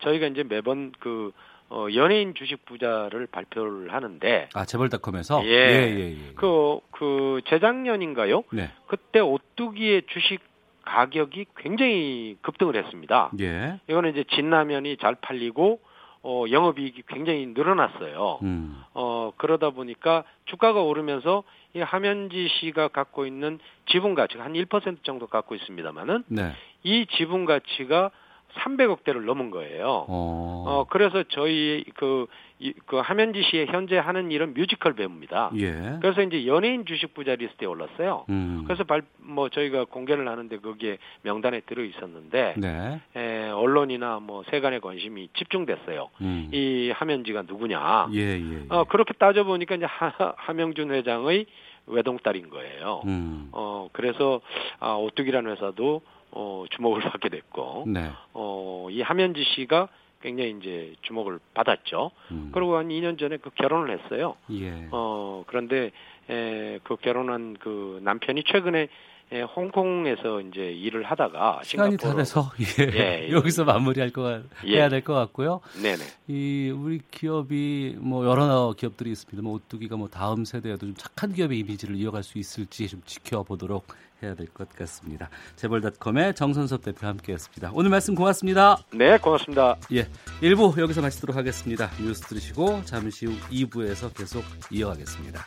저희가 0.00 0.26
이제 0.28 0.42
매번 0.42 0.92
그 0.98 1.32
어, 1.70 1.86
연예인 1.94 2.34
주식 2.34 2.64
부자를 2.66 3.26
발표를 3.26 3.92
하는데 3.92 4.48
아 4.54 4.64
재벌닷컴에서 4.64 5.44
예, 5.44 5.48
예, 5.48 5.96
예, 5.96 6.10
예. 6.10 6.32
그, 6.36 6.78
그 6.90 7.40
재작년인가요? 7.46 8.44
네. 8.52 8.70
그때 8.86 9.20
오뚜기의 9.20 10.02
주식 10.08 10.40
가격이 10.84 11.46
굉장히 11.56 12.36
급등을 12.42 12.76
했습니다. 12.76 13.30
예. 13.40 13.80
이거는 13.88 14.10
이제 14.10 14.24
진라면이 14.34 14.98
잘 14.98 15.14
팔리고 15.14 15.80
어, 16.26 16.46
영업이익이 16.50 17.02
굉장히 17.06 17.46
늘어났어요. 17.46 18.38
음. 18.42 18.82
어, 18.94 19.30
그러다 19.36 19.70
보니까 19.70 20.24
주가가 20.46 20.82
오르면서 20.82 21.44
이 21.74 21.80
하면지 21.80 22.48
씨가 22.48 22.88
갖고 22.88 23.26
있는 23.26 23.58
지분 23.86 24.14
가치가 24.14 24.42
한 24.42 24.54
1% 24.54 25.04
정도 25.04 25.26
갖고 25.26 25.54
있습니다만은 25.54 26.24
네. 26.28 26.52
이 26.82 27.06
지분 27.16 27.44
가치가 27.44 28.10
300억 28.54 29.04
대를 29.04 29.24
넘은 29.24 29.50
거예요. 29.50 30.04
어, 30.08 30.64
어 30.66 30.86
그래서 30.88 31.22
저희 31.30 31.84
그, 31.94 32.26
이, 32.58 32.72
그 32.86 32.96
하면지 32.96 33.42
씨의 33.42 33.66
현재 33.66 33.98
하는 33.98 34.30
일은 34.30 34.54
뮤지컬 34.54 34.94
배우입니다. 34.94 35.50
예. 35.58 35.98
그래서 36.00 36.22
이제 36.22 36.46
연예인 36.46 36.86
주식 36.86 37.14
부자 37.14 37.34
리스트에 37.34 37.66
올랐어요. 37.66 38.24
음. 38.30 38.62
그래서 38.66 38.84
발, 38.84 39.02
뭐 39.18 39.48
저희가 39.48 39.84
공개를 39.84 40.28
하는데 40.28 40.56
거기에 40.58 40.98
명단에 41.22 41.60
들어 41.60 41.82
있었는데 41.82 42.54
네. 42.56 43.00
에, 43.16 43.50
언론이나 43.50 44.20
뭐 44.20 44.44
세간의 44.50 44.80
관심이 44.80 45.28
집중됐어요. 45.36 46.10
음. 46.20 46.48
이 46.52 46.92
함연지가 46.94 47.42
누구냐. 47.42 48.08
예, 48.12 48.18
예, 48.18 48.40
예. 48.40 48.66
어, 48.68 48.84
그렇게 48.84 49.14
따져 49.14 49.44
보니까 49.44 49.74
이제 49.74 49.84
함, 49.84 50.12
함영준 50.36 50.90
회장의 50.92 51.46
외동딸인 51.86 52.50
거예요. 52.50 53.02
음. 53.06 53.48
어, 53.52 53.88
그래서 53.92 54.40
아, 54.80 54.94
오뚜기라는 54.94 55.50
회사도 55.52 56.02
어, 56.36 56.64
주목을 56.70 57.00
받게 57.10 57.28
됐고, 57.28 57.84
네. 57.86 58.10
어, 58.32 58.88
이 58.90 59.00
함연지 59.00 59.44
씨가 59.54 59.88
굉장히 60.20 60.56
이제 60.58 60.94
주목을 61.02 61.38
받았죠. 61.54 62.10
음. 62.30 62.50
그리고 62.52 62.76
한 62.76 62.88
2년 62.88 63.18
전에 63.18 63.36
그 63.36 63.50
결혼을 63.50 63.98
했어요. 63.98 64.36
예. 64.52 64.88
어, 64.90 65.44
그런데 65.46 65.90
에, 66.30 66.78
그 66.82 66.96
결혼한 66.96 67.56
그 67.60 68.00
남편이 68.02 68.44
최근에 68.44 68.88
예, 69.32 69.40
홍콩에서 69.40 70.40
이제 70.42 70.70
일을 70.70 71.02
하다가 71.04 71.60
시간이 71.64 71.96
다 71.96 72.14
돼서 72.14 72.50
예, 72.78 73.26
예, 73.26 73.32
여기서 73.32 73.64
마무리할 73.64 74.10
거 74.10 74.42
예. 74.66 74.76
해야 74.76 74.88
될 74.90 75.00
것 75.02 75.14
같고요. 75.14 75.60
네네. 75.82 76.02
이 76.28 76.70
우리 76.70 77.00
기업이 77.10 77.96
뭐 77.98 78.26
여러 78.26 78.74
기업들이 78.76 79.10
있습니다. 79.10 79.42
뭐 79.42 79.54
오뚜기가 79.54 79.96
뭐 79.96 80.08
다음 80.08 80.44
세대에도 80.44 80.86
좀 80.86 80.94
착한 80.94 81.32
기업의 81.32 81.58
이미지를 81.58 81.96
이어갈 81.96 82.22
수 82.22 82.38
있을지 82.38 82.86
좀 82.86 83.00
지켜보도록 83.06 83.86
해야 84.24 84.34
될 84.34 84.46
것 84.54 84.68
같습니다. 84.76 85.28
재벌닷컴의 85.56 86.34
정선섭 86.34 86.82
대표 86.82 87.06
함께했습니다. 87.06 87.70
오늘 87.74 87.90
말씀 87.90 88.14
고맙습니다. 88.14 88.78
네, 88.92 89.18
고맙습니다. 89.18 89.76
예, 89.92 90.08
1부 90.42 90.78
여기서 90.78 91.00
마치도록 91.02 91.36
하겠습니다. 91.36 91.90
뉴스 92.00 92.20
들으시고 92.22 92.82
잠시 92.84 93.26
후 93.26 93.32
2부에서 93.50 94.14
계속 94.14 94.44
이어가겠습니다. 94.70 95.46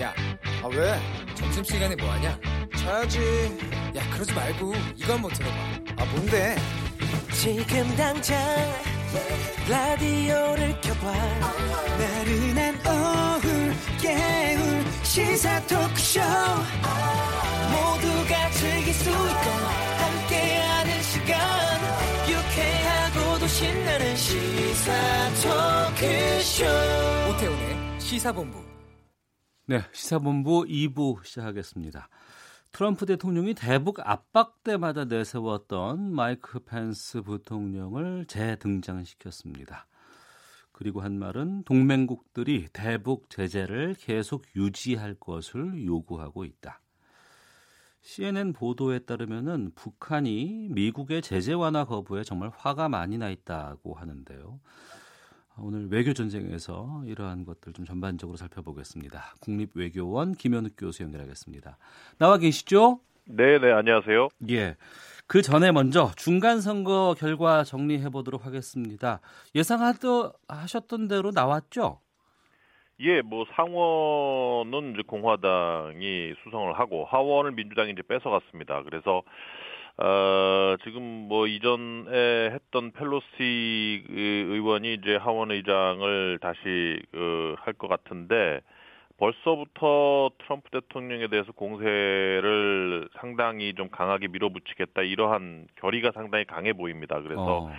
야, 0.00 0.12
아 0.62 0.68
왜? 0.68 0.98
점심시간에 1.34 1.96
뭐하냐? 1.96 2.38
자야지. 2.76 3.18
야, 3.96 4.10
그러지 4.12 4.32
말고 4.32 4.72
이거 4.96 5.12
한번 5.14 5.30
들어봐. 5.32 5.54
아 5.98 6.04
뭔데? 6.12 6.56
지금 7.34 7.96
당장 7.96 8.38
라디오를 9.68 10.80
켜봐. 10.80 11.12
나른한 11.98 12.74
오후 12.86 13.46
깨울 14.00 14.84
시사 15.02 15.60
토크쇼. 15.66 16.20
모두가 17.72 18.50
즐길 18.50 18.94
수 18.94 19.10
있고 19.10 19.50
함께하는 19.98 21.02
시간. 21.02 21.38
유쾌하고도 22.28 23.46
신나는 23.46 24.16
시사 24.16 24.92
토크쇼. 25.42 26.64
오태훈의 27.30 28.00
시사본부. 28.00 28.62
네 29.66 29.82
시사본부 29.92 30.64
2부 30.64 31.24
시작하겠습니다 31.24 32.08
트럼프 32.72 33.04
대통령이 33.04 33.52
대북 33.52 34.00
압박 34.00 34.64
때마다 34.64 35.04
내세웠던 35.04 36.10
마이크 36.10 36.58
펜스 36.60 37.20
부통령을 37.20 38.24
재등장시켰습니다. 38.26 39.86
그리고 40.72 41.02
한 41.02 41.18
말은 41.18 41.64
동맹국들이 41.64 42.68
대북 42.72 43.28
제재를 43.28 43.94
계속 43.98 44.46
유지할 44.56 45.16
것을 45.20 45.84
요구하고 45.84 46.46
있다. 46.46 46.80
CNN 48.00 48.54
보도에 48.54 49.00
따르면 49.00 49.72
북한이 49.74 50.68
미국의 50.70 51.20
제재 51.20 51.52
완화 51.52 51.84
거부에 51.84 52.24
정말 52.24 52.50
화가 52.56 52.88
많이 52.88 53.18
나 53.18 53.28
있다고 53.28 53.94
하는데요. 53.94 54.60
오늘 55.58 55.88
외교 55.90 56.12
전쟁에서 56.12 57.02
이러한 57.04 57.44
것들 57.44 57.72
좀 57.72 57.84
전반적으로 57.84 58.36
살펴보겠습니다. 58.36 59.34
국립외교원 59.40 60.32
김현욱 60.32 60.72
교수 60.78 61.02
연결하겠습니다. 61.02 61.76
나와 62.18 62.38
계시죠? 62.38 63.00
네, 63.24 63.58
네, 63.58 63.70
안녕하세요. 63.72 64.28
예. 64.50 64.76
그 65.26 65.42
전에 65.42 65.70
먼저 65.72 66.10
중간 66.16 66.60
선거 66.60 67.14
결과 67.16 67.64
정리해 67.64 68.08
보도록 68.08 68.46
하겠습니다. 68.46 69.20
예상하셨던 69.54 71.08
대로 71.08 71.30
나왔죠? 71.30 72.00
예, 73.00 73.20
뭐 73.20 73.44
상원은 73.54 75.02
공화당이 75.06 76.34
수성을 76.42 76.72
하고 76.78 77.04
하원을 77.04 77.52
민주당이 77.52 77.92
이제 77.92 78.02
뺏어갔습니다. 78.02 78.82
그래서 78.82 79.22
어, 79.98 80.76
지금 80.84 81.02
뭐 81.02 81.46
이전에 81.46 82.50
했던 82.50 82.92
펠로시 82.92 84.04
의원이 84.08 84.94
이제 84.94 85.16
하원 85.16 85.50
의장을 85.50 86.38
다시 86.40 87.00
그, 87.12 87.54
할 87.58 87.74
것 87.74 87.88
같은데 87.88 88.60
벌써부터 89.18 90.30
트럼프 90.38 90.70
대통령에 90.70 91.28
대해서 91.28 91.52
공세를 91.52 93.08
상당히 93.20 93.74
좀 93.74 93.88
강하게 93.90 94.28
밀어붙이겠다 94.28 95.02
이러한 95.02 95.68
결의가 95.76 96.10
상당히 96.12 96.44
강해 96.44 96.72
보입니다. 96.72 97.20
그래서 97.20 97.66
어. 97.66 97.72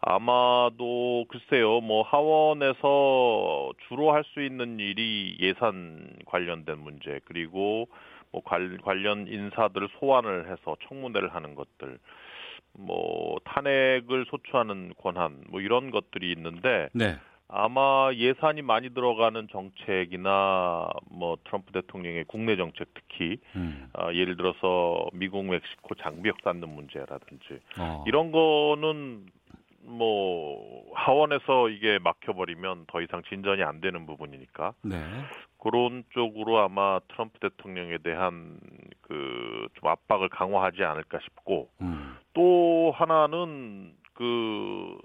아마도 0.00 1.24
글쎄요, 1.28 1.80
뭐 1.80 2.02
하원에서 2.02 3.72
주로 3.88 4.12
할 4.12 4.22
수 4.24 4.40
있는 4.42 4.78
일이 4.78 5.36
예산 5.40 6.10
관련된 6.26 6.78
문제 6.78 7.20
그리고 7.24 7.88
뭐 8.42 8.78
관련 8.82 9.28
인사들을 9.28 9.88
소환을 9.98 10.50
해서 10.50 10.76
청문회를 10.88 11.34
하는 11.34 11.54
것들, 11.54 11.98
뭐 12.72 13.38
탄핵을 13.44 14.26
소추하는 14.28 14.94
권한, 14.98 15.44
뭐 15.48 15.60
이런 15.60 15.90
것들이 15.90 16.32
있는데, 16.32 16.88
네. 16.92 17.16
아마 17.46 18.10
예산이 18.14 18.62
많이 18.62 18.92
들어가는 18.94 19.48
정책이나 19.52 20.88
뭐 21.10 21.36
트럼프 21.44 21.72
대통령의 21.72 22.24
국내 22.26 22.56
정책 22.56 22.88
특히 22.94 23.36
음. 23.54 23.88
어, 23.92 24.12
예를 24.12 24.36
들어서 24.36 25.06
미국 25.12 25.44
멕시코 25.44 25.94
장비역 25.94 26.38
쌓는 26.42 26.68
문제라든지 26.68 27.60
어. 27.78 28.02
이런 28.08 28.32
거는 28.32 29.26
뭐 29.82 30.90
하원에서 30.94 31.68
이게 31.68 31.98
막혀버리면 31.98 32.86
더 32.88 33.02
이상 33.02 33.22
진전이 33.28 33.62
안 33.62 33.82
되는 33.82 34.06
부분이니까 34.06 34.72
네. 34.82 34.96
그런 35.64 36.04
쪽으로 36.10 36.60
아마 36.60 37.00
트럼프 37.08 37.40
대통령에 37.40 37.98
대한 37.98 38.60
그 39.00 39.44
좀 39.74 39.88
압박을 39.88 40.28
강화하지 40.28 40.84
않을까 40.84 41.18
싶고 41.20 41.68
음. 41.80 42.16
또 42.32 42.92
하나는 42.96 43.94
그 44.14 44.96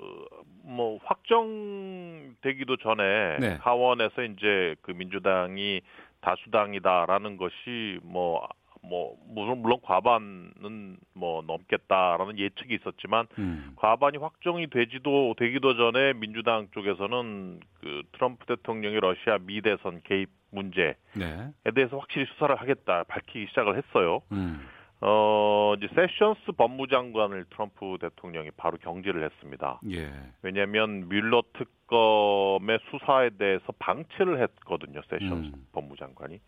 뭐 0.69 0.99
확정되기도 1.03 2.77
전에 2.77 3.37
네. 3.39 3.57
하원에서 3.59 4.21
이제 4.21 4.75
그 4.83 4.91
민주당이 4.91 5.81
다수당이다라는 6.21 7.37
것이 7.37 7.99
뭐 8.03 8.47
뭐 8.81 9.17
물론 9.27 9.61
물론 9.61 9.79
과반은 9.81 10.97
뭐 11.13 11.43
넘겠다라는 11.45 12.37
예측이 12.37 12.75
있었지만 12.75 13.27
음. 13.37 13.73
과반이 13.75 14.17
확정이 14.17 14.67
되지도 14.69 15.35
되기도 15.37 15.75
전에 15.75 16.13
민주당 16.13 16.67
쪽에서는 16.71 17.59
그 17.81 18.03
트럼프 18.13 18.45
대통령의 18.45 18.99
러시아 18.99 19.37
미대선 19.41 20.01
개입 20.03 20.29
문제에 20.51 20.95
네. 21.13 21.51
대해서 21.75 21.97
확실히 21.97 22.25
수사를 22.33 22.55
하겠다 22.55 23.03
밝히기 23.03 23.47
시작을 23.49 23.77
했어요. 23.77 24.21
음. 24.31 24.67
어, 25.01 25.75
이제 25.77 25.87
세션스 25.95 26.51
법무장관을 26.57 27.45
트럼프 27.51 27.97
대통령이 28.01 28.51
바로 28.57 28.77
경질을 28.77 29.23
했습니다. 29.23 29.79
예. 29.91 30.11
왜냐하면 30.41 31.07
뮬러 31.07 31.41
특검의 31.53 32.79
수사에 32.91 33.29
대해서 33.37 33.65
방치를 33.79 34.41
했거든요. 34.41 35.01
세션스 35.09 35.51
음. 35.53 35.67
법무장관이. 35.71 36.41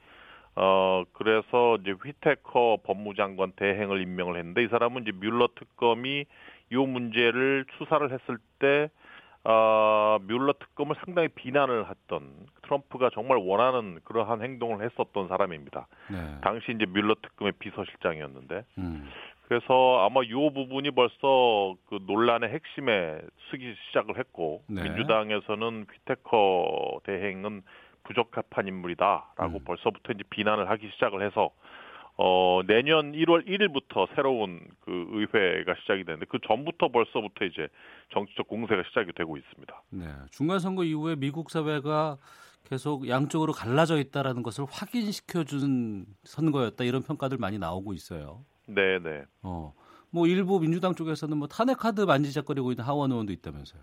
어 0.56 1.04
그래서 1.14 1.78
이제 1.82 1.92
휘테커 1.92 2.80
법무장관 2.84 3.54
대행을 3.56 4.02
임명을 4.02 4.38
했는데 4.38 4.64
이 4.64 4.68
사람은 4.68 5.04
이제 5.04 5.12
뮬러 5.12 5.48
특검이 5.56 6.26
이 6.72 6.76
문제를 6.76 7.66
수사를 7.78 8.12
했을 8.12 8.38
때 8.60 8.90
어, 9.44 10.20
뮬러 10.22 10.54
특검을 10.54 10.96
상당히 11.04 11.28
비난을 11.30 11.90
했던 11.90 12.30
트럼프가 12.64 13.10
정말 13.14 13.38
원하는 13.38 14.00
그러한 14.04 14.44
행동을 14.44 14.86
했었던 14.86 15.28
사람입니다. 15.28 15.88
네. 16.12 16.38
당시 16.42 16.72
이제 16.72 16.86
뮬러 16.86 17.16
특검의 17.16 17.54
비서실장이었는데 17.58 18.66
음. 18.78 19.10
그래서 19.48 20.06
아마 20.06 20.22
이 20.24 20.32
부분이 20.32 20.92
벌써 20.92 21.76
그 21.90 22.00
논란의 22.06 22.50
핵심에 22.50 23.20
쓰기 23.50 23.76
시작을 23.88 24.18
했고 24.18 24.64
네. 24.68 24.84
민주당에서는 24.84 25.88
휘테커 25.92 27.02
대행은 27.04 27.64
부적합한 28.12 28.68
인물이다라고 28.68 29.60
음. 29.60 29.64
벌써부터 29.64 30.14
이제 30.14 30.24
비난을 30.30 30.70
하기 30.70 30.90
시작을 30.94 31.26
해서 31.26 31.52
어, 32.18 32.62
내년 32.68 33.14
1월 33.14 33.48
1일부터 33.48 34.08
새로운 34.16 34.60
그 34.82 35.08
의회가 35.12 35.76
시작이 35.82 36.04
되는데 36.04 36.26
그 36.30 36.40
전부터 36.46 36.90
벌써부터 36.90 37.46
이제 37.46 37.68
정치적 38.14 38.48
공세가 38.48 38.84
시작이 38.90 39.12
되고 39.14 39.38
있습니다. 39.38 39.84
네. 39.92 40.06
중간 40.30 40.60
선거 40.60 40.84
이후에 40.84 41.16
미국 41.16 41.50
사회가 41.50 42.18
계속 42.66 43.08
양쪽으로 43.08 43.54
갈라져 43.54 43.98
있다라는 43.98 44.44
것을 44.44 44.66
확인시켜 44.70 45.44
준 45.46 46.06
선거였다 46.24 46.84
이런 46.84 47.02
평가들 47.02 47.38
많이 47.38 47.58
나오고 47.58 47.94
있어요. 47.94 48.46
네, 48.68 49.00
네. 49.00 49.24
어. 49.42 49.74
뭐 50.12 50.28
일부 50.28 50.60
민주당 50.60 50.94
쪽에서는 50.94 51.38
뭐 51.38 51.48
탄핵 51.48 51.78
카드 51.80 52.02
만지작거리고 52.02 52.72
있는 52.72 52.84
하원 52.84 53.12
의원도 53.12 53.34
있다면서요. 53.34 53.82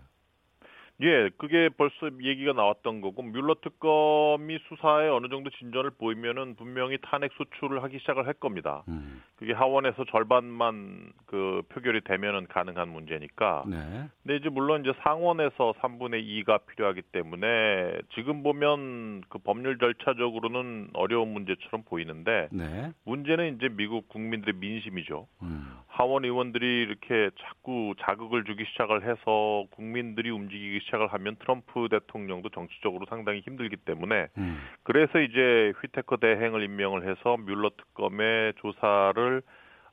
예, 1.01 1.29
그게 1.37 1.69
벌써 1.69 2.09
얘기가 2.21 2.51
나왔던 2.51 2.99
거고 2.99 3.21
뮬러 3.21 3.55
특검이 3.61 4.59
수사에 4.67 5.07
어느 5.07 5.29
정도 5.29 5.49
진전을 5.49 5.91
보이면은 5.91 6.55
분명히 6.55 6.97
탄핵 7.01 7.31
소추를 7.33 7.83
하기 7.83 7.99
시작을 7.99 8.27
할 8.27 8.33
겁니다. 8.33 8.83
음. 8.89 9.21
그게 9.37 9.53
하원에서 9.53 10.03
절반만 10.11 11.13
그 11.25 11.61
표결이 11.69 12.01
되면은 12.01 12.47
가능한 12.47 12.89
문제니까. 12.89 13.63
네. 13.67 14.09
근데 14.23 14.35
이제 14.35 14.49
물론 14.49 14.81
이제 14.81 14.91
상원에서 15.03 15.73
3분의 15.79 16.43
2가 16.43 16.65
필요하기 16.67 17.03
때문에 17.13 17.99
지금 18.15 18.43
보면 18.43 19.21
그 19.29 19.39
법률 19.39 19.77
절차적으로는 19.77 20.89
어려운 20.93 21.31
문제처럼 21.31 21.83
보이는데 21.83 22.49
네. 22.51 22.91
문제는 23.05 23.55
이제 23.55 23.69
미국 23.69 24.09
국민들의 24.09 24.55
민심이죠. 24.59 25.27
음. 25.43 25.79
하원 25.87 26.23
의원들이 26.23 26.65
이렇게 26.83 27.29
자꾸 27.41 27.93
자극을 27.99 28.45
주기 28.45 28.63
시작을 28.71 29.03
해서 29.03 29.65
국민들이 29.71 30.29
움직이기 30.29 30.79
시작을 30.89 31.07
하면 31.13 31.35
트럼프 31.37 31.87
대통령도 31.89 32.49
정치적으로 32.49 33.05
상당히 33.09 33.41
힘들기 33.41 33.77
때문에 33.77 34.27
음. 34.37 34.59
그래서 34.83 35.19
이제 35.19 35.73
휘테커 35.81 36.17
대행을 36.17 36.63
임명을 36.63 37.09
해서 37.09 37.37
뮬러 37.37 37.69
특검의 37.69 38.53
조사를 38.57 39.41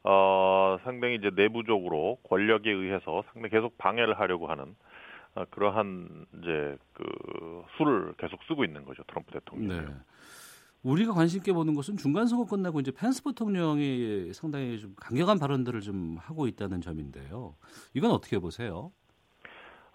어 0.04 0.78
상당히 0.84 1.16
이제 1.16 1.30
내부적으로 1.34 2.18
권력에 2.28 2.70
의해서 2.70 3.22
상당히 3.32 3.50
계속 3.50 3.76
방해를 3.78 4.18
하려고 4.18 4.46
하는 4.46 4.74
어, 5.34 5.44
그러한 5.50 6.26
이제 6.38 6.76
그 6.92 7.64
수를 7.76 8.14
계속 8.16 8.40
쓰고 8.44 8.64
있는 8.64 8.84
거죠 8.84 9.02
트럼프 9.08 9.32
대통령. 9.32 9.84
네. 9.84 9.92
우리가 10.82 11.12
관심 11.12 11.38
있게 11.38 11.52
보는 11.52 11.74
것은 11.74 11.96
중간 11.96 12.28
선거 12.28 12.46
끝나고 12.46 12.78
이제 12.78 12.92
펜스 12.92 13.24
부통령이 13.24 14.32
상당히 14.32 14.78
좀 14.78 14.94
강경한 14.96 15.38
발언들을 15.40 15.80
좀 15.80 16.16
하고 16.20 16.46
있다는 16.46 16.80
점인데요. 16.80 17.56
이건 17.94 18.12
어떻게 18.12 18.38
보세요? 18.38 18.92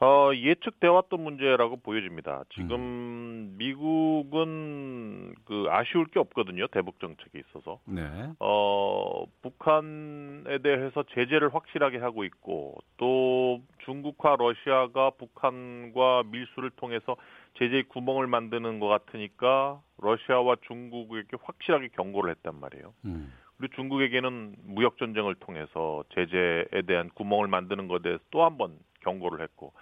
어, 0.04 0.32
예측돼 0.34 0.88
왔던 0.88 1.24
문제라고 1.24 1.78
보여집니다. 1.78 2.44
지금 2.56 2.76
음. 2.76 3.56
미국은 3.60 5.36
그 5.46 5.68
아쉬울 5.70 6.08
게 6.08 6.20
없거든요. 6.20 6.66
대북 6.70 7.00
정책에 7.00 7.40
있어서. 7.40 7.80
네. 7.86 8.02
어, 8.40 9.26
북한에 9.44 10.58
대해서 10.64 11.04
제재를 11.14 11.54
확실하게 11.54 12.00
하고 12.00 12.24
있고 12.24 12.80
또 12.98 13.62
중국과 13.86 14.38
러시아가 14.40 15.12
북한과 15.12 16.24
밀수를 16.32 16.72
통해서 16.72 17.16
제재의 17.60 17.84
구멍을 17.84 18.26
만드는 18.26 18.80
것 18.80 18.88
같으니까 18.88 19.82
러시아와 20.02 20.56
중국에게 20.66 21.38
확실하게 21.44 21.90
경고를 21.90 22.32
했단 22.32 22.60
말이에요. 22.60 22.96
음. 23.06 23.32
그리고 23.58 23.76
중국에게는 23.76 24.56
무역 24.66 24.98
전쟁을 24.98 25.36
통해서 25.36 26.04
제재에 26.16 26.82
대한 26.88 27.10
구멍을 27.14 27.48
만드는 27.48 27.88
것에 27.88 28.02
대해서 28.02 28.24
또 28.32 28.44
한 28.44 28.58
번 28.58 28.80
경고를 29.02 29.42
했고 29.42 29.74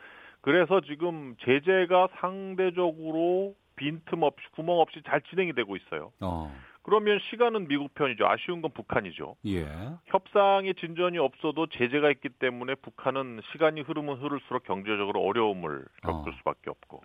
그래서 0.41 0.82
지금 0.82 1.36
제재가 1.41 2.09
상대적으로 2.20 3.55
빈틈없이 3.76 4.45
구멍 4.55 4.80
없이 4.80 5.01
잘 5.05 5.22
진행이 5.22 5.53
되고 5.53 5.76
있어요. 5.76 6.11
어. 6.22 6.53
그러면 6.84 7.20
시간은 7.30 7.67
미국 7.67 7.93
편이죠. 7.93 8.26
아쉬운 8.26 8.61
건 8.61 8.72
북한이죠. 8.74 9.36
예. 9.45 9.67
협상의 10.05 10.74
진전이 10.76 11.17
없어도 11.17 11.67
제재가 11.67 12.09
있기 12.11 12.30
때문에 12.30 12.76
북한은 12.76 13.41
시간이 13.51 13.82
흐르면 13.82 14.17
흐를수록 14.17 14.63
경제적으로 14.63 15.22
어려움을 15.22 15.86
겪을 16.03 16.32
어. 16.32 16.36
수밖에 16.38 16.70
없고. 16.70 17.03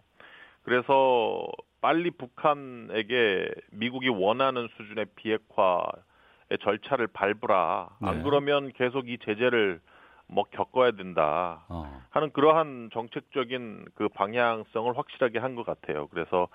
그래서 0.62 1.46
빨리 1.80 2.10
북한에게 2.10 3.50
미국이 3.72 4.08
원하는 4.08 4.68
수준의 4.76 5.06
비핵화의 5.16 6.58
절차를 6.62 7.08
밟으라. 7.08 7.90
안 8.00 8.18
네. 8.18 8.22
그러면 8.22 8.72
계속 8.72 9.08
이 9.08 9.18
제재를 9.18 9.80
뭐 10.26 10.44
겪어야 10.50 10.92
된다 10.92 11.64
어. 11.68 12.02
하는 12.10 12.30
그러한 12.32 12.90
정책적인 12.92 13.86
그 13.94 14.08
방향성을 14.08 14.96
확실하게 14.96 15.38
한 15.38 15.54
것 15.54 15.64
같아요. 15.64 16.08
그래서 16.08 16.48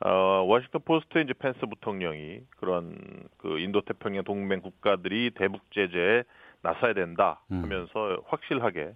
어, 0.00 0.10
워싱턴 0.46 0.80
포스트 0.84 1.18
이제 1.18 1.34
펜스 1.34 1.60
부통령이 1.60 2.40
그런 2.56 2.96
그 3.36 3.58
인도 3.58 3.82
태평양 3.82 4.24
동맹 4.24 4.60
국가들이 4.62 5.32
대북 5.34 5.60
제재에 5.72 6.24
나서야 6.62 6.94
된다 6.94 7.42
음. 7.52 7.62
하면서 7.62 7.92
음. 8.12 8.16
확실하게 8.26 8.94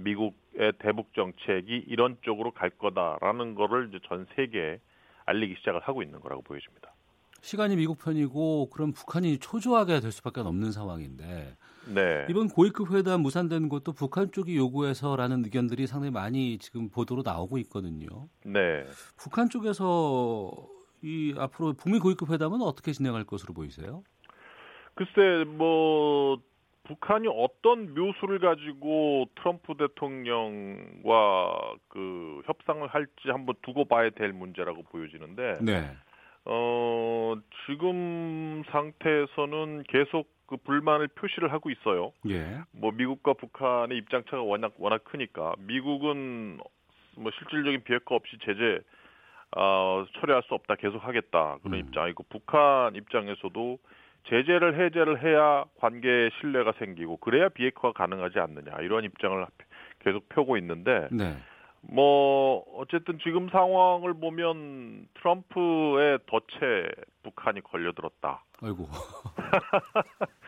미국의 0.00 0.72
대북 0.78 1.12
정책이 1.14 1.84
이런 1.88 2.16
쪽으로 2.22 2.50
갈 2.52 2.70
거다라는 2.70 3.54
거를 3.54 3.88
이제 3.88 3.98
전 4.08 4.26
세계에 4.36 4.78
알리기 5.24 5.56
시작을 5.58 5.80
하고 5.80 6.02
있는 6.02 6.20
거라고 6.20 6.42
보여집니다. 6.42 6.92
시간이 7.40 7.76
미국 7.76 7.98
편이고 7.98 8.70
그럼 8.70 8.92
북한이 8.92 9.38
초조하게 9.38 10.00
될 10.00 10.12
수밖에 10.12 10.40
없는 10.42 10.70
상황인데 10.70 11.56
네. 11.86 12.26
이번 12.30 12.48
고위급 12.48 12.92
회담 12.92 13.22
무산된 13.22 13.68
것도 13.68 13.92
북한 13.92 14.30
쪽이 14.30 14.56
요구해서라는 14.56 15.44
의견들이 15.44 15.86
상당히 15.86 16.12
많이 16.12 16.58
지금 16.58 16.88
보도로 16.88 17.22
나오고 17.24 17.58
있거든요. 17.58 18.28
네. 18.44 18.84
북한 19.16 19.48
쪽에서 19.48 20.52
이 21.02 21.34
앞으로 21.36 21.72
북미 21.74 21.98
고위급 21.98 22.30
회담은 22.30 22.62
어떻게 22.62 22.92
진행할 22.92 23.24
것으로 23.24 23.54
보이세요? 23.54 24.02
글쎄 24.94 25.44
뭐 25.44 26.38
북한이 26.84 27.28
어떤 27.28 27.94
묘수를 27.94 28.40
가지고 28.40 29.26
트럼프 29.36 29.74
대통령과 29.76 31.74
그 31.88 32.42
협상을 32.46 32.86
할지 32.88 33.28
한번 33.28 33.54
두고 33.62 33.84
봐야 33.84 34.10
될 34.10 34.32
문제라고 34.32 34.82
보여지는데 34.84 35.58
네. 35.62 35.90
어, 36.44 37.34
지금 37.66 38.64
상태에서는 38.70 39.84
계속 39.88 40.28
그 40.52 40.58
불만을 40.58 41.08
표시를 41.08 41.50
하고 41.50 41.70
있어요. 41.70 42.12
예. 42.28 42.60
뭐 42.72 42.92
미국과 42.92 43.32
북한의 43.32 43.96
입장 43.96 44.22
차가 44.24 44.42
워낙 44.42 44.74
워낙 44.76 45.02
크니까 45.04 45.54
미국은 45.60 46.58
뭐 47.16 47.32
실질적인 47.38 47.84
비핵화 47.84 48.14
없이 48.14 48.36
제재 48.44 48.80
어, 49.56 50.04
처리할 50.20 50.42
수 50.42 50.52
없다 50.52 50.74
계속 50.74 51.02
하겠다 51.04 51.56
그런 51.62 51.80
음. 51.80 51.80
입장이고 51.80 52.24
북한 52.28 52.94
입장에서도 52.94 53.78
제재를 54.28 54.78
해제를 54.78 55.22
해야 55.22 55.64
관계 55.78 56.28
신뢰가 56.40 56.72
생기고 56.78 57.16
그래야 57.16 57.48
비핵화가 57.48 57.92
가능하지 57.92 58.38
않느냐 58.38 58.76
이런 58.80 59.04
입장을 59.04 59.46
계속 60.00 60.28
펴고 60.28 60.58
있는데 60.58 61.08
네. 61.10 61.38
뭐 61.82 62.64
어쨌든 62.76 63.18
지금 63.22 63.48
상황을 63.48 64.14
보면 64.14 65.08
트럼프의 65.14 66.20
덫에 66.26 66.88
북한이 67.22 67.60
걸려들었다. 67.62 68.44
아이고. 68.62 68.88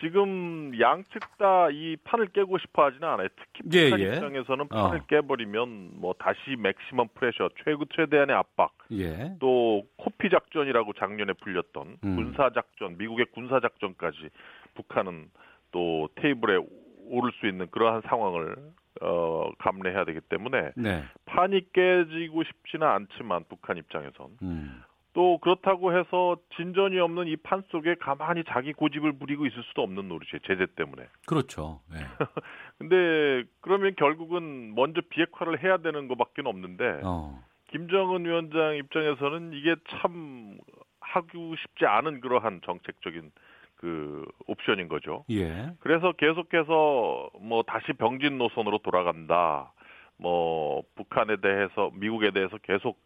지금 0.00 0.72
양측 0.78 1.38
다 1.38 1.68
이 1.70 1.96
판을 2.04 2.28
깨고 2.28 2.58
싶어 2.58 2.84
하지는 2.84 3.08
않아요. 3.08 3.28
특히 3.36 3.68
예, 3.72 3.84
북한 3.90 4.00
예, 4.00 4.04
예. 4.04 4.14
입장에서는 4.14 4.68
판을 4.68 4.98
어. 4.98 5.06
깨버리면 5.06 6.00
뭐 6.00 6.14
다시 6.18 6.56
맥시멈 6.58 7.08
프레셔, 7.14 7.48
최고 7.64 7.84
최대한의 7.86 8.34
압박, 8.34 8.72
예. 8.92 9.36
또 9.40 9.82
코피 9.96 10.30
작전이라고 10.30 10.92
작년에 10.94 11.32
불렸던 11.34 11.96
음. 12.04 12.16
군사 12.16 12.50
작전, 12.50 12.96
미국의 12.98 13.26
군사 13.32 13.60
작전까지 13.60 14.30
북한은 14.74 15.30
또 15.70 16.08
테이블에 16.16 16.58
오를 17.06 17.32
수 17.40 17.46
있는 17.46 17.68
그러한 17.70 18.02
상황을 18.06 18.56
어, 19.04 19.52
감내해야 19.58 20.04
되기 20.04 20.20
때문에 20.20 20.72
네. 20.76 21.04
판이 21.26 21.72
깨지고 21.72 22.44
싶지는 22.44 22.86
않지만 22.86 23.44
북한 23.48 23.76
입장에선 23.76 24.28
음. 24.42 24.82
또 25.12 25.38
그렇다고 25.38 25.96
해서 25.96 26.36
진전이 26.56 26.98
없는 26.98 27.28
이 27.28 27.36
판 27.36 27.62
속에 27.70 27.94
가만히 28.00 28.42
자기 28.48 28.72
고집을 28.72 29.12
부리고 29.18 29.46
있을 29.46 29.62
수도 29.64 29.82
없는 29.82 30.08
노릇이에요. 30.08 30.40
제재 30.44 30.66
때문에. 30.74 31.06
그렇죠. 31.26 31.80
네. 31.92 31.98
근데 32.78 33.44
그러면 33.60 33.94
결국은 33.96 34.74
먼저 34.74 35.00
비핵화를 35.10 35.62
해야 35.62 35.76
되는 35.76 36.08
것밖에 36.08 36.42
없는데 36.44 37.00
어. 37.04 37.40
김정은 37.70 38.24
위원장 38.24 38.76
입장에서는 38.76 39.52
이게 39.52 39.76
참 39.88 40.58
하고 41.00 41.54
싶지 41.56 41.86
않은 41.86 42.20
그러한 42.20 42.60
정책적인 42.64 43.30
그 43.76 44.24
옵션인 44.46 44.88
거죠. 44.88 45.24
예. 45.30 45.70
그래서 45.80 46.12
계속해서 46.12 47.30
뭐 47.40 47.62
다시 47.62 47.92
병진 47.92 48.38
노선으로 48.38 48.78
돌아간다. 48.78 49.72
뭐 50.16 50.82
북한에 50.94 51.36
대해서 51.36 51.90
미국에 51.94 52.30
대해서 52.30 52.56
계속 52.58 52.98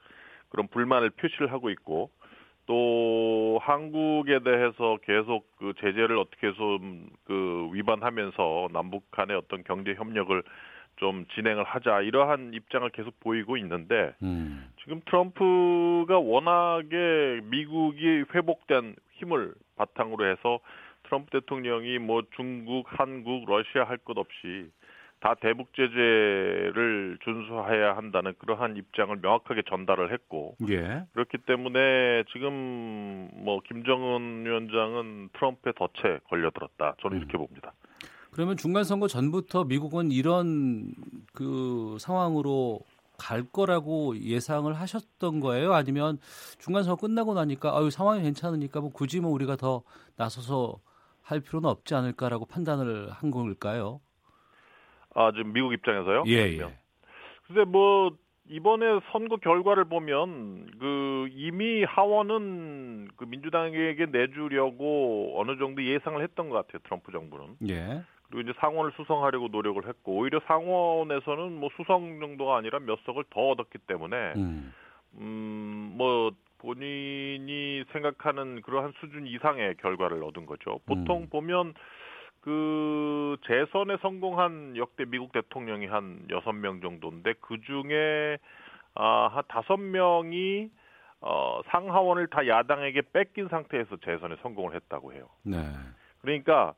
그런 0.50 0.68
불만을 0.68 1.10
표시를 1.10 1.52
하고 1.52 1.70
있고 1.70 2.10
또 2.66 3.58
한국에 3.62 4.40
대해서 4.40 4.98
계속 5.02 5.46
그 5.56 5.72
제재를 5.80 6.18
어떻게 6.18 6.48
해서 6.48 6.58
그 7.24 7.70
위반하면서 7.72 8.68
남북 8.72 9.10
간의 9.10 9.36
어떤 9.36 9.64
경제 9.64 9.94
협력을 9.94 10.42
좀 10.96 11.24
진행을 11.34 11.64
하자 11.64 12.02
이러한 12.02 12.52
입장을 12.52 12.88
계속 12.90 13.18
보이고 13.20 13.56
있는데 13.56 14.14
음. 14.22 14.68
지금 14.82 15.00
트럼프가 15.06 16.18
워낙에 16.18 17.40
미국이 17.44 18.24
회복된 18.34 18.96
힘을 19.18 19.54
바탕으로 19.76 20.26
해서 20.30 20.60
트럼프 21.04 21.30
대통령이 21.30 21.98
뭐 21.98 22.22
중국, 22.36 22.86
한국, 22.88 23.44
러시아 23.48 23.84
할 23.84 23.98
것 23.98 24.16
없이 24.18 24.70
다 25.20 25.34
대북 25.34 25.74
제재를 25.74 27.18
준수해야 27.24 27.96
한다는 27.96 28.34
그러한 28.38 28.76
입장을 28.76 29.16
명확하게 29.20 29.62
전달을 29.68 30.12
했고 30.12 30.54
예. 30.68 31.02
그렇기 31.12 31.38
때문에 31.38 32.22
지금 32.32 33.28
뭐 33.34 33.60
김정은 33.66 34.46
위원장은 34.46 35.30
트럼프의 35.32 35.74
덫에 35.74 36.20
걸려들었다 36.28 36.94
저는 37.02 37.16
음. 37.16 37.18
이렇게 37.18 37.36
봅니다. 37.36 37.72
그러면 38.30 38.56
중간 38.56 38.84
선거 38.84 39.08
전부터 39.08 39.64
미국은 39.64 40.12
이런 40.12 40.92
그 41.34 41.96
상황으로 41.98 42.80
갈 43.18 43.42
거라고 43.42 44.16
예상을 44.16 44.72
하셨던 44.72 45.40
거예요? 45.40 45.74
아니면 45.74 46.18
중간 46.58 46.84
선거 46.84 47.00
끝나고 47.06 47.34
나니까 47.34 47.76
아유 47.76 47.90
상황이 47.90 48.22
괜찮으니까 48.22 48.80
뭐 48.80 48.90
굳이 48.90 49.20
뭐 49.20 49.30
우리가 49.32 49.56
더 49.56 49.82
나서서 50.16 50.78
할 51.22 51.40
필요는 51.40 51.68
없지 51.68 51.94
않을까라고 51.94 52.46
판단을 52.46 53.10
한 53.10 53.30
걸까요? 53.30 54.00
아, 55.14 55.32
지금 55.32 55.52
미국 55.52 55.72
입장에서요? 55.74 56.24
예, 56.28 56.56
예. 56.56 56.78
근데 57.46 57.64
뭐 57.64 58.16
이번에 58.48 59.00
선거 59.12 59.36
결과를 59.36 59.84
보면 59.84 60.70
그 60.78 61.28
이미 61.32 61.84
하원은 61.84 63.08
그 63.16 63.24
민주당에게 63.24 64.06
내주려고 64.06 65.38
어느 65.38 65.58
정도 65.58 65.84
예상을 65.84 66.22
했던 66.22 66.48
것 66.48 66.56
같아요. 66.56 66.80
트럼프 66.84 67.12
정부는. 67.12 67.56
예. 67.68 68.02
그리고 68.30 68.48
이제 68.48 68.58
상원을 68.60 68.92
수성하려고 68.96 69.48
노력을 69.48 69.86
했고 69.86 70.16
오히려 70.16 70.40
상원에서는 70.46 71.52
뭐 71.58 71.70
수성 71.76 72.20
정도가 72.20 72.56
아니라 72.56 72.78
몇 72.78 72.98
석을 73.06 73.24
더 73.30 73.48
얻었기 73.50 73.78
때문에 73.86 74.34
음, 74.36 74.74
음 75.18 75.68
뭐 75.98 76.30
본인이 76.58 77.84
생각하는 77.92 78.62
그러한 78.62 78.92
수준 79.00 79.26
이상의 79.26 79.76
결과를 79.78 80.22
얻은 80.22 80.46
거죠. 80.46 80.80
보통 80.86 81.22
음. 81.22 81.28
보면 81.28 81.74
그 82.40 83.36
재선에 83.46 83.96
성공한 84.00 84.76
역대 84.76 85.04
미국 85.04 85.32
대통령이 85.32 85.86
한 85.86 86.20
여섯 86.30 86.52
명 86.52 86.80
정도인데 86.80 87.34
그 87.40 87.60
중에 87.62 88.38
아, 88.94 89.28
한 89.32 89.42
다섯 89.48 89.76
명이 89.76 90.70
어, 91.20 91.60
상하원을 91.66 92.28
다 92.28 92.46
야당에게 92.46 93.02
뺏긴 93.12 93.48
상태에서 93.48 93.96
재선에 94.04 94.36
성공을 94.42 94.74
했다고 94.74 95.12
해요. 95.12 95.28
네. 95.42 95.56
그러니까 96.22 96.74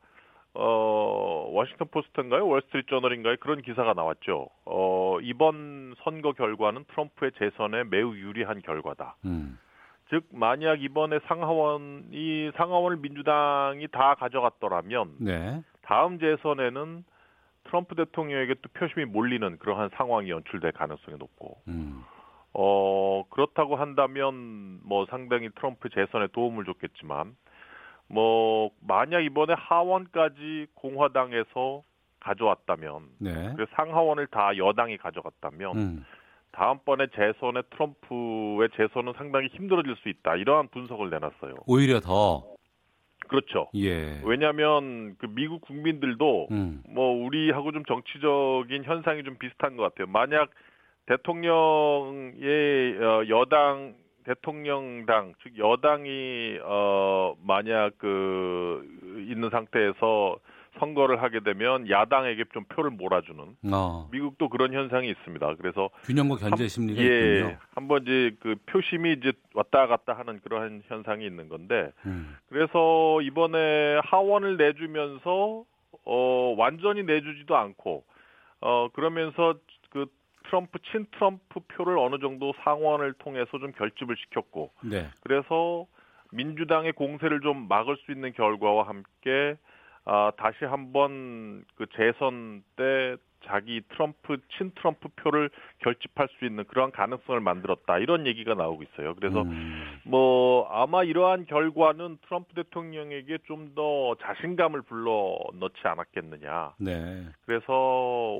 어, 0.53 1.49
워싱턴 1.51 1.87
포스트인가요? 1.89 2.45
월스트리트 2.45 2.89
저널인가요? 2.89 3.37
그런 3.39 3.61
기사가 3.61 3.93
나왔죠. 3.93 4.49
어, 4.65 5.17
이번 5.21 5.95
선거 6.03 6.33
결과는 6.33 6.85
트럼프의 6.89 7.31
재선에 7.37 7.85
매우 7.85 8.15
유리한 8.15 8.61
결과다. 8.61 9.15
음. 9.25 9.57
즉 10.09 10.25
만약 10.33 10.81
이번에 10.81 11.19
상하원이 11.27 12.51
상하원을 12.57 12.97
민주당이 12.97 13.87
다 13.93 14.15
가져갔더라면 14.15 15.15
네. 15.19 15.63
다음 15.83 16.19
재선에는 16.19 17.05
트럼프 17.63 17.95
대통령에게 17.95 18.55
또 18.55 18.69
표심이 18.73 19.05
몰리는 19.05 19.57
그러한 19.59 19.89
상황이 19.95 20.29
연출될 20.29 20.73
가능성이 20.73 21.17
높고 21.17 21.57
음. 21.69 22.03
어 22.53 23.23
그렇다고 23.29 23.77
한다면 23.77 24.81
뭐 24.83 25.05
상당히 25.05 25.49
트럼프 25.55 25.87
재선에 25.89 26.27
도움을 26.33 26.65
줬겠지만 26.65 27.33
뭐 28.11 28.71
만약 28.81 29.21
이번에 29.21 29.53
하원까지 29.57 30.67
공화당에서 30.75 31.83
가져왔다면 32.19 33.03
네. 33.19 33.53
그 33.57 33.65
상하원을 33.75 34.27
다 34.27 34.55
여당이 34.55 34.97
가져갔다면 34.97 35.77
음. 35.77 36.05
다음번에 36.51 37.07
재선에 37.15 37.61
트럼프의 37.71 38.69
재선은 38.75 39.13
상당히 39.17 39.47
힘들어질 39.47 39.95
수 39.97 40.09
있다. 40.09 40.35
이러한 40.35 40.67
분석을 40.67 41.09
내놨어요. 41.09 41.55
오히려 41.65 41.99
더 41.99 42.43
그렇죠. 43.27 43.69
예. 43.75 44.19
왜냐하면 44.25 45.15
그 45.17 45.27
미국 45.27 45.61
국민들도 45.61 46.47
음. 46.51 46.83
뭐 46.89 47.25
우리하고 47.25 47.71
좀 47.71 47.85
정치적인 47.85 48.83
현상이 48.83 49.23
좀 49.23 49.37
비슷한 49.37 49.77
것 49.77 49.83
같아요. 49.83 50.07
만약 50.07 50.49
대통령의 51.05 52.43
어, 53.01 53.23
여당 53.29 53.95
대통령당 54.23 55.33
즉 55.43 55.57
여당이 55.57 56.59
어 56.63 57.35
만약 57.43 57.91
그 57.97 58.85
있는 59.29 59.49
상태에서 59.49 60.37
선거를 60.79 61.21
하게 61.21 61.41
되면 61.41 61.89
야당에게 61.89 62.45
좀 62.53 62.63
표를 62.65 62.91
몰아주는 62.91 63.57
어. 63.73 64.09
미국도 64.11 64.49
그런 64.49 64.73
현상이 64.73 65.09
있습니다. 65.09 65.55
그래서 65.55 65.89
균형과 66.03 66.37
견제 66.37 66.67
심리가 66.67 67.01
예, 67.01 67.39
있군요. 67.39 67.57
한번 67.75 68.03
이제 68.03 68.35
그 68.39 68.55
표심이 68.67 69.13
이제 69.13 69.33
왔다 69.53 69.87
갔다 69.87 70.13
하는 70.13 70.39
그러한 70.39 70.83
현상이 70.87 71.25
있는 71.25 71.49
건데 71.49 71.91
음. 72.05 72.37
그래서 72.47 73.21
이번에 73.21 73.99
하원을 74.03 74.57
내주면서 74.57 75.65
어 76.05 76.55
완전히 76.57 77.03
내주지도 77.03 77.55
않고 77.57 78.03
어 78.61 78.89
그러면서 78.93 79.55
그 79.89 80.05
트럼프 80.45 80.79
친 80.91 81.05
트럼프 81.11 81.59
표를 81.69 81.97
어느 81.97 82.19
정도 82.19 82.53
상원을 82.63 83.13
통해서 83.13 83.57
좀 83.57 83.71
결집을 83.71 84.15
시켰고 84.17 84.71
네. 84.83 85.09
그래서 85.21 85.85
민주당의 86.31 86.93
공세를 86.93 87.41
좀 87.41 87.67
막을 87.67 87.97
수 88.05 88.11
있는 88.11 88.33
결과와 88.33 88.87
함께 88.87 89.57
아, 90.05 90.31
다시 90.37 90.65
한번 90.65 91.63
그 91.75 91.85
재선 91.95 92.63
때 92.75 93.17
자기 93.45 93.81
트럼프 93.89 94.37
친 94.57 94.71
트럼프 94.75 95.09
표를 95.15 95.49
결집할 95.79 96.27
수 96.37 96.45
있는 96.45 96.65
그러한 96.65 96.91
가능성을 96.91 97.39
만들었다 97.39 97.97
이런 97.97 98.27
얘기가 98.27 98.53
나오고 98.53 98.83
있어요. 98.83 99.15
그래서 99.15 99.41
음. 99.41 99.99
뭐 100.03 100.67
아마 100.69 101.03
이러한 101.03 101.45
결과는 101.45 102.19
트럼프 102.27 102.53
대통령에게 102.53 103.39
좀 103.47 103.71
더 103.75 104.15
자신감을 104.21 104.81
불러 104.83 105.37
넣지 105.53 105.79
않았겠느냐. 105.83 106.73
네. 106.77 107.25
그래서 107.45 107.73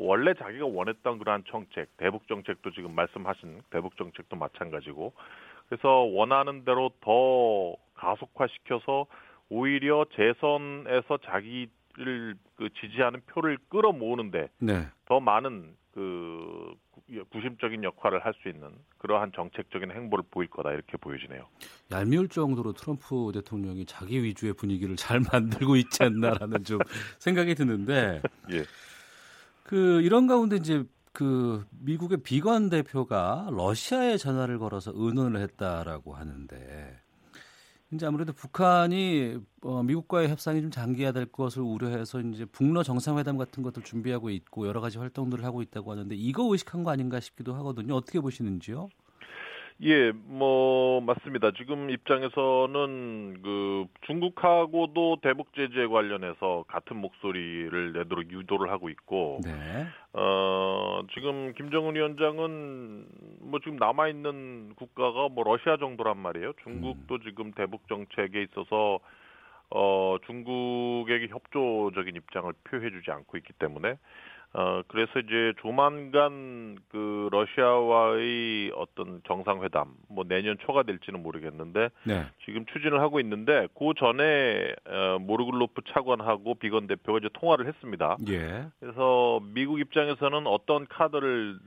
원래 0.01 0.33
자기가 0.33 0.65
원했던 0.65 1.19
그러한 1.19 1.43
정책, 1.47 1.95
대북 1.97 2.27
정책도 2.27 2.71
지금 2.71 2.93
말씀하신 2.95 3.61
대북 3.69 3.97
정책도 3.97 4.35
마찬가지고 4.35 5.13
그래서 5.69 5.89
원하는 5.89 6.65
대로 6.65 6.91
더 7.01 7.75
가속화시켜서 7.95 9.05
오히려 9.49 10.05
재선에서 10.15 11.17
자기 11.25 11.69
를 11.97 12.35
그 12.61 12.69
지지하는 12.79 13.21
표를 13.25 13.57
끌어모으는데 13.69 14.49
네. 14.59 14.87
더 15.05 15.19
많은 15.19 15.75
그 15.93 16.73
구심적인 17.31 17.83
역할을 17.83 18.23
할 18.23 18.33
수 18.41 18.49
있는 18.49 18.69
그러한 18.99 19.31
정책적인 19.35 19.91
행보를 19.91 20.23
보일 20.29 20.47
거다 20.49 20.71
이렇게 20.71 20.95
보여지네요. 20.97 21.47
얄미울 21.91 22.29
정도로 22.29 22.73
트럼프 22.73 23.31
대통령이 23.33 23.85
자기 23.85 24.23
위주의 24.23 24.53
분위기를 24.53 24.95
잘 24.95 25.19
만들고 25.31 25.75
있지 25.75 26.03
않나라는 26.03 26.63
좀 26.63 26.79
생각이 27.17 27.55
드는데 27.55 28.21
예. 28.51 28.63
그 29.63 30.01
이런 30.01 30.27
가운데 30.27 30.57
이제 30.57 30.83
그 31.13 31.65
미국의 31.71 32.19
비건 32.23 32.69
대표가 32.69 33.49
러시아에 33.51 34.17
전화를 34.17 34.59
걸어서 34.59 34.91
의논을 34.93 35.41
했다라고 35.41 36.13
하는데 36.13 37.00
이제 37.93 38.05
아무래도 38.05 38.31
북한이 38.33 39.37
어, 39.63 39.83
미국과의 39.83 40.29
협상이 40.29 40.61
좀 40.61 40.71
장기화될 40.71 41.25
것을 41.31 41.61
우려해서 41.61 42.21
이제 42.21 42.45
북러 42.45 42.83
정상회담 42.83 43.37
같은 43.37 43.63
것들 43.63 43.83
준비하고 43.83 44.29
있고 44.29 44.67
여러 44.67 44.79
가지 44.79 44.97
활동들을 44.97 45.43
하고 45.43 45.61
있다고 45.61 45.91
하는데 45.91 46.15
이거 46.15 46.49
의식한 46.51 46.83
거 46.83 46.91
아닌가 46.91 47.19
싶기도 47.19 47.53
하거든요. 47.55 47.95
어떻게 47.95 48.21
보시는지요? 48.21 48.89
예, 49.83 50.11
뭐 50.11 51.01
맞습니다. 51.01 51.51
지금 51.57 51.89
입장에서는 51.89 53.41
그 53.41 53.85
중국하고도 54.01 55.17
대북 55.23 55.53
제재 55.55 55.87
관련해서 55.87 56.65
같은 56.67 56.97
목소리를 56.97 57.93
내도록 57.93 58.29
유도를 58.29 58.69
하고 58.69 58.89
있고, 58.89 59.39
네. 59.43 59.51
어 60.13 61.01
지금 61.15 61.53
김정은 61.53 61.95
위원장은 61.95 63.05
뭐 63.39 63.59
지금 63.59 63.77
남아 63.77 64.09
있는 64.09 64.75
국가가 64.75 65.29
뭐 65.29 65.43
러시아 65.43 65.77
정도란 65.77 66.17
말이에요. 66.17 66.53
중국도 66.63 67.15
음. 67.15 67.19
지금 67.23 67.51
대북 67.53 67.87
정책에 67.87 68.43
있어서 68.43 68.99
어 69.71 70.17
중국에게 70.27 71.29
협조적인 71.29 72.15
입장을 72.17 72.53
표해주지 72.65 73.09
않고 73.09 73.37
있기 73.37 73.53
때문에 73.53 73.95
어 74.53 74.81
그래서 74.87 75.19
이제 75.19 75.53
조만간 75.61 76.77
그 76.89 77.29
러시아와의 77.31 78.71
어떤 78.75 79.21
정상회담 79.25 79.93
뭐 80.09 80.25
내년 80.27 80.57
초가 80.59 80.83
될지는 80.83 81.23
모르겠는데 81.23 81.89
네. 82.03 82.25
지금 82.43 82.65
추진을 82.65 82.99
하고 82.99 83.21
있는데 83.21 83.67
그 83.77 83.93
전에 83.97 84.73
어 84.85 85.19
모르글로프 85.19 85.83
차관하고 85.93 86.55
비건 86.55 86.87
대표가 86.87 87.19
이제 87.19 87.29
통화를 87.31 87.65
했습니다. 87.67 88.17
예. 88.27 88.65
그래서 88.81 89.39
미국 89.53 89.79
입장에서는 89.79 90.45
어떤 90.47 90.85
카드를 90.85 91.57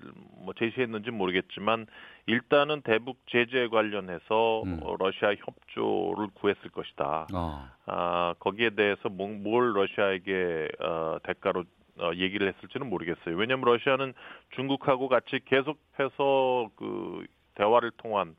뭐 0.45 0.53
제시했는지 0.53 1.11
모르겠지만 1.11 1.87
일단은 2.27 2.83
대북 2.83 3.19
제재 3.27 3.69
관련해서 3.69 4.63
음. 4.65 4.81
어, 4.83 4.97
러시아 4.99 5.31
협조를 5.31 6.29
구했을 6.35 6.71
것이다. 6.71 7.29
어. 7.33 7.69
아 7.87 8.35
거기에 8.41 8.71
대해서 8.71 9.09
뭘 9.09 9.75
러시아에게 9.75 10.69
어, 10.81 11.17
대가로 11.23 11.65
어, 11.99 12.11
얘기를 12.15 12.53
했을지는 12.53 12.89
모르겠어요. 12.89 13.37
왜냐하면 13.37 13.65
러시아는 13.67 14.15
중국하고 14.57 15.09
같이 15.09 15.41
계속해서 15.45 16.71
그 16.77 17.25
대화를 17.55 17.93
통한 17.97 18.35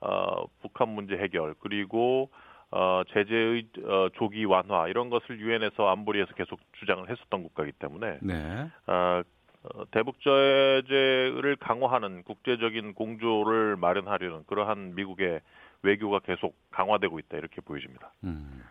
어, 0.00 0.46
북한 0.62 0.88
문제 0.90 1.16
해결 1.16 1.54
그리고 1.60 2.30
어, 2.70 3.02
제재의 3.12 3.66
어, 3.84 4.08
조기 4.14 4.44
완화 4.44 4.88
이런 4.88 5.10
것을 5.10 5.40
유엔에서 5.40 5.88
안보리에서 5.88 6.34
계속 6.34 6.60
주장을 6.78 7.08
했었던 7.08 7.42
국가이기 7.42 7.72
때문에 7.78 8.18
네. 8.22 8.70
어, 8.86 9.22
어, 9.62 9.84
대북 9.90 10.20
제재를 10.20 11.56
강화하는 11.58 12.22
국제적인 12.24 12.94
공조를 12.94 13.76
마련하려는 13.76 14.44
그러한 14.46 14.94
미국의 14.94 15.40
외교가 15.82 16.18
계속 16.20 16.56
강화되고 16.70 17.18
있다 17.18 17.38
이렇게 17.38 17.60
보여집니다. 17.60 18.12
음. 18.24 18.62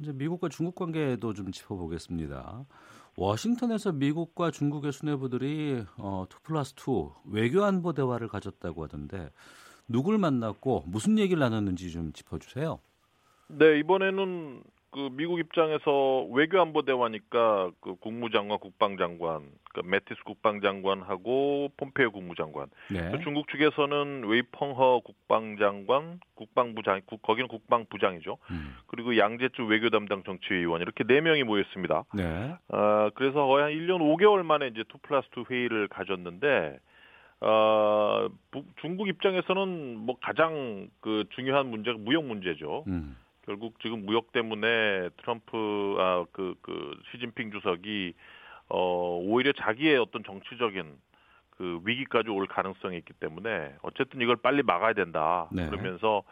이제 0.00 0.12
미국과 0.12 0.48
중국 0.48 0.74
관계도 0.74 1.32
좀 1.34 1.52
짚어보겠습니다. 1.52 2.64
워싱턴에서 3.16 3.92
미국과 3.92 4.50
중국의 4.50 4.92
수뇌부들이 4.92 5.84
어, 5.98 6.24
2 6.30 6.34
플러스 6.42 6.74
2 6.74 7.32
외교안보 7.32 7.92
대화를 7.92 8.28
가졌다고 8.28 8.84
하던데 8.84 9.30
누굴 9.88 10.18
만났고 10.18 10.84
무슨 10.86 11.18
얘기를 11.18 11.38
나눴는지 11.38 11.90
좀 11.92 12.12
짚어주세요. 12.12 12.80
네 13.48 13.78
이번에는 13.78 14.62
그 14.90 15.08
미국 15.12 15.38
입장에서 15.38 16.24
외교안보 16.32 16.82
대화니까 16.82 17.70
그 17.80 17.96
국무장관, 17.96 18.58
국방장관, 18.58 19.50
그 19.74 19.82
매티스 19.84 20.22
국방장관하고 20.24 21.72
폼페이오 21.76 22.12
국무장관. 22.12 22.68
네. 22.90 23.10
그 23.10 23.18
중국 23.24 23.48
측에서는 23.48 24.24
웨이펑허 24.24 25.00
국방장관, 25.04 26.20
국방부장, 26.34 27.02
국, 27.06 27.20
거기는 27.22 27.48
국방부장이죠. 27.48 28.38
음. 28.50 28.76
그리고 28.86 29.18
양제츠 29.18 29.64
외교 29.66 29.90
담당 29.90 30.22
정치위원 30.22 30.80
이렇게 30.80 31.04
네 31.04 31.20
명이 31.20 31.42
모였습니다. 31.42 32.04
네. 32.14 32.54
어, 32.68 33.10
그래서 33.14 33.44
거의 33.46 33.64
한 33.64 33.72
1년 33.72 33.98
5개월 33.98 34.44
만에 34.44 34.68
이제 34.68 34.80
2 34.82 34.98
플러스 35.02 35.28
2 35.36 35.44
회의를 35.50 35.88
가졌는데 35.88 36.78
어, 37.40 38.28
중국 38.80 39.08
입장에서는 39.08 39.98
뭐 39.98 40.16
가장 40.22 40.88
그 41.00 41.24
중요한 41.30 41.66
문제가 41.66 41.98
무역 41.98 42.24
문제죠. 42.24 42.84
음. 42.86 43.16
결국 43.44 43.78
지금 43.80 44.06
무역 44.06 44.32
때문에 44.32 45.10
트럼프 45.18 45.96
아그그 45.98 46.54
그 46.62 46.96
시진핑 47.10 47.50
주석이 47.50 48.14
어 48.68 49.18
오히려 49.22 49.52
자기의 49.52 49.96
어떤 49.98 50.24
정치적인 50.24 50.96
그 51.50 51.80
위기까지 51.84 52.30
올 52.30 52.46
가능성이 52.46 52.96
있기 52.98 53.12
때문에 53.14 53.74
어쨌든 53.82 54.20
이걸 54.20 54.36
빨리 54.36 54.62
막아야 54.62 54.92
된다. 54.92 55.48
네. 55.52 55.66
그러면서 55.66 56.22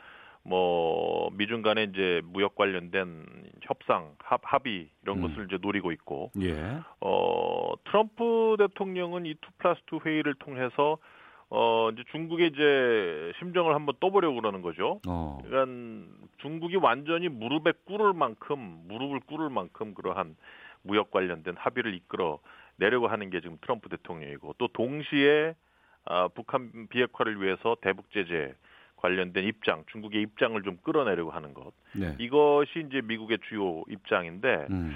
뭐 0.44 1.30
미중 1.34 1.62
간의 1.62 1.90
이제 1.92 2.20
무역 2.24 2.56
관련된 2.56 3.26
협상 3.62 4.14
합, 4.18 4.40
합의 4.42 4.88
이런 5.02 5.18
음. 5.18 5.22
것을 5.22 5.46
이제 5.46 5.58
노리고 5.60 5.92
있고 5.92 6.32
예. 6.40 6.80
어 7.00 7.72
트럼프 7.84 8.56
대통령은 8.58 9.22
이2 9.24 9.38
플러스 9.58 9.80
2 9.92 10.00
회의를 10.04 10.34
통해서 10.34 10.98
어 11.48 11.90
이제 11.92 12.02
중국의 12.10 12.48
이제 12.48 13.32
심정을 13.38 13.74
한번 13.74 13.94
떠보려고 14.00 14.40
그러는 14.40 14.62
거죠. 14.62 15.00
어. 15.06 15.38
그러니까 15.44 16.10
중국이 16.38 16.76
완전히 16.76 17.28
무릎에 17.28 17.72
꿇을 17.84 18.12
만큼 18.12 18.82
무릎을 18.88 19.20
꿇을 19.20 19.48
만큼 19.48 19.94
그러한 19.94 20.34
무역 20.82 21.10
관련된 21.10 21.56
합의를 21.56 21.94
이끌어 21.94 22.40
내려고 22.76 23.08
하는 23.08 23.30
게 23.30 23.40
지금 23.40 23.58
트럼프 23.60 23.88
대통령이고 23.88 24.54
또 24.58 24.68
동시에 24.68 25.54
아, 26.04 26.28
북한 26.28 26.88
비핵화를 26.88 27.40
위해서 27.40 27.76
대북 27.80 28.10
제재 28.10 28.54
관련된 28.96 29.44
입장, 29.44 29.84
중국의 29.90 30.22
입장을 30.22 30.60
좀 30.62 30.78
끌어내려고 30.82 31.30
하는 31.30 31.54
것. 31.54 31.72
네. 31.92 32.16
이것이 32.18 32.86
이제 32.88 33.00
미국의 33.02 33.38
주요 33.48 33.82
입장인데 33.88 34.68
음. 34.70 34.94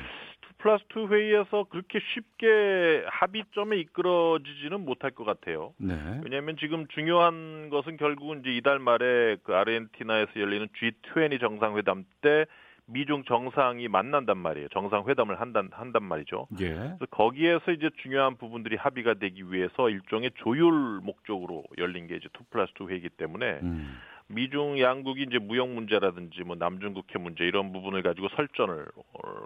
플러스 0.58 0.84
2 0.96 1.06
회의에서 1.08 1.64
그렇게 1.64 1.98
쉽게 2.14 3.04
합의점에 3.08 3.76
이끌어지지는 3.78 4.84
못할 4.84 5.10
것 5.10 5.24
같아요. 5.24 5.74
네. 5.76 5.94
왜냐하면 6.24 6.56
지금 6.58 6.86
중요한 6.88 7.68
것은 7.68 7.96
결국은 7.96 8.40
이제 8.40 8.50
이달 8.50 8.78
말에 8.78 9.36
그 9.42 9.54
아르헨티나에서 9.54 10.30
열리는 10.36 10.66
G20 10.68 11.40
정상회담 11.40 12.04
때 12.22 12.46
미중 12.86 13.24
정상이 13.24 13.88
만난단 13.88 14.38
말이에요. 14.38 14.68
정상회담을 14.68 15.40
한단 15.40 15.68
한단 15.72 16.04
말이죠. 16.04 16.46
예. 16.60 16.68
그래서 16.74 17.06
거기에서 17.10 17.72
이제 17.72 17.90
중요한 18.02 18.36
부분들이 18.36 18.76
합의가 18.76 19.14
되기 19.14 19.50
위해서 19.50 19.90
일종의 19.90 20.30
조율 20.36 21.00
목적으로 21.02 21.64
열린 21.78 22.06
게 22.06 22.16
이제 22.16 22.28
2 22.28 22.44
플러스 22.50 22.72
2 22.80 22.86
회의이기 22.86 23.10
때문에 23.10 23.60
음. 23.62 23.98
미중 24.28 24.80
양국이 24.80 25.22
이제 25.22 25.38
무역 25.38 25.68
문제라든지 25.68 26.42
뭐 26.42 26.56
남중국해 26.56 27.18
문제 27.18 27.44
이런 27.44 27.72
부분을 27.72 28.02
가지고 28.02 28.28
설전을 28.30 28.86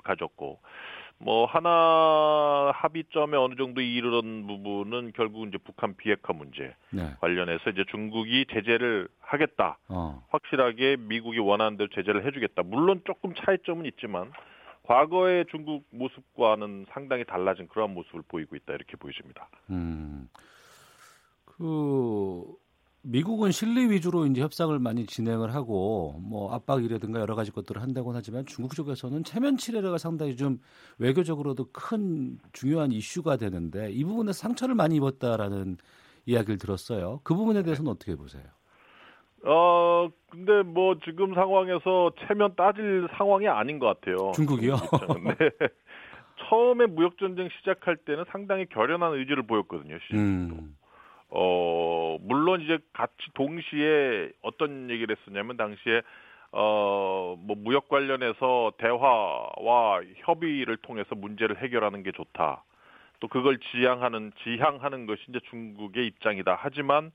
가졌고 0.04 0.60
뭐 1.22 1.44
하나 1.44 2.72
합의점에 2.74 3.36
어느 3.36 3.54
정도 3.54 3.82
이르는 3.82 4.46
부분은 4.46 5.12
결국 5.14 5.46
이제 5.46 5.58
북한 5.58 5.94
비핵화 5.94 6.32
문제 6.32 6.74
네. 6.90 7.14
관련해서 7.20 7.70
이제 7.70 7.84
중국이 7.90 8.46
제재를 8.50 9.06
하겠다. 9.20 9.78
어. 9.88 10.24
확실하게 10.30 10.96
미국이 10.98 11.38
원하는 11.38 11.76
대로 11.76 11.90
제재를 11.90 12.26
해주겠다. 12.26 12.62
물론 12.62 13.02
조금 13.04 13.34
차이점은 13.34 13.84
있지만 13.86 14.32
과거의 14.84 15.44
중국 15.50 15.84
모습과는 15.90 16.86
상당히 16.90 17.24
달라진 17.24 17.68
그런 17.68 17.92
모습을 17.92 18.22
보이고 18.26 18.56
있다 18.56 18.72
이렇게 18.72 18.96
보여집니다. 18.96 19.48
음. 19.68 20.28
그 21.44 22.46
미국은 23.02 23.50
실리 23.50 23.90
위주로 23.90 24.26
이제 24.26 24.42
협상을 24.42 24.78
많이 24.78 25.06
진행을 25.06 25.54
하고 25.54 26.20
뭐 26.22 26.52
압박이라든가 26.52 27.20
여러 27.20 27.34
가지 27.34 27.50
것들을 27.50 27.80
한다고 27.80 28.12
하지만 28.12 28.44
중국 28.44 28.74
쪽에서는 28.74 29.24
체면 29.24 29.56
치레가 29.56 29.96
상당히 29.96 30.36
좀 30.36 30.58
외교적으로도 30.98 31.68
큰 31.72 32.38
중요한 32.52 32.92
이슈가 32.92 33.36
되는데 33.36 33.90
이 33.90 34.04
부분에 34.04 34.32
상처를 34.32 34.74
많이 34.74 34.96
입었다라는 34.96 35.78
이야기를 36.26 36.58
들었어요. 36.58 37.20
그 37.24 37.34
부분에 37.34 37.62
대해서는 37.62 37.90
어떻게 37.90 38.14
보세요? 38.16 38.44
어, 39.44 40.10
근데 40.30 40.62
뭐 40.62 40.96
지금 41.02 41.34
상황에서 41.34 42.12
체면 42.26 42.54
따질 42.54 43.08
상황이 43.16 43.48
아닌 43.48 43.78
것 43.78 43.86
같아요. 43.86 44.32
중국이요? 44.34 44.74
네. 45.38 45.50
처음에 46.48 46.86
무역 46.86 47.16
전쟁 47.18 47.48
시작할 47.58 47.96
때는 47.96 48.24
상당히 48.30 48.66
결연한 48.66 49.14
의지를 49.14 49.46
보였거든요. 49.46 49.96
음. 50.12 50.76
어, 51.30 52.18
물론 52.22 52.60
이제 52.60 52.78
같이 52.92 53.14
동시에 53.34 54.30
어떤 54.42 54.90
얘기를 54.90 55.16
했었냐면 55.16 55.56
당시에 55.56 56.02
어, 56.52 57.36
뭐 57.38 57.56
무역 57.56 57.88
관련해서 57.88 58.72
대화와 58.78 60.02
협의를 60.16 60.76
통해서 60.78 61.14
문제를 61.14 61.62
해결하는 61.62 62.02
게 62.02 62.10
좋다. 62.12 62.64
또 63.20 63.28
그걸 63.28 63.58
지향하는 63.70 64.32
지향하는 64.42 65.06
것이 65.06 65.22
이제 65.28 65.38
중국의 65.50 66.06
입장이다. 66.06 66.58
하지만 66.58 67.12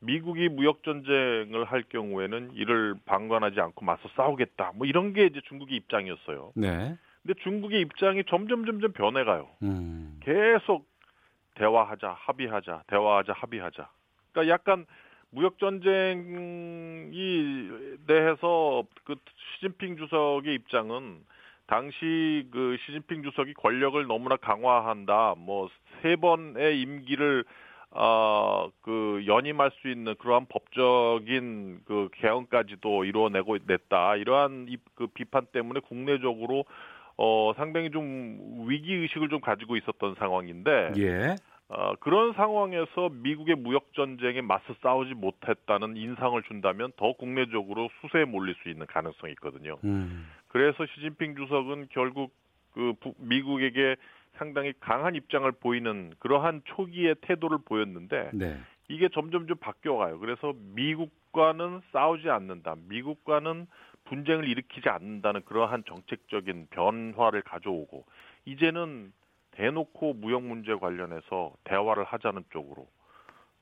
미국이 0.00 0.48
무역 0.48 0.82
전쟁을 0.84 1.64
할 1.64 1.82
경우에는 1.82 2.52
이를 2.54 2.94
방관하지 3.04 3.60
않고 3.60 3.84
맞서 3.84 4.08
싸우겠다. 4.16 4.72
뭐 4.76 4.86
이런 4.86 5.12
게 5.12 5.26
이제 5.26 5.40
중국의 5.48 5.76
입장이었어요. 5.76 6.52
네. 6.54 6.96
근데 7.22 7.34
중국의 7.42 7.80
입장이 7.80 8.22
점점 8.28 8.64
점점 8.64 8.92
변해가요. 8.92 9.48
음. 9.62 10.20
계속 10.22 10.86
대화하자, 11.58 12.16
합의하자, 12.18 12.82
대화하자, 12.86 13.32
합의하자. 13.32 13.88
그러니까 14.32 14.54
약간 14.54 14.86
무역 15.30 15.58
전쟁이 15.58 17.10
대해서 18.06 18.84
그 19.04 19.16
시진핑 19.54 19.96
주석의 19.98 20.54
입장은 20.54 21.20
당시 21.66 22.48
그 22.50 22.78
시진핑 22.86 23.22
주석이 23.24 23.54
권력을 23.54 24.02
너무나 24.06 24.36
강화한다. 24.36 25.34
뭐 25.36 25.68
세 26.02 26.16
번의 26.16 26.80
임기를 26.80 27.44
어그 27.90 29.24
연임할 29.26 29.70
수 29.80 29.88
있는 29.88 30.14
그러한 30.16 30.46
법적인 30.46 31.80
그 31.86 32.08
개헌까지도 32.12 33.04
이루어내고 33.04 33.58
냈다. 33.66 34.16
이러한 34.16 34.68
그 34.94 35.06
비판 35.08 35.46
때문에 35.46 35.80
국내적으로 35.80 36.64
어 37.18 37.52
상당히 37.56 37.90
좀 37.90 38.64
위기 38.68 38.94
의식을 38.94 39.28
좀 39.28 39.40
가지고 39.40 39.76
있었던 39.76 40.14
상황인데 40.14 40.92
예. 40.98 41.34
어, 41.68 41.94
그런 42.00 42.32
상황에서 42.32 43.10
미국의 43.10 43.56
무역 43.56 43.92
전쟁에 43.92 44.40
맞서 44.40 44.74
싸우지 44.82 45.14
못했다는 45.14 45.96
인상을 45.96 46.42
준다면 46.44 46.92
더 46.96 47.12
국내적으로 47.12 47.90
수세에 48.00 48.24
몰릴 48.24 48.54
수 48.62 48.70
있는 48.70 48.86
가능성이 48.86 49.32
있거든요. 49.32 49.76
음. 49.84 50.30
그래서 50.48 50.86
시진핑 50.86 51.36
주석은 51.36 51.88
결국 51.90 52.32
그 52.72 52.94
미국에게 53.18 53.96
상당히 54.38 54.72
강한 54.80 55.14
입장을 55.14 55.50
보이는 55.52 56.12
그러한 56.20 56.62
초기의 56.64 57.16
태도를 57.20 57.58
보였는데 57.64 58.30
네. 58.32 58.56
이게 58.88 59.08
점점 59.12 59.46
좀 59.46 59.58
바뀌어가요. 59.58 60.18
그래서 60.20 60.54
미국과는 60.74 61.82
싸우지 61.92 62.30
않는다. 62.30 62.76
미국과는 62.88 63.66
분쟁을 64.08 64.48
일으키지 64.48 64.88
않는다는 64.88 65.44
그러한 65.44 65.84
정책적인 65.86 66.68
변화를 66.70 67.42
가져오고 67.42 68.04
이제는 68.44 69.12
대놓고 69.52 70.14
무역 70.14 70.42
문제 70.42 70.74
관련해서 70.74 71.52
대화를 71.64 72.04
하자는 72.04 72.44
쪽으로 72.50 72.86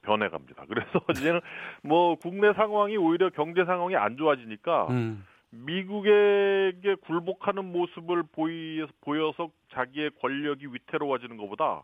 변해갑니다. 0.02 0.64
그래서 0.68 1.00
이제는 1.10 1.40
뭐 1.82 2.16
국내 2.16 2.52
상황이 2.52 2.96
오히려 2.96 3.30
경제 3.30 3.64
상황이 3.64 3.96
안 3.96 4.16
좋아지니까 4.16 4.86
음. 4.90 5.26
미국에게 5.50 6.96
굴복하는 7.06 7.72
모습을 7.72 8.24
보이, 8.30 8.84
보여서 9.00 9.50
자기의 9.72 10.10
권력이 10.20 10.66
위태로워지는 10.66 11.36
것보다 11.36 11.82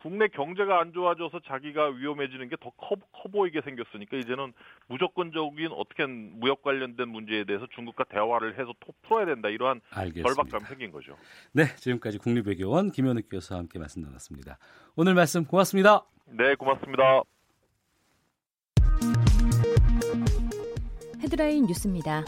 국내 0.00 0.28
경제가 0.28 0.80
안 0.80 0.92
좋아져서 0.92 1.40
자기가 1.46 1.88
위험해지는 1.88 2.48
게더커커 2.48 3.28
보이게 3.32 3.60
생겼으니까 3.60 4.16
이제는 4.16 4.52
무조건적인 4.86 5.70
어떻게 5.72 6.06
무역 6.06 6.62
관련된 6.62 7.08
문제에 7.08 7.44
대해서 7.44 7.66
중국과 7.74 8.04
대화를 8.04 8.58
해서 8.58 8.72
톡 8.80 9.00
풀어야 9.02 9.26
된다 9.26 9.48
이러한 9.48 9.80
알겠습니다. 9.90 10.28
절박감이 10.28 10.64
생긴 10.66 10.92
거죠. 10.92 11.16
네, 11.52 11.64
지금까지 11.76 12.18
국립외교원 12.18 12.92
김현욱 12.92 13.24
교수와 13.28 13.60
함께 13.60 13.78
말씀 13.78 14.02
나눴습니다. 14.02 14.58
오늘 14.96 15.14
말씀 15.14 15.44
고맙습니다. 15.44 16.04
네, 16.26 16.54
고맙습니다. 16.54 17.22
헤드라인 21.20 21.66
뉴스입니다. 21.66 22.24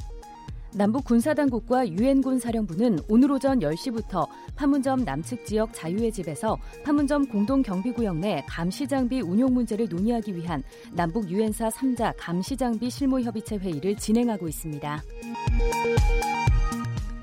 남북 0.73 1.05
군사당국과 1.05 1.89
유엔군 1.89 2.39
사령부는 2.39 3.01
오늘 3.09 3.33
오전 3.33 3.59
10시부터 3.59 4.29
판문점 4.55 5.05
남측 5.05 5.45
지역 5.45 5.73
자유의 5.75 6.12
집에서 6.12 6.57
판문점 6.85 7.27
공동경비구역 7.27 8.16
내 8.18 8.45
감시장비 8.49 9.21
운용 9.23 9.53
문제를 9.53 9.89
논의하기 9.89 10.37
위한 10.37 10.62
남북 10.93 11.29
유엔사 11.29 11.71
3자 11.71 12.14
감시장비 12.16 12.89
실무협의체 12.89 13.57
회의를 13.57 13.97
진행하고 13.97 14.47
있습니다. 14.47 15.03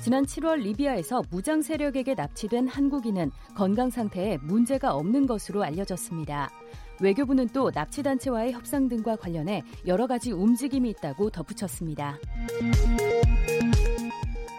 지난 0.01 0.25
7월 0.25 0.61
리비아에서 0.61 1.21
무장 1.29 1.61
세력에게 1.61 2.15
납치된 2.15 2.67
한국인은 2.67 3.31
건강 3.55 3.89
상태에 3.89 4.37
문제가 4.41 4.93
없는 4.93 5.25
것으로 5.25 5.63
알려졌습니다. 5.63 6.49
외교부는 6.99 7.49
또 7.49 7.71
납치단체와의 7.73 8.53
협상 8.53 8.87
등과 8.87 9.17
관련해 9.17 9.63
여러 9.85 10.07
가지 10.07 10.31
움직임이 10.31 10.89
있다고 10.89 11.29
덧붙였습니다. 11.29 12.17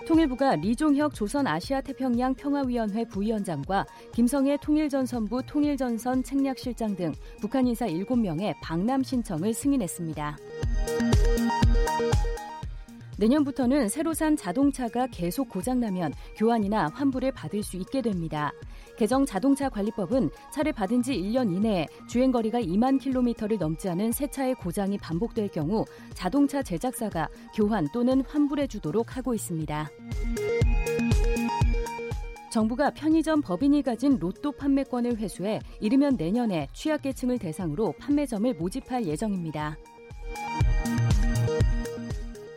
통일부가 0.08 0.56
리종혁 0.56 1.14
조선아시아태평양 1.14 2.34
평화위원회 2.34 3.04
부위원장과 3.04 3.84
김성애 4.14 4.56
통일전선부 4.56 5.42
통일전선 5.46 6.22
책략실장 6.22 6.96
등 6.96 7.12
북한 7.42 7.66
인사 7.66 7.86
7명의 7.86 8.54
방남 8.62 9.02
신청을 9.02 9.52
승인했습니다. 9.52 10.38
내년부터는 13.18 13.88
새로 13.88 14.14
산 14.14 14.36
자동차가 14.36 15.08
계속 15.08 15.48
고장나면 15.48 16.12
교환이나 16.36 16.88
환불을 16.94 17.32
받을 17.32 17.62
수 17.62 17.76
있게 17.76 18.00
됩니다. 18.00 18.52
개정 18.96 19.26
자동차 19.26 19.68
관리법은 19.68 20.30
차를 20.52 20.72
받은 20.72 21.02
지 21.02 21.12
1년 21.14 21.54
이내에 21.54 21.86
주행거리가 22.08 22.60
2만 22.60 23.00
킬로미터를 23.00 23.58
넘지 23.58 23.88
않은 23.88 24.12
새 24.12 24.28
차의 24.28 24.54
고장이 24.54 24.98
반복될 24.98 25.48
경우 25.48 25.84
자동차 26.14 26.62
제작사가 26.62 27.28
교환 27.54 27.88
또는 27.92 28.22
환불해 28.22 28.66
주도록 28.68 29.16
하고 29.16 29.34
있습니다. 29.34 29.90
정부가 32.50 32.90
편의점 32.90 33.42
법인이 33.42 33.82
가진 33.82 34.18
로또 34.18 34.52
판매권을 34.52 35.18
회수해 35.18 35.60
이르면 35.80 36.16
내년에 36.16 36.68
취약계층을 36.72 37.38
대상으로 37.38 37.92
판매점을 37.98 38.54
모집할 38.54 39.06
예정입니다. 39.06 39.76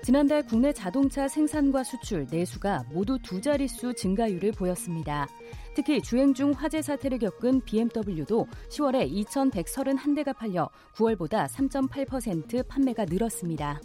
지난달 0.04 0.44
국내 0.44 0.74
자동차 0.74 1.28
생산과 1.28 1.84
수출, 1.84 2.26
내수가 2.32 2.86
모두 2.92 3.20
두 3.22 3.40
자릿수 3.40 3.94
증가율을 3.94 4.52
보였습니다. 4.52 5.28
특히 5.76 6.02
주행 6.02 6.34
중 6.34 6.52
화재 6.54 6.82
사태를 6.82 7.20
겪은 7.20 7.62
BMW도 7.62 8.48
10월에 8.70 9.12
2,131대가 9.26 10.36
팔려 10.36 10.70
9월보다 10.96 11.48
3.8% 11.48 12.68
판매가 12.68 13.06
늘었습니다. 13.06 13.80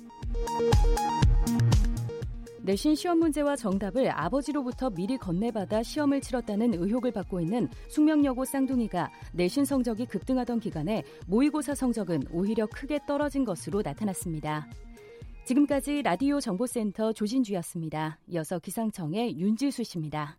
내신 2.62 2.96
시험 2.96 3.18
문제와 3.20 3.54
정답을 3.54 4.10
아버지로부터 4.10 4.90
미리 4.90 5.16
건네받아 5.18 5.84
시험을 5.84 6.20
치렀다는 6.20 6.74
의혹을 6.74 7.12
받고 7.12 7.40
있는 7.40 7.68
숙명여고 7.88 8.44
쌍둥이가 8.44 9.12
내신 9.34 9.64
성적이 9.64 10.06
급등하던 10.06 10.58
기간에 10.58 11.04
모의고사 11.28 11.76
성적은 11.76 12.24
오히려 12.32 12.66
크게 12.66 13.00
떨어진 13.06 13.44
것으로 13.44 13.82
나타났습니다. 13.82 14.66
지금까지 15.46 16.02
라디오 16.02 16.40
정보센터 16.40 17.12
조진주였습니다. 17.12 18.18
이어서 18.26 18.58
기상청의 18.58 19.38
윤지수 19.38 19.84
씨입니다. 19.84 20.38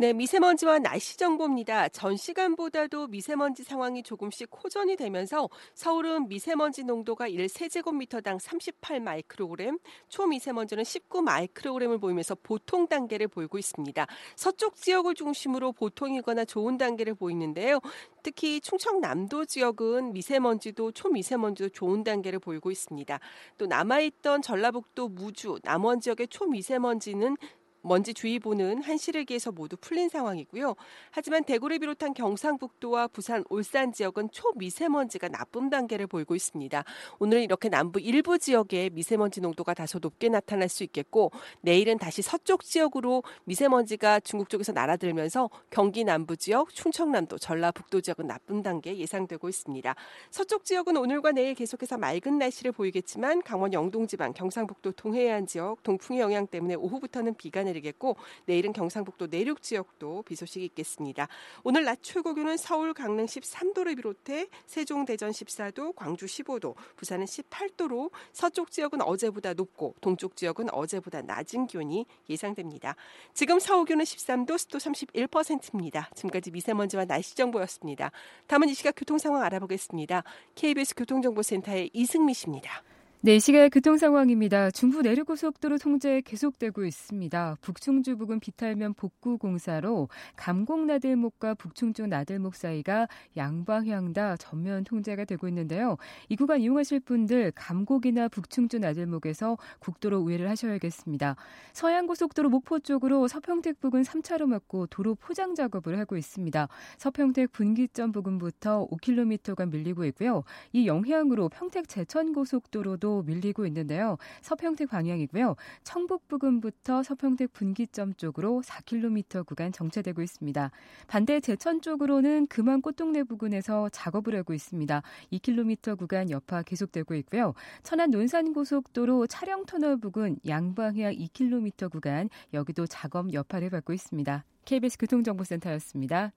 네, 0.00 0.14
미세먼지와 0.14 0.78
날씨 0.78 1.18
정보입니다. 1.18 1.90
전 1.90 2.16
시간보다도 2.16 3.08
미세먼지 3.08 3.64
상황이 3.64 4.02
조금씩 4.02 4.48
호전이 4.50 4.96
되면서 4.96 5.50
서울은 5.74 6.26
미세먼지 6.26 6.84
농도가 6.84 7.28
1세제곱미터당 7.28 8.38
38 8.38 9.00
마이크로그램, 9.00 9.78
초미세먼지는 10.08 10.84
19 10.84 11.20
마이크로그램을 11.20 11.98
보이면서 11.98 12.34
보통 12.42 12.86
단계를 12.88 13.28
보이고 13.28 13.58
있습니다. 13.58 14.06
서쪽 14.36 14.76
지역을 14.76 15.14
중심으로 15.16 15.72
보통이거나 15.72 16.46
좋은 16.46 16.78
단계를 16.78 17.12
보이는데요. 17.14 17.80
특히 18.22 18.62
충청남도 18.62 19.44
지역은 19.44 20.14
미세먼지도 20.14 20.92
초미세먼지도 20.92 21.68
좋은 21.68 22.04
단계를 22.04 22.38
보이고 22.38 22.70
있습니다. 22.70 23.20
또 23.58 23.66
남아있던 23.66 24.40
전라북도 24.40 25.08
무주, 25.08 25.58
남원 25.62 26.00
지역의 26.00 26.28
초미세먼지는 26.28 27.36
먼지 27.82 28.12
주의보는 28.14 28.82
한시르기에서 28.82 29.52
모두 29.52 29.76
풀린 29.80 30.08
상황이고요. 30.08 30.74
하지만 31.10 31.44
대구를 31.44 31.78
비롯한 31.78 32.14
경상북도와 32.14 33.08
부산, 33.08 33.44
울산 33.48 33.92
지역은 33.92 34.30
초미세먼지가 34.30 35.28
나쁨 35.28 35.70
단계를 35.70 36.06
보이고 36.06 36.34
있습니다. 36.34 36.84
오늘은 37.18 37.42
이렇게 37.42 37.68
남부 37.68 38.00
일부 38.00 38.38
지역에 38.38 38.90
미세먼지 38.90 39.40
농도가 39.40 39.74
다소 39.74 39.98
높게 39.98 40.28
나타날 40.28 40.68
수 40.68 40.84
있겠고 40.84 41.30
내일은 41.60 41.98
다시 41.98 42.22
서쪽 42.22 42.64
지역으로 42.64 43.22
미세먼지가 43.44 44.20
중국 44.20 44.48
쪽에서 44.48 44.72
날아들면서 44.72 45.48
경기 45.70 46.04
남부 46.04 46.36
지역, 46.36 46.74
충청남도, 46.74 47.38
전라북도 47.38 48.00
지역은 48.00 48.26
나쁨 48.26 48.62
단계 48.62 48.96
예상되고 48.96 49.48
있습니다. 49.48 49.94
서쪽 50.30 50.64
지역은 50.64 50.96
오늘과 50.96 51.32
내일 51.32 51.54
계속해서 51.54 51.98
맑은 51.98 52.38
날씨를 52.38 52.72
보이겠지만 52.72 53.42
강원 53.42 53.72
영동 53.72 54.06
지방, 54.06 54.32
경상북도 54.32 54.92
동해안 54.92 55.46
지역 55.46 55.82
동풍의 55.82 56.20
영향 56.20 56.46
때문에 56.46 56.74
오후부터는 56.74 57.34
비가 57.34 57.62
내리겠고 57.70 58.16
내일은 58.46 58.72
경상북도 58.72 59.28
내륙 59.28 59.62
지역도 59.62 60.22
비 60.22 60.36
소식이 60.36 60.64
있겠습니다. 60.66 61.28
오늘 61.62 61.84
낮 61.84 62.02
최고 62.02 62.34
기온은 62.34 62.56
서울 62.56 62.94
강릉 62.94 63.26
13도를 63.26 63.96
비롯해 63.96 64.48
세종 64.66 65.04
대전 65.04 65.30
14도, 65.30 65.94
광주 65.94 66.26
15도, 66.26 66.74
부산은 66.96 67.26
18도로 67.26 68.10
서쪽 68.32 68.70
지역은 68.70 69.02
어제보다 69.02 69.54
높고 69.54 69.94
동쪽 70.00 70.36
지역은 70.36 70.72
어제보다 70.72 71.22
낮은 71.22 71.66
기온이 71.66 72.06
예상됩니다. 72.28 72.96
지금 73.34 73.58
서울 73.58 73.86
기온은 73.86 74.04
13도, 74.04 74.58
습도 74.58 74.78
31%입니다. 74.78 76.10
지금까지 76.14 76.50
미세먼지와 76.50 77.04
날씨 77.04 77.34
정보였습니다. 77.36 78.10
다음은 78.46 78.68
이 78.68 78.74
시각 78.74 78.94
교통 78.96 79.18
상황 79.18 79.42
알아보겠습니다. 79.42 80.24
KBS 80.54 80.94
교통정보센터의 80.94 81.90
이승미 81.92 82.34
씨입니다. 82.34 82.82
네, 83.22 83.38
시각 83.38 83.68
교통 83.68 83.98
상황입니다. 83.98 84.70
중부 84.70 85.02
내륙고속도로 85.02 85.76
통제 85.76 86.22
계속되고 86.22 86.86
있습니다. 86.86 87.56
북충주 87.60 88.16
부근 88.16 88.40
비탈면 88.40 88.94
복구 88.94 89.36
공사로 89.36 90.08
감곡나들목과 90.36 91.52
북충주 91.52 92.06
나들목 92.06 92.54
사이가 92.54 93.08
양방향 93.36 94.14
다 94.14 94.38
전면 94.38 94.84
통제가 94.84 95.26
되고 95.26 95.46
있는데요. 95.48 95.98
이 96.30 96.36
구간 96.36 96.62
이용하실 96.62 97.00
분들 97.00 97.52
감곡이나 97.54 98.28
북충주 98.28 98.78
나들목에서 98.78 99.58
국도로 99.80 100.20
우회를 100.20 100.48
하셔야겠습니다. 100.48 101.36
서양고속도로 101.74 102.48
목포 102.48 102.78
쪽으로 102.78 103.28
서평택 103.28 103.80
부근 103.80 104.00
3차로 104.00 104.46
막고 104.46 104.86
도로 104.86 105.14
포장 105.14 105.54
작업을 105.54 105.98
하고 105.98 106.16
있습니다. 106.16 106.68
서평택 106.96 107.52
분기점 107.52 108.12
부근부터 108.12 108.88
5km가 108.90 109.70
밀리고 109.70 110.06
있고요. 110.06 110.42
이 110.72 110.86
영향으로 110.86 111.50
평택 111.50 111.86
제천고속도로도 111.86 113.09
밀리고 113.26 113.66
있는데요. 113.66 114.16
서평택 114.40 114.88
방향이고요. 114.90 115.56
청북 115.84 116.28
부근부터 116.28 117.02
서평택 117.02 117.52
분기점 117.52 118.14
쪽으로 118.14 118.62
4km 118.64 119.44
구간 119.46 119.72
정체되고 119.72 120.22
있습니다. 120.22 120.70
반대 121.06 121.40
제천 121.40 121.80
쪽으로는 121.82 122.46
금안 122.46 122.80
꽃동네 122.80 123.24
부근에서 123.24 123.88
작업을 123.90 124.36
하고 124.36 124.54
있습니다. 124.54 125.02
2km 125.32 125.98
구간 125.98 126.30
여파 126.30 126.62
계속되고 126.62 127.14
있고요. 127.16 127.54
천안 127.82 128.10
논산 128.10 128.52
고속도로 128.52 129.26
차량 129.26 129.66
터널 129.66 129.96
부근 129.98 130.36
양방향 130.46 131.12
2km 131.12 131.90
구간 131.90 132.28
여기도 132.54 132.86
작업 132.86 133.32
여파를 133.32 133.70
받고 133.70 133.92
있습니다. 133.92 134.44
KBS 134.64 134.98
교통정보센터였습니다. 134.98 136.32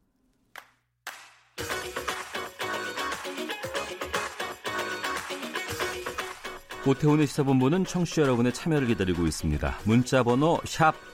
오태훈의 6.86 7.28
시사본부는 7.28 7.86
청취자 7.86 8.24
여러분의 8.24 8.54
참여를 8.54 8.88
기다리고 8.88 9.26
있습니다. 9.26 9.80
문자 9.86 10.22
번호 10.22 10.60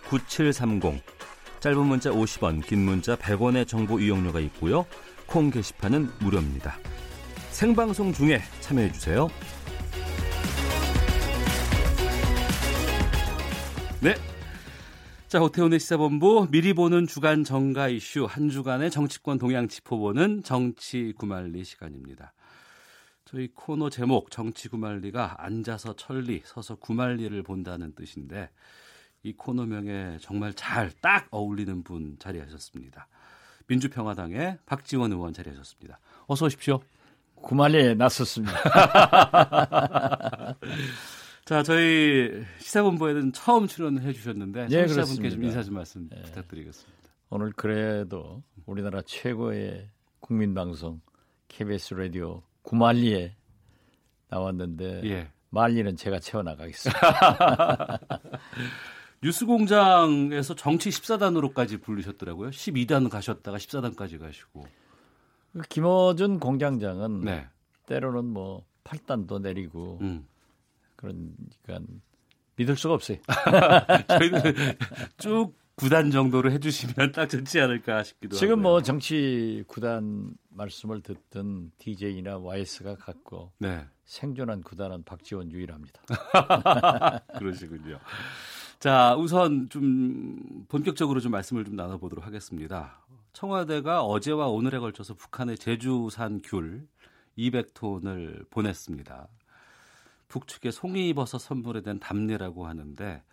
9730. 0.10 1.00
짧은 1.60 1.86
문자 1.86 2.10
50원, 2.10 2.66
긴 2.66 2.80
문자 2.86 3.16
100원의 3.16 3.68
정보 3.68 4.00
이용료가 4.00 4.40
있고요. 4.40 4.88
콩 5.28 5.52
게시판은 5.52 6.10
무료입니다. 6.22 6.76
생방송 7.52 8.14
중에 8.14 8.42
참여해 8.62 8.92
주세요. 8.94 9.30
네. 14.02 14.16
자, 15.28 15.40
오태훈의 15.40 15.80
시사본부 15.80 16.48
미리 16.50 16.74
보는 16.74 17.06
주간 17.06 17.44
정가 17.44 17.90
이슈 17.90 18.26
한 18.26 18.50
주간의 18.50 18.90
정치권 18.90 19.38
동향 19.38 19.68
짚어보는 19.68 20.42
정치 20.42 21.14
구말리 21.16 21.64
시간입니다. 21.64 22.34
저희 23.30 23.48
코너 23.54 23.92
제목 23.92 24.32
정치 24.32 24.70
구말리가 24.70 25.36
앉아서 25.38 25.96
천리, 25.96 26.42
서서 26.44 26.78
구말리를 26.78 27.44
본다는 27.44 27.94
뜻인데 27.94 28.50
이 29.22 29.34
코너명에 29.34 30.18
정말 30.20 30.52
잘 30.56 30.90
딱 31.00 31.28
어울리는 31.30 31.84
분 31.84 32.18
자리하셨습니다. 32.18 33.08
민주평화당의 33.68 34.58
박지원 34.66 35.12
의원 35.12 35.32
자리하셨습니다. 35.32 36.00
어서 36.26 36.48
오십시오. 36.48 36.80
구말리에 37.36 37.94
나섰습니다. 37.94 38.58
자, 41.46 41.62
저희 41.62 42.44
시사본부에는 42.58 43.34
처음 43.34 43.68
출연해 43.68 44.12
주셨는데 44.12 44.70
네, 44.70 44.88
청취자분께 44.88 45.30
좀 45.30 45.44
인사 45.44 45.62
좀 45.62 45.76
말씀 45.76 46.10
네. 46.10 46.20
부탁드리겠습니다. 46.24 47.00
오늘 47.30 47.52
그래도 47.56 48.42
우리나라 48.66 49.04
최고의 49.04 49.88
국민방송 50.20 51.00
KBS 51.48 51.94
라디오 51.94 52.42
구말리에 52.70 53.36
나왔는데 54.30 55.02
예. 55.06 55.32
말리는 55.50 55.96
제가 55.96 56.20
채워나가겠습니다. 56.20 58.00
뉴스공장에서 59.24 60.54
정치 60.54 60.92
14단으로까지 60.92 61.82
부르셨더라고요. 61.82 62.52
12단 62.52 63.10
가셨다가 63.10 63.58
14단까지 63.58 64.20
가시고. 64.20 64.68
그 65.54 65.62
김어준 65.68 66.40
공장장은 66.40 67.22
네. 67.22 67.48
때로는 67.88 68.26
뭐 68.26 68.64
8단도 68.84 69.42
내리고 69.42 69.98
음. 70.02 70.28
그러니까 70.96 71.80
믿을 72.56 72.76
수가 72.76 72.94
없어요. 72.94 73.18
저희는 74.08 74.42
쭉 75.18 75.56
9단 75.80 76.12
정도로 76.12 76.52
해주시면 76.52 77.12
딱 77.14 77.28
좋지 77.28 77.60
않을까 77.62 78.04
싶기도 78.04 78.36
지금 78.36 78.60
하고요. 78.60 78.64
뭐 78.64 78.82
정치 78.82 79.64
9단 79.68 80.34
말씀을 80.50 81.02
듣던 81.02 81.72
DJ나 81.78 82.38
YS가 82.38 82.96
같고 82.96 83.54
네. 83.60 83.86
생존한 84.06 84.62
구단은 84.62 85.04
박지원 85.04 85.52
유일합니다. 85.52 86.02
그러시군요. 87.38 88.00
자, 88.80 89.16
우선 89.16 89.70
좀 89.70 90.66
본격적으로 90.68 91.20
좀 91.20 91.32
말씀을 91.32 91.64
좀 91.64 91.76
나눠보도록 91.76 92.26
하겠습니다. 92.26 93.06
청와대가 93.34 94.04
어제와 94.04 94.48
오늘에 94.48 94.80
걸쳐서 94.80 95.14
북한의 95.14 95.58
제주산 95.58 96.42
귤 96.44 96.88
200톤을 97.38 98.50
보냈습니다. 98.50 99.28
북측에 100.28 100.72
송이버섯 100.72 101.40
선물에 101.40 101.82
대한 101.82 102.00
답례라고 102.00 102.68
하는데 102.68 103.24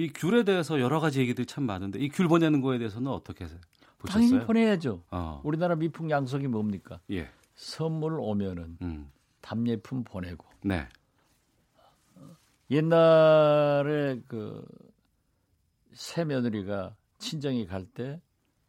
이 0.00 0.08
귤에 0.14 0.44
대해서 0.44 0.80
여러 0.80 0.98
가지 1.00 1.20
얘기들이 1.20 1.46
참 1.46 1.64
많은데 1.64 1.98
이 1.98 2.08
귤 2.08 2.26
보내는 2.28 2.60
거에 2.60 2.78
대해서는 2.78 3.10
어떻게 3.10 3.44
보셨어요? 3.98 4.28
당연히 4.28 4.46
보내야죠. 4.46 5.02
어. 5.10 5.40
우리나라 5.44 5.74
미풍 5.76 6.10
양속이 6.10 6.46
뭡니까? 6.48 7.00
예. 7.10 7.28
선물 7.54 8.18
오면은 8.18 8.78
음. 8.80 9.10
답례품 9.42 10.04
보내고. 10.04 10.46
네. 10.62 10.86
옛날에 12.70 14.20
그 14.26 14.64
새며느리가 15.92 16.94
친정에 17.18 17.66
갈 17.66 17.84
때 17.84 18.20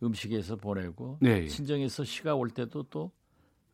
음식에서 0.04 0.56
보내고 0.56 1.18
네, 1.22 1.44
예. 1.44 1.48
친정에서 1.48 2.04
시가 2.04 2.36
올 2.36 2.50
때도 2.50 2.84
또 2.90 3.12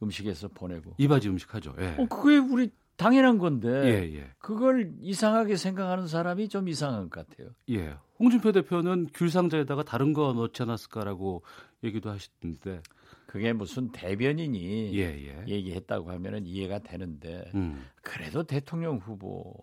음식에서 0.03 0.49
보내고. 0.49 0.93
이바지 0.97 1.29
음식 1.29 1.53
하죠. 1.55 1.73
예. 1.79 1.95
어, 1.97 2.05
그게 2.07 2.37
우리 2.37 2.69
당연한 2.97 3.37
건데 3.37 3.69
예, 3.69 4.15
예. 4.17 4.31
그걸 4.39 4.91
이상하게 4.99 5.55
생각하는 5.55 6.07
사람이 6.07 6.49
좀 6.49 6.67
이상한 6.67 7.09
것 7.09 7.27
같아요. 7.27 7.49
예. 7.69 7.95
홍준표 8.19 8.51
대표는 8.51 9.07
귤 9.13 9.29
상자에다가 9.29 9.83
다른 9.83 10.13
거 10.13 10.33
넣지 10.33 10.63
않았을까라고 10.63 11.43
얘기도 11.83 12.09
하시던데 12.09 12.81
그게 13.27 13.53
무슨 13.53 13.91
대변인이 13.91 14.97
예, 14.97 15.01
예. 15.01 15.45
얘기했다고 15.47 16.09
하면은 16.11 16.45
이해가 16.45 16.79
되는데 16.79 17.51
음. 17.53 17.85
그래도 18.01 18.43
대통령 18.43 18.97
후보 18.97 19.53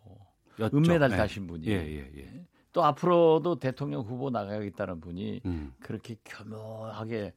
였죠. 0.61 0.77
은메달 0.77 1.11
예. 1.13 1.17
따신 1.17 1.49
분이 1.49 1.67
예, 1.67 2.47
또 2.73 2.85
앞으로도 2.85 3.59
대통령 3.59 4.03
후보 4.03 4.31
나가겠다는 4.31 5.01
분이 5.01 5.41
음. 5.47 5.73
그렇게 5.81 6.17
겸허하게 6.23 7.33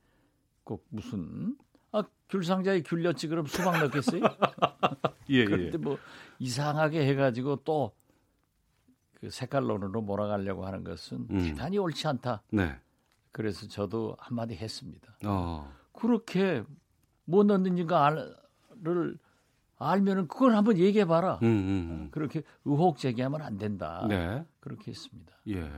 꼭 0.63 0.85
무슨 0.89 1.55
아, 1.97 2.03
귤 2.29 2.43
상자에 2.43 2.81
귤 2.81 3.03
넣지 3.03 3.27
그럼 3.27 3.45
수박 3.45 3.79
넣겠어요? 3.79 4.21
예, 5.29 5.45
그런데 5.45 5.73
예. 5.73 5.77
뭐 5.77 5.97
이상하게 6.39 7.05
해가지고 7.07 7.57
또 7.63 7.97
그 9.19 9.31
색깔론으로 9.31 10.01
몰아가려고 10.01 10.65
하는 10.65 10.83
것은 10.83 11.27
음. 11.31 11.43
대단히 11.43 11.77
옳지 11.79 12.07
않다. 12.07 12.43
네. 12.51 12.79
그래서 13.31 13.67
저도 13.67 14.15
한마디 14.19 14.55
했습니다. 14.55 15.17
어. 15.25 15.73
그렇게 15.91 16.63
뭐 17.25 17.43
넣는지가를 17.43 19.17
알면은 19.79 20.27
그걸 20.27 20.55
한번 20.55 20.77
얘기해 20.77 21.05
봐라. 21.05 21.39
음, 21.41 21.47
음, 21.47 21.89
음. 21.91 22.07
그렇게 22.11 22.43
의혹 22.65 22.97
제기하면 22.97 23.41
안 23.41 23.57
된다. 23.57 24.05
네. 24.07 24.45
그렇게 24.59 24.91
했습니다. 24.91 25.35
예. 25.49 25.69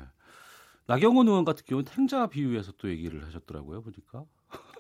나경원 0.87 1.27
의원 1.27 1.45
같은 1.45 1.63
경우는 1.65 1.85
탱자 1.85 2.27
비유해서 2.27 2.73
또 2.77 2.89
얘기를 2.89 3.25
하셨더라고요, 3.25 3.81
보니까. 3.83 4.25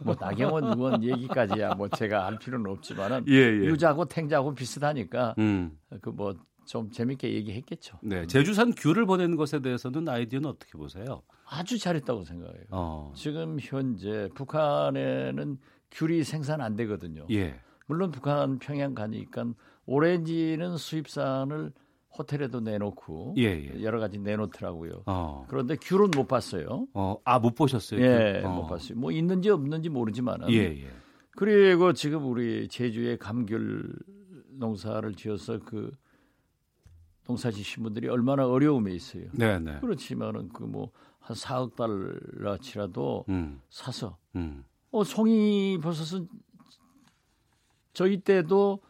뭐 0.01 0.15
나경원 0.19 0.63
의원 0.65 1.03
얘기까지야 1.03 1.75
뭐 1.75 1.87
제가 1.89 2.25
알 2.25 2.37
필요는 2.39 2.71
없지만은 2.71 3.25
예, 3.27 3.33
예. 3.33 3.65
유자고 3.65 4.05
탱자고 4.05 4.53
비슷하니까 4.53 5.35
음. 5.37 5.77
그뭐 6.01 6.35
좀 6.65 6.91
재밌게 6.91 7.33
얘기했겠죠. 7.33 7.97
네, 8.03 8.27
제주산 8.27 8.73
귤을 8.73 9.05
보내는 9.05 9.35
것에 9.37 9.59
대해서는 9.59 10.07
아이디어는 10.07 10.49
어떻게 10.49 10.77
보세요? 10.77 11.23
아주 11.45 11.79
잘했다고 11.79 12.23
생각해요. 12.23 12.65
어. 12.69 13.11
지금 13.15 13.57
현재 13.59 14.29
북한에는 14.35 15.57
귤이 15.91 16.23
생산 16.23 16.61
안 16.61 16.75
되거든요. 16.75 17.25
예. 17.31 17.59
물론 17.87 18.11
북한 18.11 18.59
평양 18.59 18.93
가니까 18.93 19.45
오렌지는 19.87 20.77
수입산을 20.77 21.73
호텔에도 22.17 22.59
내놓고 22.59 23.35
예, 23.37 23.43
예. 23.43 23.83
여러 23.83 23.99
가지 23.99 24.17
내놓더라고요. 24.19 25.03
어. 25.05 25.45
그런데 25.47 25.75
귤은 25.75 26.11
못 26.15 26.27
봤어요. 26.27 26.87
어, 26.93 27.17
아못 27.23 27.55
보셨어요? 27.55 28.01
예, 28.01 28.41
어. 28.43 28.49
못 28.49 28.67
봤어요. 28.67 28.97
뭐 28.97 29.11
있는지 29.11 29.49
없는지 29.49 29.89
모르지만은. 29.89 30.49
예, 30.51 30.57
예. 30.57 30.91
그리고 31.31 31.93
지금 31.93 32.25
우리 32.25 32.67
제주에 32.67 33.17
감귤 33.17 33.95
농사를 34.57 35.13
지어서 35.15 35.59
그 35.59 35.91
농사 37.25 37.51
지신 37.51 37.83
분들이 37.83 38.09
얼마나 38.09 38.47
어려움에 38.47 38.91
있어요. 38.91 39.25
네, 39.33 39.59
네. 39.59 39.79
그렇지만은 39.79 40.49
그 40.49 40.65
뭐 40.65 40.91
한 41.29 41.35
4억 41.35 41.75
달러치라도 41.75 43.25
음. 43.29 43.61
사서 43.69 44.17
음. 44.35 44.63
어 44.91 45.03
송이 45.03 45.77
버섯은 45.81 46.27
저희 47.93 48.21
때도 48.21 48.81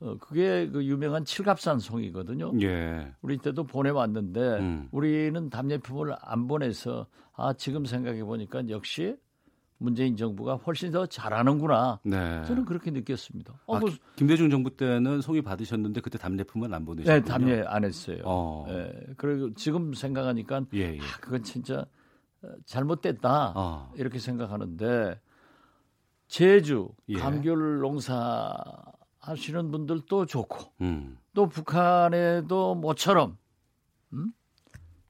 어, 0.00 0.16
그게 0.18 0.68
그 0.68 0.84
유명한 0.84 1.24
칠갑산 1.24 1.78
송이거든요. 1.78 2.52
예. 2.62 3.14
우리 3.20 3.36
때도 3.36 3.64
보내왔는데 3.64 4.40
음. 4.58 4.88
우리는 4.90 5.50
답례품을 5.50 6.16
안 6.20 6.48
보내서 6.48 7.06
아 7.34 7.52
지금 7.52 7.84
생각해 7.84 8.24
보니까 8.24 8.66
역시 8.70 9.16
문재인 9.76 10.16
정부가 10.16 10.56
훨씬 10.56 10.90
더 10.90 11.06
잘하는구나. 11.06 12.00
네. 12.02 12.42
저는 12.44 12.64
그렇게 12.64 12.90
느꼈습니다. 12.90 13.54
어, 13.66 13.76
아, 13.76 13.80
그, 13.80 13.96
김대중 14.16 14.50
정부 14.50 14.74
때는 14.76 15.20
송이 15.20 15.40
받으셨는데 15.42 16.00
그때 16.00 16.18
답례품은 16.18 16.72
안 16.72 16.84
보내셨군요. 16.84 17.20
네, 17.20 17.24
답례 17.24 17.64
안 17.66 17.84
했어요. 17.84 18.18
어. 18.24 18.66
네, 18.68 18.92
그리고 19.16 19.52
지금 19.54 19.94
생각하니까 19.94 20.62
예, 20.74 20.94
예. 20.94 20.98
아, 20.98 21.20
그건 21.20 21.42
진짜 21.42 21.86
어, 22.42 22.48
잘못됐다 22.64 23.52
어. 23.56 23.92
이렇게 23.96 24.18
생각하는데 24.18 25.18
제주 26.28 26.90
예. 27.08 27.14
감귤 27.14 27.80
농사 27.80 28.54
하시는 29.20 29.70
분들도 29.70 30.26
좋고 30.26 30.72
음. 30.80 31.18
또 31.34 31.48
북한에도 31.48 32.74
모처럼 32.74 33.36
음? 34.12 34.32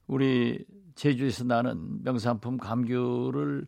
우리 0.07 0.63
제주에서 0.95 1.45
나는 1.45 2.03
명산품 2.03 2.57
감귤을 2.57 3.67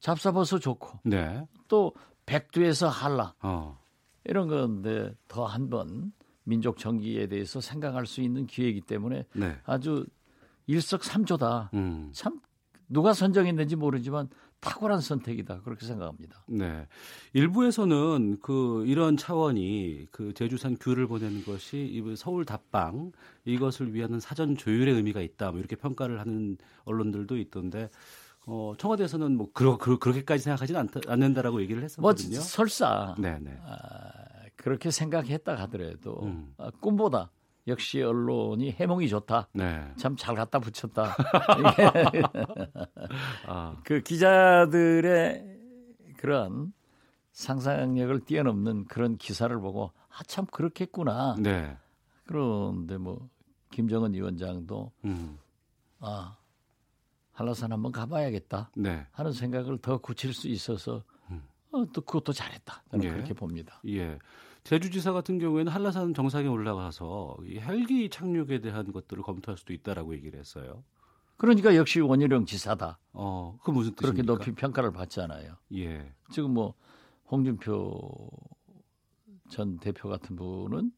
잡사버섯 0.00 0.60
좋고 0.60 1.00
네. 1.04 1.46
또 1.66 1.94
백두에서 2.26 2.88
한라 2.88 3.34
어. 3.40 3.78
이런 4.24 4.48
건데 4.48 5.14
더 5.26 5.46
한번 5.46 6.12
민족 6.44 6.78
정기에 6.78 7.26
대해서 7.26 7.60
생각할 7.60 8.06
수 8.06 8.20
있는 8.20 8.46
기회이기 8.46 8.82
때문에 8.82 9.26
네. 9.34 9.58
아주 9.64 10.06
일석삼조다. 10.66 11.70
음. 11.74 12.10
참 12.12 12.40
누가 12.88 13.12
선정했는지 13.12 13.76
모르지만 13.76 14.28
탁월한 14.60 15.00
선택이다 15.00 15.60
그렇게 15.62 15.86
생각합니다. 15.86 16.44
네, 16.48 16.86
일부에서는 17.32 18.38
그 18.40 18.84
이런 18.86 19.16
차원이 19.16 20.06
그 20.10 20.34
제주산 20.34 20.76
귤을 20.76 21.06
보내는 21.06 21.44
것이 21.44 21.78
이 21.78 22.16
서울 22.16 22.44
답방 22.44 23.12
이것을 23.44 23.94
위한 23.94 24.18
사전 24.20 24.56
조율의 24.56 24.94
의미가 24.94 25.20
있다 25.20 25.50
뭐 25.52 25.60
이렇게 25.60 25.76
평가를 25.76 26.20
하는 26.20 26.58
언론들도 26.84 27.36
있던데 27.38 27.88
어, 28.46 28.72
청와대에서는 28.78 29.36
뭐 29.36 29.50
그러, 29.52 29.76
그, 29.76 29.90
렇게까지 29.90 30.42
생각하지는 30.42 30.80
않, 30.80 30.88
않는다라고 31.06 31.60
얘기를 31.60 31.82
했었거든요. 31.82 32.36
뭐 32.36 32.40
설사 32.40 33.14
네네. 33.18 33.58
아, 33.62 34.08
그렇게 34.56 34.90
생각했다 34.90 35.54
하더라도 35.54 36.22
음. 36.22 36.54
아, 36.56 36.70
꿈보다 36.80 37.30
역시 37.68 38.02
언론이 38.02 38.72
해몽이 38.72 39.08
좋다. 39.08 39.48
네. 39.52 39.92
참잘 39.96 40.34
갖다 40.34 40.58
붙였다. 40.58 41.14
아. 43.46 43.76
그 43.84 44.00
기자들의 44.00 45.58
그런 46.16 46.72
상상력을 47.32 48.20
뛰어넘는 48.24 48.86
그런 48.86 49.16
기사를 49.16 49.56
보고 49.60 49.92
아 50.10 50.22
참 50.26 50.46
그렇겠구나. 50.46 51.36
네. 51.38 51.76
그런데 52.24 52.96
뭐 52.96 53.28
김정은 53.70 54.14
위원장도 54.14 54.92
음. 55.04 55.38
아 56.00 56.36
한라산 57.32 57.72
한번 57.72 57.92
가봐야겠다 57.92 58.70
네. 58.76 59.06
하는 59.12 59.32
생각을 59.32 59.78
더 59.78 59.98
굳힐 59.98 60.34
수 60.34 60.48
있어서 60.48 61.04
음. 61.30 61.42
어, 61.70 61.84
또 61.92 62.00
그것도 62.00 62.32
잘했다. 62.32 62.82
저는 62.90 63.04
예. 63.04 63.10
그렇게 63.10 63.34
봅니다. 63.34 63.80
예. 63.86 64.18
제주지사 64.68 65.14
같은 65.14 65.38
경우에는 65.38 65.72
한라산 65.72 66.12
정상에 66.12 66.46
올라가서 66.46 67.38
이 67.46 67.58
헬기 67.58 68.10
착륙에 68.10 68.60
대한 68.60 68.92
것들을 68.92 69.22
검토할 69.22 69.56
수도 69.56 69.72
있다라고 69.72 70.14
얘기를 70.14 70.38
했어요. 70.38 70.84
그러니까 71.38 71.74
역시 71.74 72.00
원희룡 72.00 72.44
지사다. 72.44 72.98
어, 73.14 73.58
그 73.64 73.70
무슨 73.70 73.94
뜻입니까? 73.94 74.12
그렇게 74.12 74.22
높이 74.26 74.60
평가를 74.60 74.92
받잖아요. 74.92 75.54
예. 75.76 76.12
지금 76.30 76.52
뭐 76.52 76.74
홍준표 77.30 78.28
전 79.48 79.78
대표 79.78 80.10
같은 80.10 80.36
분은 80.36 80.92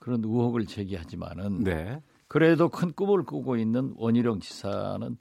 그런 0.00 0.24
의혹을 0.24 0.66
제기하지만은 0.66 1.62
네. 1.62 2.02
그래도 2.26 2.68
큰 2.68 2.92
꿈을 2.92 3.22
꾸고 3.22 3.56
있는 3.56 3.94
원희룡 3.98 4.40
지사는 4.40 5.16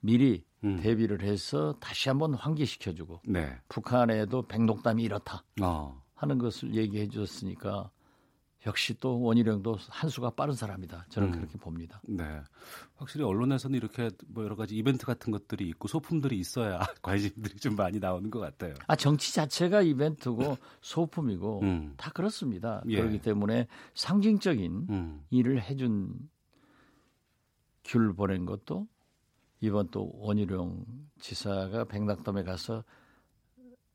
미리 0.00 0.46
음. 0.64 0.80
대비를 0.80 1.20
해서 1.20 1.76
다시 1.78 2.08
한번 2.08 2.32
환기시켜주고 2.32 3.20
네. 3.26 3.54
북한에도 3.68 4.46
백록담이 4.46 5.02
이렇다. 5.02 5.44
어. 5.60 6.00
하는 6.22 6.38
것을 6.38 6.76
얘기해 6.76 7.08
주셨으니까 7.08 7.90
역시 8.64 8.94
또 9.00 9.20
원희룡도 9.20 9.76
한 9.88 10.08
수가 10.08 10.30
빠른 10.30 10.54
사람이다. 10.54 11.06
저는 11.08 11.30
음. 11.30 11.32
그렇게 11.32 11.58
봅니다. 11.58 12.00
네. 12.04 12.40
확실히 12.94 13.24
언론에서는 13.24 13.76
이렇게 13.76 14.08
뭐 14.28 14.44
여러 14.44 14.54
가지 14.54 14.76
이벤트 14.76 15.04
같은 15.04 15.32
것들이 15.32 15.68
있고 15.70 15.88
소품들이 15.88 16.38
있어야 16.38 16.78
관심들이 17.02 17.56
좀 17.56 17.74
많이 17.74 17.98
나오는 17.98 18.30
것 18.30 18.38
같아요. 18.38 18.74
아, 18.86 18.94
정치 18.94 19.34
자체가 19.34 19.82
이벤트고 19.82 20.58
소품이고 20.80 21.60
음. 21.62 21.94
다 21.96 22.12
그렇습니다. 22.12 22.84
예. 22.86 22.98
그렇기 22.98 23.20
때문에 23.20 23.66
상징적인 23.94 24.86
음. 24.90 25.24
일을 25.30 25.60
해준 25.60 26.14
귤 27.82 28.14
보낸 28.14 28.46
것도 28.46 28.86
이번 29.60 29.88
또 29.90 30.12
원희룡 30.14 30.84
지사가 31.18 31.86
백낙담에 31.86 32.44
가서 32.44 32.84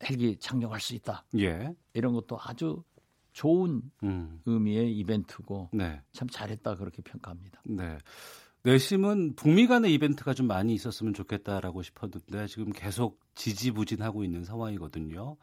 헬기 0.04 0.38
착륙할 0.38 0.80
수 0.80 0.96
있다. 0.96 1.26
예. 1.38 1.74
이런 1.94 2.14
것도 2.14 2.38
아주 2.40 2.84
좋은 3.34 3.82
음. 4.04 4.42
의미의 4.46 4.98
이벤트고 4.98 5.70
네. 5.74 6.02
참 6.12 6.28
잘했다 6.28 6.76
그렇게 6.76 7.02
평가합니다. 7.02 7.62
네. 7.66 7.98
내심은 8.64 9.36
북미 9.36 9.68
간의 9.68 9.94
이벤트가 9.94 10.34
좀 10.34 10.48
많이 10.48 10.74
있었으면 10.74 11.14
좋겠다라고 11.14 11.84
싶었는데 11.84 12.48
지금 12.48 12.72
계속 12.72 13.20
지지부진하고 13.36 14.24
있는 14.24 14.44
상황이거든요. 14.44 15.38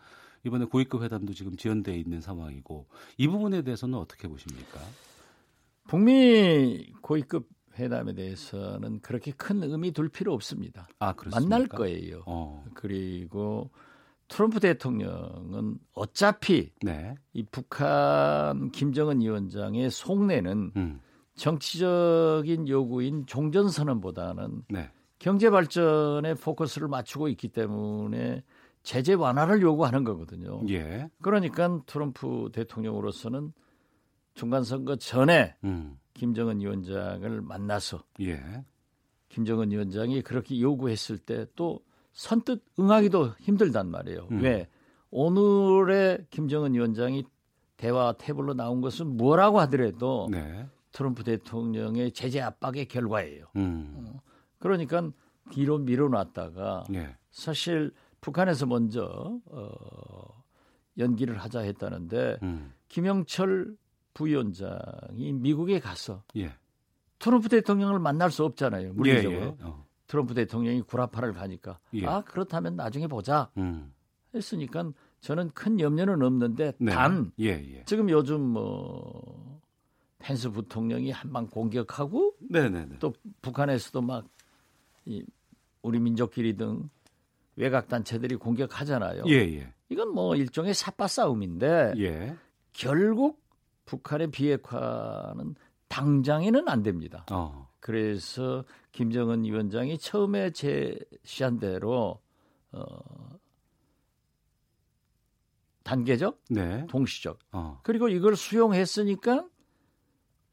이번에 0.44 0.66
고위급 0.66 1.02
회담도 1.02 1.32
지금 1.32 1.56
지연돼 1.56 1.96
있는 1.96 2.20
상황이고 2.20 2.86
이 3.16 3.28
부분에 3.28 3.62
대해서는 3.62 3.98
어떻게 3.98 4.28
보십니까? 4.28 4.78
북미 5.86 6.92
고위급 7.00 7.48
회담에 7.78 8.12
대해서는 8.14 9.00
그렇게 9.00 9.32
큰 9.32 9.62
의미 9.62 9.90
둘 9.92 10.08
필요 10.08 10.32
없습니다. 10.34 10.86
아? 10.98 11.14
만날 11.30 11.66
거예요. 11.66 12.22
어. 12.26 12.64
그리고 12.74 13.70
트럼프 14.34 14.58
대통령은 14.58 15.78
어차피 15.92 16.72
네. 16.82 17.14
이 17.34 17.44
북한 17.44 18.72
김정은 18.72 19.20
위원장의 19.20 19.90
속내는 19.90 20.72
음. 20.74 21.00
정치적인 21.36 22.66
요구인 22.66 23.26
종전선언보다는 23.26 24.64
네. 24.70 24.90
경제 25.20 25.50
발전에 25.50 26.34
포커스를 26.34 26.88
맞추고 26.88 27.28
있기 27.28 27.46
때문에 27.50 28.42
제재 28.82 29.14
완화를 29.14 29.62
요구하는 29.62 30.02
거거든요. 30.02 30.62
예. 30.68 31.08
그러니까 31.22 31.82
트럼프 31.86 32.50
대통령으로서는 32.52 33.52
중간 34.34 34.64
선거 34.64 34.96
전에 34.96 35.54
음. 35.62 35.96
김정은 36.14 36.58
위원장을 36.58 37.40
만나서 37.40 38.02
예. 38.22 38.64
김정은 39.28 39.70
위원장이 39.70 40.22
그렇게 40.22 40.60
요구했을 40.60 41.18
때 41.18 41.46
또 41.54 41.84
선뜻 42.14 42.64
응하기도 42.78 43.34
힘들단 43.40 43.90
말이에요. 43.90 44.28
음. 44.30 44.42
왜? 44.42 44.68
오늘의 45.10 46.26
김정은 46.30 46.74
위원장이 46.74 47.24
대화 47.76 48.14
테이블로 48.16 48.54
나온 48.54 48.80
것은 48.80 49.16
뭐라고 49.16 49.60
하더라도 49.60 50.28
네. 50.30 50.66
트럼프 50.92 51.24
대통령의 51.24 52.12
제재 52.12 52.40
압박의 52.40 52.86
결과예요. 52.86 53.46
음. 53.56 53.92
어, 53.96 54.20
그러니까 54.58 55.10
뒤로 55.50 55.78
밀어놨다가 55.78 56.84
네. 56.88 57.14
사실 57.30 57.92
북한에서 58.20 58.66
먼저 58.66 59.40
어, 59.46 60.44
연기를 60.96 61.36
하자 61.38 61.60
했다는데 61.60 62.38
음. 62.42 62.72
김영철 62.88 63.76
부위원장이 64.14 65.32
미국에 65.32 65.80
가서 65.80 66.22
예. 66.36 66.54
트럼프 67.18 67.48
대통령을 67.48 67.98
만날 67.98 68.30
수 68.30 68.44
없잖아요. 68.44 68.92
물리적으로. 68.94 69.40
예, 69.40 69.46
예. 69.46 69.56
어. 69.62 69.83
트럼프 70.06 70.34
대통령이 70.34 70.82
구라파를 70.82 71.32
가니까 71.32 71.78
예. 71.94 72.06
아 72.06 72.22
그렇다면 72.22 72.76
나중에 72.76 73.06
보자 73.06 73.50
음. 73.56 73.92
했으니까 74.34 74.92
저는 75.20 75.50
큰 75.50 75.80
염려는 75.80 76.22
없는데 76.22 76.74
네. 76.78 76.92
단 76.92 77.32
예, 77.40 77.50
예. 77.50 77.84
지금 77.84 78.10
요즘 78.10 78.40
뭐 78.40 79.60
펜스 80.18 80.50
부통령이 80.50 81.10
한방 81.10 81.46
공격하고 81.46 82.34
네네네. 82.50 82.78
네, 82.78 82.86
네. 82.86 82.96
또 82.98 83.12
북한에서도 83.42 84.00
막 84.02 84.34
이 85.06 85.24
우리 85.82 86.00
민족끼리 86.00 86.56
등 86.56 86.88
외곽 87.56 87.88
단체들이 87.88 88.36
공격하잖아요. 88.36 89.24
예, 89.28 89.34
예. 89.34 89.72
이건 89.88 90.12
뭐 90.12 90.34
일종의 90.34 90.74
삿바 90.74 91.06
싸움인데 91.06 91.94
예. 91.98 92.36
결국 92.72 93.42
북한의 93.84 94.30
비핵화는 94.30 95.54
당장에는 95.88 96.68
안 96.68 96.82
됩니다. 96.82 97.26
어. 97.30 97.68
그래서 97.80 98.64
김정은 98.94 99.44
위원장이 99.44 99.98
처음에 99.98 100.50
제시한 100.50 101.58
대로 101.58 102.20
어, 102.70 102.84
단계적, 105.82 106.40
네. 106.48 106.86
동시적. 106.88 107.38
어. 107.52 107.80
그리고 107.82 108.08
이걸 108.08 108.36
수용했으니까 108.36 109.46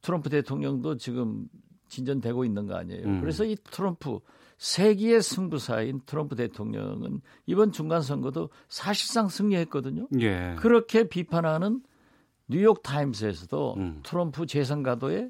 트럼프 0.02 0.30
대통령도 0.30 0.98
지금 0.98 1.48
진전되고 1.88 2.44
있는 2.44 2.66
거 2.66 2.76
아니에요. 2.76 3.06
음. 3.06 3.22
그래서 3.22 3.46
이 3.46 3.56
트럼프 3.56 4.20
세기의 4.58 5.22
승부사인 5.22 6.02
트럼프 6.08 6.36
대통령은 6.36 7.22
이번 7.46 7.72
중간 7.72 8.02
선거도 8.02 8.50
사실상 8.70 9.28
승리했거든요. 9.28 10.08
예. 10.20 10.56
그렇게 10.58 11.08
비판하는 11.08 11.84
뉴욕 12.48 12.82
타임스에서도 12.82 13.76
음. 13.78 14.00
트럼프 14.04 14.48
재선 14.48 14.82
가도에 14.82 15.30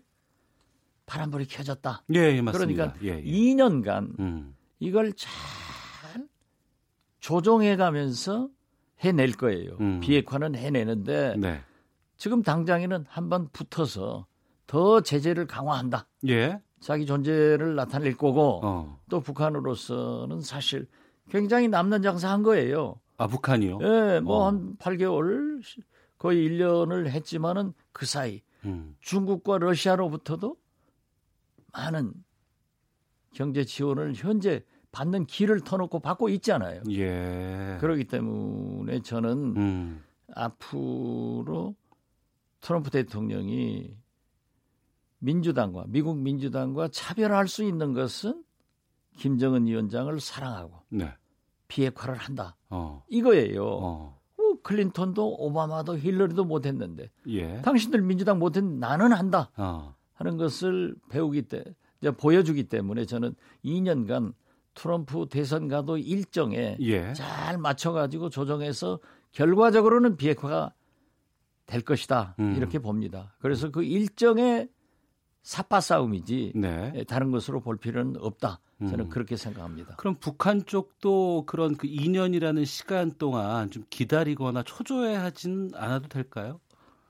파란불이 1.12 1.48
켜졌다. 1.48 2.04
예, 2.16 2.20
예 2.20 2.42
맞습니다. 2.42 2.94
그러니까 2.94 3.06
예, 3.06 3.22
예. 3.22 3.22
2년간 3.22 4.18
음. 4.20 4.56
이걸 4.80 5.12
잘 5.12 5.30
조정해 7.20 7.76
가면서 7.76 8.48
해낼 9.02 9.34
거예요. 9.34 9.76
음. 9.82 10.00
비핵화는 10.00 10.56
해내는데 10.56 11.36
네. 11.38 11.62
지금 12.16 12.42
당장에는 12.42 13.04
한번 13.10 13.50
붙어서 13.52 14.26
더 14.68 15.02
제재를 15.02 15.48
강화한다. 15.48 16.08
예. 16.30 16.62
자기 16.80 17.06
존재를 17.06 17.76
나타낼 17.76 18.16
거고 18.16 18.62
어. 18.64 19.00
또 19.10 19.20
북한으로서는 19.20 20.40
사실 20.42 20.88
굉장히 21.30 21.68
남는 21.68 22.04
장사한 22.04 22.42
거예요. 22.42 23.02
아 23.18 23.28
북한이요? 23.28 23.80
예, 23.82 24.20
뭐한 24.22 24.56
어. 24.56 24.84
8개월 24.84 25.62
거의 26.18 26.48
1년을 26.48 27.08
했지만은 27.08 27.74
그 27.92 28.06
사이 28.06 28.42
음. 28.64 28.96
중국과 29.02 29.58
러시아로부터도 29.58 30.56
많은 31.74 32.14
경제 33.34 33.64
지원을 33.64 34.14
현재 34.16 34.64
받는 34.92 35.26
길을 35.26 35.62
터놓고 35.62 36.00
받고 36.00 36.30
있잖아요. 36.30 36.82
예. 36.90 37.78
그렇기 37.80 38.06
때문에 38.06 39.02
저는 39.02 39.56
음. 39.56 40.04
앞으로 40.36 41.76
트럼프 42.60 42.90
대통령이 42.90 43.96
민주당과 45.20 45.86
미국 45.88 46.18
민주당과 46.18 46.90
차별할 46.90 47.48
수 47.48 47.64
있는 47.64 47.94
것은 47.94 48.44
김정은 49.18 49.68
위원장을 49.68 50.20
사랑하고 50.20 50.84
네. 50.90 51.14
비핵화를 51.68 52.16
한다. 52.16 52.58
어. 52.70 53.04
이거예요. 53.10 53.66
어. 53.66 54.22
어, 54.38 54.62
클린턴도 54.64 55.38
오바마도 55.38 55.98
힐러리도 55.98 56.44
못했는데 56.44 57.10
예. 57.28 57.62
당신들 57.62 58.02
민주당 58.02 58.40
못했는데 58.40 58.80
나는 58.86 59.14
한다 59.14 59.52
어. 59.56 59.96
하는 60.22 60.38
것을 60.38 60.96
배우기 61.10 61.44
때 61.44 61.64
보여주기 62.18 62.64
때문에 62.64 63.06
저는 63.06 63.36
2년간 63.66 64.34
트럼프 64.74 65.28
대선과도 65.30 65.98
일정에 65.98 66.78
예. 66.80 67.14
잘 67.14 67.58
맞춰가지고 67.58 68.30
조정해서 68.30 69.00
결과적으로는 69.32 70.16
비핵화가 70.18 70.74
될 71.66 71.82
것이다 71.82 72.36
음. 72.40 72.56
이렇게 72.56 72.80
봅니다. 72.80 73.36
그래서 73.40 73.70
그 73.72 73.84
일정에 73.84 74.68
사파 75.42 75.82
싸움이지 75.82 76.54
네. 76.56 76.94
예, 76.96 77.04
다른 77.04 77.32
것으로 77.32 77.62
볼 77.62 77.78
필요는 77.78 78.18
없다. 78.20 78.60
저는 78.80 79.06
음. 79.06 79.10
그렇게 79.10 79.36
생각합니다. 79.36 79.96
그럼 79.98 80.16
북한 80.20 80.66
쪽도 80.66 81.46
그런 81.46 81.76
그 81.76 81.88
2년이라는 81.88 82.66
시간 82.66 83.12
동안 83.12 83.70
좀 83.70 83.84
기다리거나 83.90 84.64
초조해하진 84.64 85.72
않아도 85.76 86.08
될까요? 86.08 86.60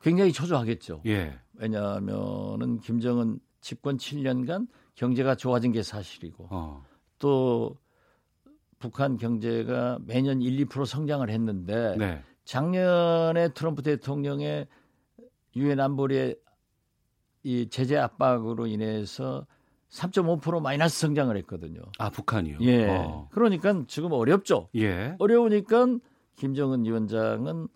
굉장히 0.02 0.34
초조하겠죠. 0.34 1.02
예. 1.06 1.40
왜냐하면은 1.62 2.80
김정은 2.80 3.40
집권 3.62 3.98
7년간 3.98 4.68
경제가 4.96 5.36
좋아진 5.36 5.72
게 5.72 5.84
사실이고 5.84 6.48
어. 6.50 6.84
또 7.20 7.78
북한 8.80 9.16
경제가 9.16 10.00
매년 10.06 10.42
1, 10.42 10.66
2% 10.66 10.86
성장을 10.86 11.30
했는데 11.30 11.96
네. 11.98 12.24
작년에 12.46 13.50
트럼프 13.54 13.84
대통령의 13.84 14.68
유엔 15.56 15.80
안보리의 15.80 16.36
이 17.44 17.70
제재 17.70 17.98
압박으로 17.98 18.66
인해서 18.66 19.46
3.5% 19.90 20.62
마이너스 20.62 21.00
성장을 21.02 21.36
했거든요. 21.38 21.82
아 22.00 22.10
북한이요? 22.10 22.58
예. 22.62 22.88
어. 22.90 23.28
그러니까 23.32 23.84
지금 23.88 24.14
어렵죠. 24.14 24.70
예. 24.76 25.16
어려우니까 25.20 25.98
김정은 26.38 26.86
위원장은 26.86 27.68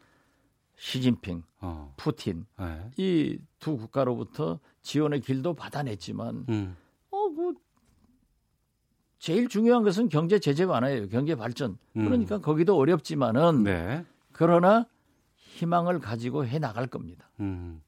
시진핑, 0.78 1.44
어. 1.62 1.94
푸틴 1.98 2.46
네. 2.60 2.92
이두 2.98 3.78
국가로부터 3.78 4.60
지원의 4.82 5.22
길도 5.22 5.54
받아냈지만 5.54 6.46
음. 6.50 6.76
어뭐 7.12 7.54
제일 9.20 9.48
중요한 9.48 9.84
것은 9.84 10.10
경제 10.10 10.40
제재 10.40 10.64
완화예요. 10.64 11.08
경제 11.10 11.36
발전. 11.36 11.78
음. 11.96 12.06
그러니까 12.06 12.40
거기도 12.40 12.78
어렵지만은 12.78 13.64
네. 13.64 14.06
그러나 14.32 14.86
희망을 15.36 16.00
가지고 16.00 16.46
해 16.46 16.60
나갈 16.60 16.88
겁니다. 16.88 17.30
음. 17.40 17.82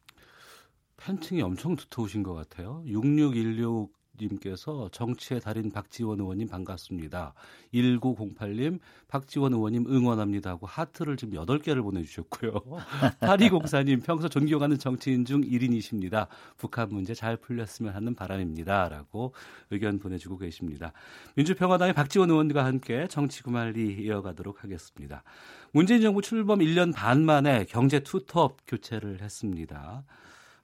팬층이 0.95 1.41
엄청 1.41 1.75
두터우신 1.75 2.23
것 2.23 2.33
같아요. 2.33 2.81
6616 2.87 3.91
님께서 4.19 4.89
정치의 4.91 5.41
달인 5.41 5.71
박지원 5.71 6.19
의원님 6.19 6.47
반갑습니다. 6.47 7.33
1908님 7.73 8.79
박지원 9.07 9.53
의원님 9.53 9.85
응원합니다 9.87 10.51
하고 10.51 10.65
하트를 10.67 11.17
지금 11.17 11.35
8개를 11.39 11.83
보내주셨고요. 11.83 12.51
8204님 13.21 14.03
평소 14.03 14.29
존경하는 14.29 14.77
정치인 14.77 15.25
중 15.25 15.41
1인이십니다. 15.41 16.27
북한 16.57 16.89
문제 16.89 17.13
잘 17.13 17.37
풀렸으면 17.37 17.93
하는 17.93 18.15
바람입니다. 18.15 18.89
라고 18.89 19.33
의견 19.71 19.99
보내주고 19.99 20.37
계십니다. 20.37 20.93
민주평화당의 21.35 21.93
박지원 21.93 22.29
의원과 22.29 22.65
함께 22.65 23.07
정치 23.09 23.43
구말리 23.43 24.03
이어가도록 24.03 24.63
하겠습니다. 24.63 25.23
문재인 25.71 26.01
정부 26.01 26.21
출범 26.21 26.59
1년 26.59 26.93
반 26.93 27.23
만에 27.25 27.65
경제 27.65 27.99
투톱 27.99 28.57
교체를 28.67 29.21
했습니다. 29.21 30.03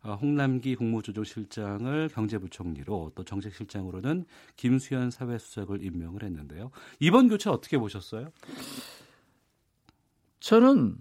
어, 0.03 0.15
홍남기 0.21 0.75
국무조정실장을 0.75 2.09
경제부총리로 2.09 3.13
또 3.15 3.23
정책실장으로는 3.23 4.25
김수현 4.57 5.09
사회수석을 5.11 5.81
임명을 5.81 6.23
했는데요. 6.23 6.71
이번 6.99 7.29
교체 7.29 7.49
어떻게 7.49 7.77
보셨어요? 7.77 8.29
저는 10.41 10.97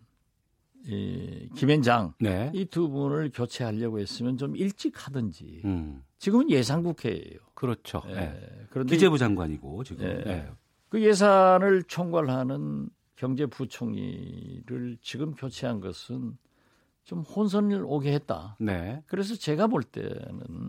이 0.86 1.48
김현장 1.56 2.14
네. 2.20 2.50
이두 2.54 2.88
분을 2.88 3.30
교체하려고 3.34 3.98
했으면 3.98 4.36
좀 4.36 4.56
일찍 4.56 5.06
하든지. 5.06 5.62
음. 5.64 6.02
지금은 6.18 6.50
예산 6.50 6.84
국회예요. 6.84 7.38
그렇죠. 7.54 8.02
네. 8.06 8.14
네. 8.14 8.66
그런데 8.70 8.94
기재부 8.94 9.18
장관이고 9.18 9.82
지금. 9.84 10.06
네. 10.06 10.22
네. 10.24 10.48
그 10.88 11.02
예산을 11.02 11.84
총괄하는 11.84 12.88
경제부총리를 13.16 14.98
지금 15.00 15.34
교체한 15.34 15.80
것은 15.80 16.36
좀 17.04 17.20
혼선을 17.20 17.84
오게 17.84 18.12
했다. 18.12 18.56
네. 18.60 19.02
그래서 19.06 19.34
제가 19.34 19.66
볼 19.66 19.82
때는 19.82 20.68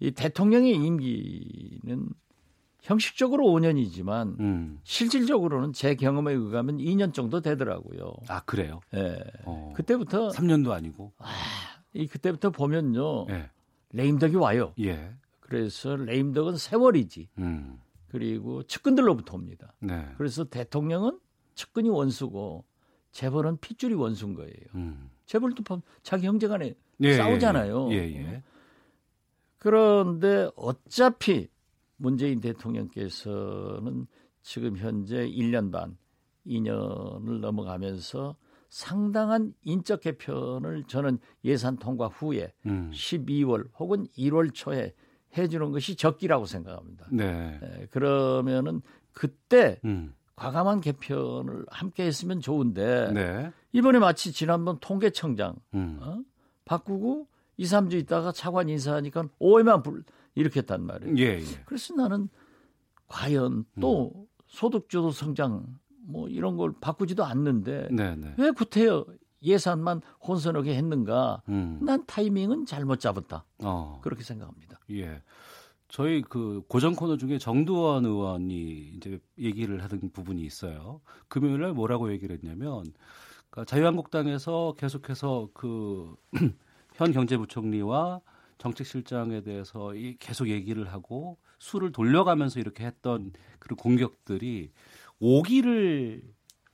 이 0.00 0.10
대통령의 0.12 0.74
임기는 0.74 2.08
형식적으로 2.80 3.44
5년이지만 3.46 4.38
음. 4.38 4.78
실질적으로는 4.84 5.72
제 5.72 5.94
경험에 5.94 6.32
의하면 6.32 6.78
2년 6.78 7.12
정도 7.12 7.40
되더라고요. 7.40 8.14
아 8.28 8.40
그래요? 8.44 8.80
예. 8.94 9.02
네. 9.02 9.18
어. 9.44 9.72
그때부터 9.74 10.28
3년도 10.28 10.70
아니고. 10.70 11.12
아, 11.18 11.28
이 11.92 12.06
그때부터 12.06 12.50
보면요. 12.50 13.26
네. 13.26 13.50
레임덕이 13.92 14.36
와요. 14.36 14.74
예. 14.80 15.12
그래서 15.40 15.96
레임덕은 15.96 16.56
세월이지. 16.56 17.28
음. 17.38 17.80
그리고 18.08 18.62
측근들로부터 18.62 19.34
옵니다. 19.34 19.74
네. 19.80 20.06
그래서 20.16 20.44
대통령은 20.44 21.18
측근이 21.54 21.88
원수고 21.88 22.64
재벌은 23.10 23.58
핏줄이 23.58 23.94
원수인 23.94 24.34
거예요. 24.34 24.54
음. 24.76 25.10
재벌도 25.28 25.62
자기 26.02 26.26
형제 26.26 26.48
간에 26.48 26.74
예, 27.02 27.08
예, 27.08 27.14
싸우잖아요. 27.14 27.92
예, 27.92 27.96
예, 27.96 28.42
그런데 29.58 30.50
어차피 30.56 31.48
문재인 31.96 32.40
대통령께서는 32.40 34.06
지금 34.42 34.76
현재 34.78 35.28
1년 35.28 35.70
반, 35.70 35.98
2년을 36.46 37.40
넘어가면서 37.40 38.36
상당한 38.70 39.52
인적 39.64 40.00
개편을 40.00 40.84
저는 40.84 41.18
예산 41.44 41.76
통과 41.76 42.06
후에 42.06 42.52
음. 42.66 42.90
12월 42.92 43.68
혹은 43.78 44.06
1월 44.16 44.54
초에 44.54 44.94
해주는 45.36 45.70
것이 45.72 45.94
적기라고 45.94 46.46
생각합니다. 46.46 47.06
네. 47.12 47.58
네 47.60 47.86
그러면은 47.90 48.80
그때 49.12 49.78
음. 49.84 50.14
과감한 50.36 50.80
개편을 50.80 51.66
함께 51.68 52.04
했으면 52.04 52.40
좋은데 52.40 53.12
네. 53.12 53.52
이번에 53.72 53.98
마치 53.98 54.32
지난번 54.32 54.78
통계청장 54.80 55.56
음. 55.74 55.98
어? 56.00 56.22
바꾸고 56.64 57.28
2, 57.56 57.64
3주 57.64 57.94
있다가 57.94 58.32
차관 58.32 58.68
인사하니까 58.68 59.28
오해만 59.38 59.82
불 59.82 60.04
이렇게 60.34 60.60
했단 60.60 60.84
말이에요. 60.84 61.16
예, 61.18 61.40
예. 61.40 61.62
그래서 61.66 61.94
나는 61.94 62.28
과연 63.08 63.64
또 63.80 64.12
음. 64.14 64.26
소득주도 64.46 65.10
성장 65.10 65.66
뭐 66.06 66.28
이런 66.28 66.56
걸 66.56 66.72
바꾸지도 66.80 67.24
않는데 67.24 67.88
네, 67.90 68.16
네. 68.16 68.34
왜 68.38 68.50
구태여 68.50 69.06
예산만 69.42 70.00
혼선하게 70.26 70.74
했는가? 70.76 71.42
음. 71.48 71.78
난 71.82 72.04
타이밍은 72.06 72.66
잘못 72.66 73.00
잡았다. 73.00 73.44
어. 73.64 74.00
그렇게 74.02 74.22
생각합니다. 74.22 74.80
예. 74.90 75.22
저희 75.88 76.22
그 76.22 76.62
고정 76.68 76.94
코너 76.94 77.16
중에 77.16 77.38
정두원 77.38 78.04
의원이 78.04 78.92
이제 78.96 79.18
얘기를 79.38 79.82
하던 79.82 80.10
부분이 80.12 80.42
있어요. 80.42 81.00
금요일 81.28 81.60
날 81.60 81.72
뭐라고 81.72 82.12
얘기를 82.12 82.36
했냐면 82.36 82.84
그러니까 83.50 83.64
자유한국당에서 83.70 84.74
계속해서 84.78 85.48
그 85.54 86.14
현 86.94 87.12
경제부총리와 87.12 88.20
정책실장에 88.58 89.42
대해서 89.42 89.92
계속 90.18 90.48
얘기를 90.48 90.92
하고 90.92 91.38
수를 91.58 91.92
돌려가면서 91.92 92.60
이렇게 92.60 92.84
했던 92.84 93.32
그런 93.58 93.76
공격들이 93.76 94.70
오기를 95.20 96.22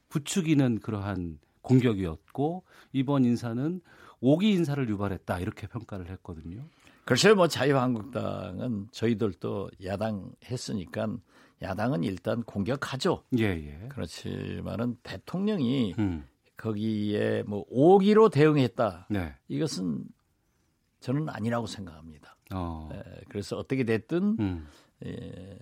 부추기는 0.09 0.81
그러한 0.81 1.39
공격이었고 1.63 2.65
이번 2.93 3.25
인사는 3.25 3.81
오기 4.21 4.51
인사를 4.53 4.89
유발했다 4.89 5.41
이렇게 5.41 5.67
평가를 5.67 6.09
했거든요. 6.11 6.65
글쎄요, 7.05 7.35
뭐 7.35 7.49
자유한국당은 7.49 8.89
저희들도 8.91 9.71
야당 9.85 10.33
했으니까 10.47 11.09
야당은 11.61 12.05
일단 12.05 12.43
공격하죠. 12.43 13.25
예, 13.39 13.45
예. 13.45 13.89
그렇지만은 13.89 14.97
대통령이 15.03 15.95
음. 15.99 16.25
거기에 16.57 17.43
뭐 17.45 17.65
오기로 17.69 18.29
대응했다. 18.29 19.09
네. 19.11 19.35
이것은 19.49 20.05
저는 21.01 21.29
아니라고 21.29 21.67
생각합니다. 21.67 22.37
어. 22.53 22.89
에, 22.93 23.03
그래서 23.29 23.57
어떻게 23.57 23.85
됐든 23.85 24.37
음. 24.39 24.67
에, 25.05 25.59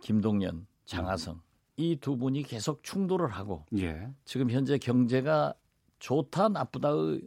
김동연, 0.00 0.66
장하성 0.84 1.34
음. 1.34 1.40
이두 1.76 2.16
분이 2.16 2.42
계속 2.42 2.82
충돌을 2.82 3.28
하고 3.28 3.64
예. 3.76 4.08
지금 4.24 4.50
현재 4.50 4.78
경제가 4.78 5.54
좋다 6.00 6.48
나쁘다의 6.48 7.22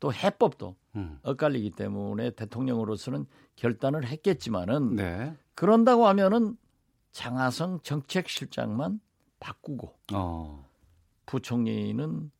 또 0.00 0.12
해법도 0.12 0.76
음. 0.96 1.18
엇갈리기 1.22 1.70
때문에 1.72 2.30
대통령으로서는 2.30 3.26
결단을 3.56 4.06
했겠지만은 4.06 4.96
네. 4.96 5.36
그런다고 5.54 6.06
하면은 6.08 6.56
장하성 7.12 7.80
정책실장만 7.82 9.00
바꾸고 9.38 9.94
어. 10.14 10.69
부총리는 11.30 12.30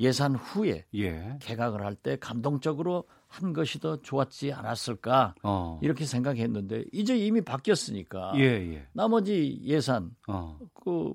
예산 0.00 0.34
후에 0.34 0.86
예. 0.94 1.38
개각을 1.40 1.84
할 1.84 1.94
때 1.94 2.16
감동적으로 2.16 3.04
한 3.28 3.52
것이 3.52 3.78
더 3.80 4.00
좋았지 4.00 4.52
않았을까 4.52 5.34
어. 5.42 5.78
이렇게 5.82 6.04
생각했는데 6.04 6.84
이제 6.92 7.16
이미 7.16 7.40
바뀌었으니까 7.42 8.32
예, 8.36 8.42
예. 8.42 8.88
나머지 8.92 9.60
예산 9.64 10.10
어. 10.26 10.58
그 10.72 11.12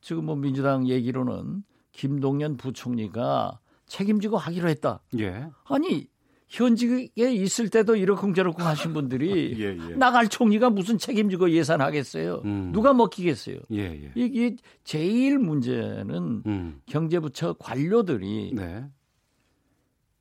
지금 0.00 0.26
뭐 0.26 0.36
민주당 0.36 0.86
얘기로는 0.88 1.64
김동연 1.92 2.56
부총리가 2.56 3.58
책임지고 3.86 4.36
하기로 4.38 4.68
했다. 4.68 5.00
예. 5.18 5.48
아니 5.64 6.08
현직에 6.54 7.32
있을 7.32 7.68
때도 7.68 7.96
이러쿵저러쿵 7.96 8.64
하신 8.64 8.92
분들이 8.92 9.56
예, 9.58 9.76
예. 9.76 9.94
나갈 9.96 10.28
총리가 10.28 10.70
무슨 10.70 10.98
책임지고 10.98 11.50
예산하겠어요? 11.50 12.42
음. 12.44 12.70
누가 12.72 12.92
먹히겠어요? 12.94 13.58
예, 13.72 13.80
예. 13.80 14.12
이게 14.14 14.56
제일 14.84 15.38
문제는 15.38 16.42
음. 16.46 16.80
경제부처 16.86 17.54
관료들이 17.54 18.52
네. 18.54 18.86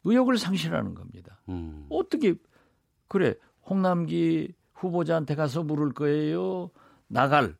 의욕을 0.05 0.37
상실하는 0.37 0.95
겁니다. 0.95 1.41
음. 1.49 1.85
어떻게 1.89 2.33
그래 3.07 3.35
홍남기 3.69 4.53
후보자한테 4.73 5.35
가서 5.35 5.63
물을 5.63 5.93
거예요? 5.93 6.71
나갈 7.07 7.55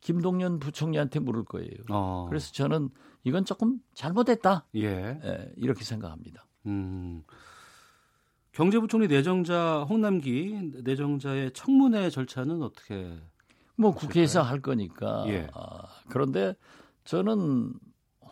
김동연 0.00 0.60
부총리한테 0.60 1.18
물을 1.18 1.44
거예요. 1.44 1.70
어. 1.90 2.26
그래서 2.28 2.52
저는 2.52 2.90
이건 3.24 3.44
조금 3.44 3.80
잘못했다. 3.94 4.66
예. 4.76 5.18
예 5.22 5.52
이렇게 5.56 5.82
생각합니다. 5.82 6.46
음. 6.66 7.22
경제부총리 8.54 9.08
내정자 9.08 9.84
홍남기 9.88 10.72
내정자의 10.84 11.50
청문회 11.52 12.08
절차는 12.08 12.62
어떻게? 12.62 13.12
뭐 13.76 13.92
국회에서 13.92 14.42
할 14.42 14.60
거니까. 14.60 15.24
예. 15.28 15.48
아, 15.52 15.82
그런데 16.08 16.54
저는 17.04 17.72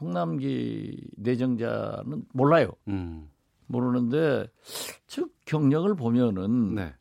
홍남기 0.01 0.97
내정자는 1.17 2.25
몰라요. 2.33 2.71
음. 2.87 3.29
모르는데 3.67 4.47
즉 5.07 5.35
경력을 5.45 5.93
보면은 5.97 6.75
네. 6.77 6.95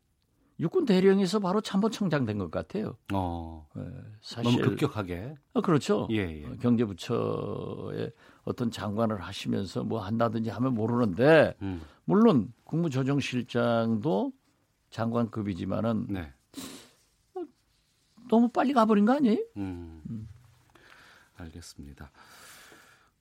육군 0.62 0.86
대령에서 0.86 1.40
바로 1.40 1.60
참모총장 1.60 2.26
된 2.26 2.38
것 2.38 2.52
같아요. 2.52 2.96
어, 3.14 3.68
네, 3.76 3.84
사실 4.22 4.52
너무 4.62 4.70
급격하게. 4.70 5.36
아, 5.56 5.62
그렇죠. 5.62 6.08
예, 6.12 6.18
예. 6.44 6.46
어, 6.46 6.56
경제부처에 6.62 8.12
어떤 8.44 8.70
장관을 8.72 9.22
하시면서 9.22 9.84
뭐 9.84 10.00
한다든지 10.02 10.50
하면 10.52 10.74
모르는데 10.76 11.56
음. 11.62 11.82
물론 12.06 12.54
국무조정실장도 12.64 14.32
장관급이지만은 14.92 16.08
네. 16.10 16.32
뭐 17.34 17.46
너무 18.30 18.50
빨리 18.50 18.74
가버린 18.74 19.06
거 19.06 19.14
아니에요? 19.14 19.38
음. 19.58 20.02
음. 20.10 20.28
알겠습니다. 21.38 22.12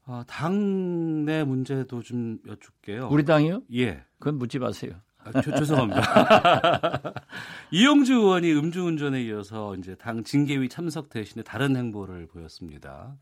어, 0.06 0.22
당내 0.26 1.44
문제도 1.44 2.02
좀 2.02 2.38
여쭙게요. 2.46 3.08
우리 3.10 3.24
당이요? 3.24 3.62
예. 3.74 4.04
그건 4.18 4.38
묻지 4.38 4.58
마세요. 4.58 4.92
아, 5.24 5.40
저, 5.42 5.54
죄송합니다. 5.54 7.12
이용주 7.70 8.14
의원이 8.14 8.52
음주운전에 8.52 9.22
이어서 9.24 9.76
이제 9.76 9.94
당 9.94 10.24
징계위 10.24 10.68
참석 10.68 11.10
대신에 11.10 11.42
다른 11.42 11.76
행보를 11.76 12.26
보였습니다. 12.26 13.16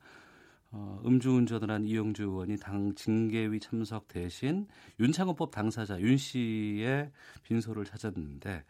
어, 0.71 1.01
음주운전을 1.05 1.71
한 1.71 1.85
이용주 1.85 2.25
의원이 2.25 2.59
당 2.59 2.95
징계위 2.95 3.59
참석 3.61 4.07
대신 4.09 4.67
윤창호법 5.01 5.51
당사자 5.51 5.99
윤 6.01 6.17
씨의 6.17 7.11
빈소를 7.45 7.85
찾았는데 7.85 8.65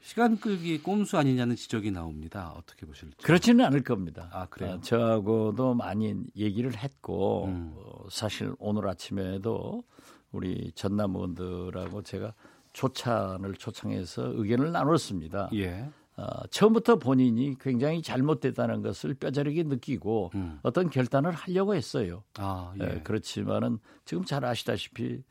시간 0.00 0.38
끌기 0.38 0.78
꼼수 0.82 1.18
아니냐는 1.18 1.56
지적이 1.56 1.90
나옵니다. 1.90 2.54
어떻게 2.56 2.86
보실지? 2.86 3.18
그렇지는 3.22 3.66
않을 3.66 3.82
겁니다. 3.82 4.30
아, 4.32 4.46
그래요? 4.46 4.72
어, 4.76 4.80
저하고도 4.80 5.74
많이 5.74 6.14
얘기를 6.34 6.74
했고 6.74 7.44
음. 7.44 7.74
어, 7.76 8.08
사실 8.10 8.54
오늘 8.58 8.88
아침에도 8.88 9.84
우리 10.32 10.72
전남 10.74 11.14
의원들하고 11.14 12.02
제가 12.02 12.34
초찬을 12.72 13.54
초청해서 13.54 14.32
의견을 14.34 14.72
나눴습니다. 14.72 15.50
예. 15.54 15.88
어, 16.16 16.46
처음부터 16.50 16.96
본인이 16.96 17.56
굉장히 17.58 18.02
잘못됐다는 18.02 18.82
것을 18.82 19.14
뼈저리게 19.14 19.62
느끼고 19.64 20.32
음. 20.34 20.58
어떤 20.62 20.90
결단을 20.90 21.32
하려고 21.32 21.74
했어요. 21.74 22.24
아, 22.38 22.74
예. 22.80 22.84
예, 22.84 23.00
그렇지만은 23.00 23.78
지금 24.04 24.24
잘 24.24 24.44
아시다시피 24.44 25.22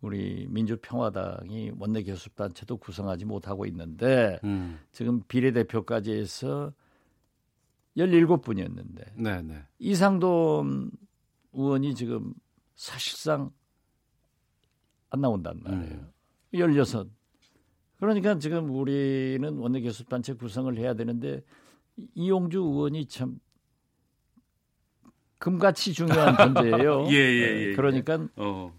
우리 0.00 0.46
민주평화당이 0.48 1.72
원내 1.78 2.04
교섭단체도 2.04 2.78
구성하지 2.78 3.24
못하고 3.24 3.66
있는데 3.66 4.38
음. 4.44 4.78
지금 4.92 5.22
비례대표까지 5.28 6.12
해서 6.12 6.72
17분이었는데 7.96 9.20
네네. 9.20 9.64
이상돈 9.80 10.92
의원이 11.52 11.94
지금 11.94 12.32
사실상 12.76 13.50
안 15.10 15.20
나온단 15.20 15.60
말이에요. 15.62 15.94
음. 15.94 16.10
16. 16.52 17.10
그러니까 17.98 18.38
지금 18.38 18.70
우리는 18.70 19.56
원내 19.56 19.80
교섭단체 19.80 20.34
구성을 20.34 20.76
해야 20.78 20.94
되는데 20.94 21.42
이용주 22.14 22.58
의원이 22.58 23.06
참 23.06 23.38
금같이 25.38 25.92
중요한 25.92 26.36
존재예요. 26.54 27.06
예, 27.10 27.16
예, 27.16 27.68
예. 27.70 27.74
그러니까 27.74 28.26
어. 28.36 28.72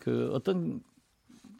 그 0.00 0.30
어떤 0.32 0.82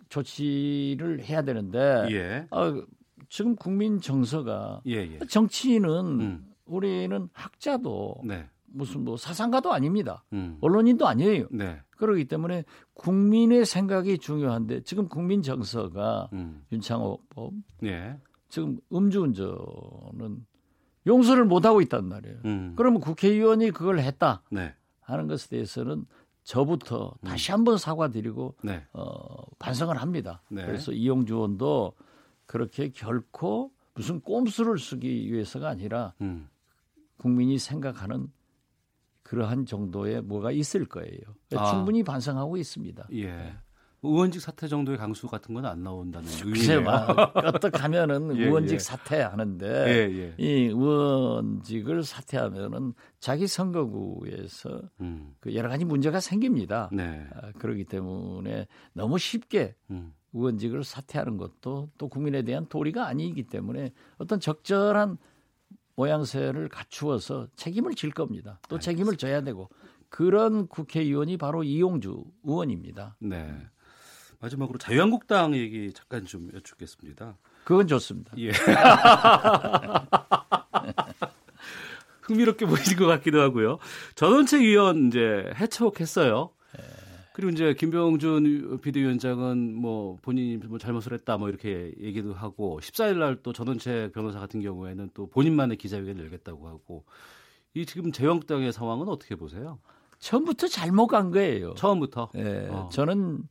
조치를 0.09 1.25
해야 1.25 1.43
되는데 1.43 2.07
예. 2.11 2.47
아, 2.51 2.83
지금 3.29 3.57
국민 3.57 4.01
정서가 4.01 4.83
예, 4.87 4.97
예. 4.97 5.19
정치인은 5.29 6.21
음. 6.21 6.53
우리는 6.67 7.29
학자도 7.33 8.23
네. 8.25 8.49
무슨 8.67 9.05
뭐 9.05 9.17
사상가도 9.17 9.73
아닙니다. 9.73 10.25
음. 10.33 10.59
언론인도 10.61 11.07
아니에요. 11.07 11.47
네. 11.51 11.81
그렇기 11.97 12.27
때문에 12.27 12.65
국민의 12.95 13.65
생각이 13.65 14.19
중요한데 14.19 14.83
지금 14.83 15.09
국민 15.09 15.43
정서가 15.43 16.29
음. 16.33 16.65
윤창호법 16.73 17.53
예. 17.85 18.19
지금 18.49 18.79
음주운전은 18.93 20.47
용서를 21.07 21.45
못 21.45 21.67
하고 21.67 21.81
있단 21.83 22.07
말이에요. 22.07 22.39
음. 22.45 22.75
그러면 22.77 23.01
국회의원이 23.01 23.71
그걸 23.73 23.99
했다 23.99 24.43
네. 24.51 24.75
하는 25.01 25.27
것에 25.27 25.49
대해서는 25.49 26.07
저부터 26.45 27.15
음. 27.21 27.27
다시 27.27 27.51
한번 27.51 27.79
사과드리고 27.79 28.57
네. 28.63 28.85
어, 28.93 29.05
반성을 29.59 29.97
합니다. 29.97 30.43
네. 30.49 30.65
그래서 30.65 30.93
이용주 30.93 31.35
의원도 31.35 31.95
그렇게 32.47 32.91
결코 32.91 33.73
무슨 33.95 34.21
꼼수를 34.21 34.79
쓰기 34.79 35.33
위해서가 35.33 35.69
아니라 35.69 36.15
음. 36.21 36.49
국민이 37.17 37.59
생각하는 37.59 38.31
그러한 39.25 39.67
정도의 39.67 40.23
뭐가 40.23 40.53
있을 40.53 40.85
거예요. 40.87 41.19
아. 41.57 41.71
충분히 41.73 42.03
반성하고 42.05 42.57
있습니다. 42.57 43.09
예. 43.15 43.55
의원직 44.05 44.43
사퇴 44.43 44.69
정도의 44.69 44.99
강수 44.99 45.27
같은 45.27 45.55
건 45.55 45.65
안 45.65 45.83
나온다는 45.83 46.29
의미예요. 46.45 46.85
어떡하면은 47.35 48.37
예, 48.37 48.45
의원직 48.45 48.75
예. 48.75 48.79
사퇴하는데 48.79 49.67
예, 49.67 50.19
예, 50.19 50.35
이 50.37 50.67
의원직을 50.67 52.03
사퇴하면은 52.05 52.93
자기 53.19 53.47
선거구에서 53.47 54.83
음. 55.01 55.35
그 55.41 55.55
여러 55.55 55.71
가지 55.71 55.87
문제가 55.87 56.21
생깁니다. 56.21 56.91
네. 56.93 57.27
아, 57.35 57.51
그렇기 57.53 57.85
때문에 57.85 58.67
너무 58.93 59.19
쉽게 59.19 59.75
음. 59.91 60.13
의원직을 60.35 60.85
사퇴하는 60.85 61.39
것도 61.39 61.89
또 61.97 62.09
국민에 62.09 62.43
대한 62.43 62.67
도리가 62.69 63.07
아니기 63.07 63.45
때문에 63.47 63.93
어떤 64.19 64.39
적절한 64.39 65.17
모양새를 65.97 66.69
갖추어서 66.69 67.49
책임을 67.57 67.95
질 67.95 68.11
겁니다. 68.11 68.59
또 68.69 68.77
알겠습니다. 68.77 68.81
책임을 68.81 69.17
져야 69.17 69.43
되고 69.43 69.69
그런 70.09 70.69
국회의원이 70.69 71.37
바로 71.37 71.63
이용주 71.63 72.25
의원입니다. 72.45 73.17
네. 73.21 73.55
마지막으로 74.41 74.79
자유한국당 74.79 75.55
얘기 75.57 75.93
잠깐 75.93 76.27
좀 76.27 76.51
여쭙겠습니다. 76.55 77.37
그건 77.65 77.87
좋습니다. 77.87 78.33
예. 78.39 78.51
흥미롭게 82.23 82.67
보이는 82.67 82.97
것 82.97 83.07
같기도 83.07 83.41
하고요. 83.41 83.79
전원책 84.15 84.63
위원 84.63 85.09
이제 85.09 85.51
해촉했어요. 85.59 86.51
그리고 87.35 87.51
이제 87.51 87.75
김병준 87.75 88.79
비대위원장은 88.81 89.75
뭐 89.75 90.17
본인이 90.23 90.57
뭐 90.57 90.79
잘못을 90.79 91.13
했다 91.15 91.37
뭐 91.37 91.49
이렇게 91.49 91.93
얘기도 92.01 92.33
하고 92.33 92.79
14일 92.81 93.19
날 93.19 93.35
또 93.43 93.53
전원책 93.53 94.13
변호사 94.13 94.39
같은 94.39 94.61
경우에는 94.61 95.11
또 95.15 95.27
본인만의 95.27 95.77
기자회견을 95.77 96.23
열겠다고 96.27 96.69
하고 96.69 97.05
이 97.75 97.85
지금 97.87 98.13
재영당의 98.13 98.73
상황은 98.73 99.09
어떻게 99.09 99.35
보세요? 99.35 99.81
처음부터 100.21 100.69
잘못 100.69 101.09
간 101.09 101.33
거예요. 101.33 101.75
처음부터. 101.75 102.31
예. 102.37 102.69
어. 102.71 102.89
저는 102.93 103.43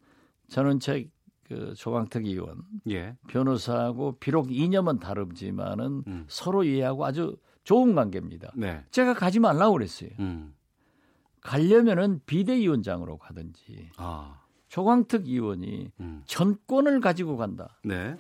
전원책 0.48 1.10
그 1.44 1.74
조광택 1.76 2.26
의원 2.26 2.62
예. 2.90 3.18
변호사하고 3.28 4.14
비록 4.18 4.50
이념은 4.50 5.00
다르지만은 5.00 6.04
음. 6.08 6.26
서로 6.30 6.64
이해하고 6.64 7.06
아주 7.06 7.36
좋은 7.66 7.96
관계입니다. 7.96 8.54
네. 8.56 8.86
제가 8.92 9.14
가지 9.14 9.40
말라고 9.40 9.74
그랬어요. 9.74 10.10
음. 10.20 10.54
가려면은 11.44 12.22
비대위원장으로 12.26 13.18
가든지 13.18 13.90
아. 13.98 14.42
조광특 14.70 15.28
의원이 15.28 15.92
음. 16.00 16.24
전권을 16.26 17.00
가지고 17.02 17.38
간다. 17.38 17.80
네. 17.84 18.16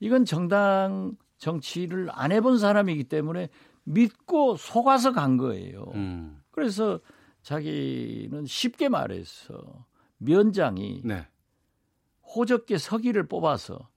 이건 0.00 0.24
정당 0.24 1.16
정치를 1.38 2.08
안 2.12 2.32
해본 2.32 2.58
사람이기 2.58 3.04
때문에 3.04 3.48
믿고 3.84 4.56
속아서 4.56 5.12
간 5.12 5.36
거예요. 5.36 5.84
음. 5.94 6.40
그래서 6.52 7.00
자기는 7.42 8.46
쉽게 8.46 8.88
말해서 8.88 9.84
면장이 10.18 11.02
네. 11.04 11.26
호적계 12.34 12.78
서기를 12.78 13.26
뽑아서 13.26 13.88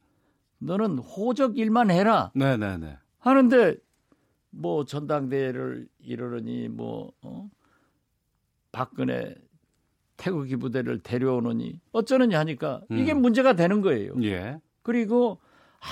너는 0.58 0.98
호적 0.98 1.58
일만 1.58 1.92
해라. 1.92 2.32
네네네. 2.34 2.78
네, 2.78 2.88
네. 2.88 2.98
하는데 3.20 3.76
뭐 4.50 4.86
전당대회를 4.86 5.88
이르르니 6.00 6.70
뭐 6.70 7.12
어? 7.22 7.50
박근혜 8.76 9.34
태극기 10.18 10.58
부대를 10.58 11.00
데려오느니 11.00 11.80
어쩌느냐 11.94 12.38
하니까 12.40 12.82
이게 12.92 13.14
음. 13.14 13.22
문제가 13.22 13.54
되는 13.54 13.82
거예요. 13.82 14.14
예. 14.24 14.60
그리고 14.82 15.40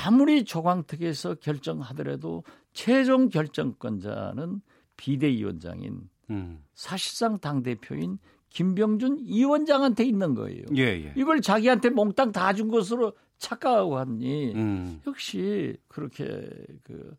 아무리 0.05 0.43
조광특에서 0.43 1.35
결정하더라도 1.35 2.43
최종 2.73 3.29
결정권자는 3.29 4.59
비대위원장인 4.97 6.09
음. 6.29 6.61
사실상 6.73 7.39
당 7.39 7.63
대표인 7.63 8.17
김병준 8.49 9.19
위원장한테 9.27 10.03
있는 10.03 10.35
거예요. 10.35 10.65
예, 10.75 10.83
예. 10.83 11.13
이걸 11.15 11.39
자기한테 11.41 11.89
몽땅 11.89 12.33
다 12.33 12.51
준 12.53 12.67
것으로 12.69 13.13
착각하고 13.37 13.97
하니 13.97 14.53
음. 14.55 15.01
역시 15.07 15.77
그렇게 15.87 16.49
그 16.83 17.15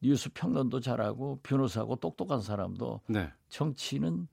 뉴스 0.00 0.30
평론도 0.32 0.80
잘하고 0.80 1.40
변호사고 1.42 1.96
똑똑한 1.96 2.40
사람도 2.40 3.02
네. 3.08 3.30
정치는 3.48 4.28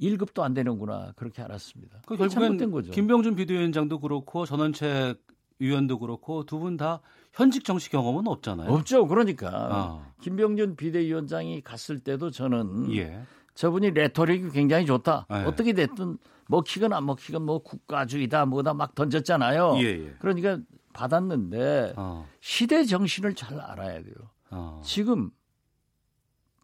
1급도 0.00 0.42
안 0.42 0.54
되는구나 0.54 1.12
그렇게 1.16 1.42
알았습니다. 1.42 2.00
그 2.06 2.16
결국엔 2.16 2.70
거죠. 2.70 2.90
김병준 2.92 3.36
비대위원장도 3.36 4.00
그렇고 4.00 4.44
전원책 4.46 5.20
위원도 5.58 5.98
그렇고 6.00 6.44
두 6.44 6.58
분 6.58 6.76
다 6.76 7.00
현직 7.32 7.64
정치 7.64 7.88
경험은 7.90 8.26
없잖아요. 8.26 8.70
없죠. 8.72 9.06
그러니까 9.06 9.48
아. 9.52 10.12
김병준 10.20 10.76
비대위원장이 10.76 11.60
갔을 11.62 11.98
때도 12.00 12.30
저는 12.30 12.92
예. 12.96 13.22
저분이 13.54 13.92
레토릭이 13.92 14.50
굉장히 14.50 14.86
좋다. 14.86 15.26
예. 15.30 15.34
어떻게 15.44 15.72
됐든 15.72 16.18
먹히건 16.48 16.92
안 16.92 17.06
먹히건 17.06 17.42
뭐 17.44 17.58
국가주의다 17.62 18.44
뭐다 18.46 18.74
막 18.74 18.94
던졌잖아요. 18.94 19.76
예, 19.78 19.84
예. 19.84 20.14
그러니까 20.18 20.58
받았는데 20.94 21.94
어. 21.96 22.26
시대 22.40 22.84
정신을 22.84 23.34
잘 23.34 23.58
알아야 23.60 24.02
돼요. 24.02 24.14
어. 24.50 24.80
지금 24.84 25.30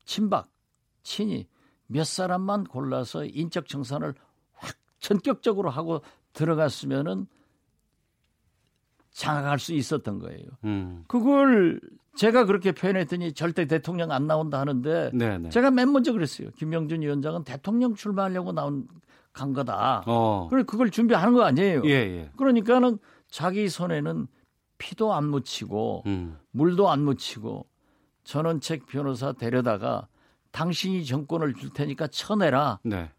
친박, 0.04 0.50
친이 1.02 1.46
몇 1.88 2.06
사람만 2.06 2.64
골라서 2.64 3.24
인적 3.24 3.66
청산을 3.66 4.14
확 4.52 4.76
전격적으로 5.00 5.70
하고 5.70 6.02
들어갔으면은 6.32 7.26
장악할 9.10 9.58
수 9.58 9.72
있었던 9.72 10.20
거예요. 10.20 10.46
음. 10.64 11.04
그걸 11.08 11.80
제가 12.14 12.44
그렇게 12.44 12.72
표현했더니 12.72 13.32
절대 13.32 13.66
대통령 13.66 14.12
안 14.12 14.26
나온다 14.26 14.60
하는데 14.60 15.10
네네. 15.12 15.48
제가 15.48 15.70
맨 15.72 15.90
먼저 15.90 16.12
그랬어요. 16.12 16.50
김영준 16.52 17.02
위원장은 17.02 17.44
대통령 17.44 17.94
출마하려고 17.94 18.52
나온 18.52 18.86
간 19.32 19.52
거다. 19.52 20.04
어. 20.06 20.46
그래 20.50 20.62
그걸 20.62 20.90
준비하는 20.90 21.34
거 21.34 21.42
아니에요. 21.42 21.82
예, 21.84 21.90
예. 21.90 22.30
그러니까는 22.36 22.98
자기 23.28 23.68
손에는 23.68 24.28
피도 24.78 25.12
안 25.12 25.24
묻히고 25.28 26.04
음. 26.06 26.38
물도 26.50 26.88
안 26.88 27.02
묻히고 27.04 27.66
전원책 28.24 28.86
변호사 28.86 29.32
데려다가 29.32 30.06
당신이 30.58 31.04
정권을 31.04 31.54
줄 31.54 31.70
테니까 31.70 32.08
쳐내라. 32.08 32.80
네. 32.82 33.12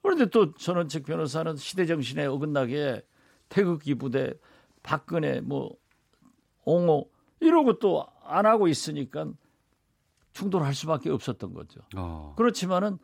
그런데 0.00 0.26
또 0.26 0.54
전원책 0.54 1.04
변호사는 1.04 1.56
시대 1.56 1.86
정신에 1.86 2.24
어긋나게 2.26 3.02
태극기 3.48 3.96
부대 3.96 4.32
박근혜 4.84 5.40
뭐 5.40 5.76
옹호 6.64 7.10
이러고 7.40 7.78
또 7.80 8.14
안 8.26 8.46
하고 8.46 8.68
있으니까 8.68 9.26
충돌할 10.32 10.74
수밖에 10.74 11.10
없었던 11.10 11.52
거죠. 11.52 11.80
어. 11.96 12.34
그렇지만은 12.36 12.98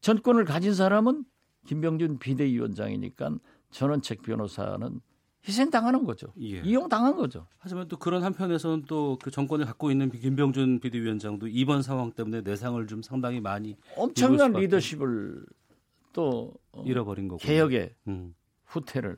전권을 0.00 0.44
가진 0.44 0.74
사람은 0.74 1.24
김병준 1.66 2.18
비대위원장이니까 2.18 3.38
전원책 3.70 4.22
변호사는 4.22 5.00
희생당하는 5.46 6.04
거죠. 6.04 6.32
예. 6.40 6.60
이용당한 6.60 7.14
거죠. 7.16 7.46
하지만 7.58 7.86
또 7.88 7.96
그런 7.98 8.22
한편에서는 8.24 8.82
또 8.86 9.18
그 9.22 9.30
정권을 9.30 9.64
갖고 9.66 9.90
있는 9.90 10.10
김병준 10.10 10.80
비대위원장도 10.80 11.48
이번 11.48 11.82
상황 11.82 12.10
때문에 12.12 12.40
내상을 12.42 12.84
좀 12.86 13.02
상당히 13.02 13.40
많이 13.40 13.76
엄청난 13.96 14.52
리더십을 14.52 15.44
또 16.12 16.52
어, 16.72 16.82
잃어버린 16.84 17.28
거고 17.28 17.38
개혁의 17.38 17.94
음. 18.08 18.34
후퇴를 18.64 19.16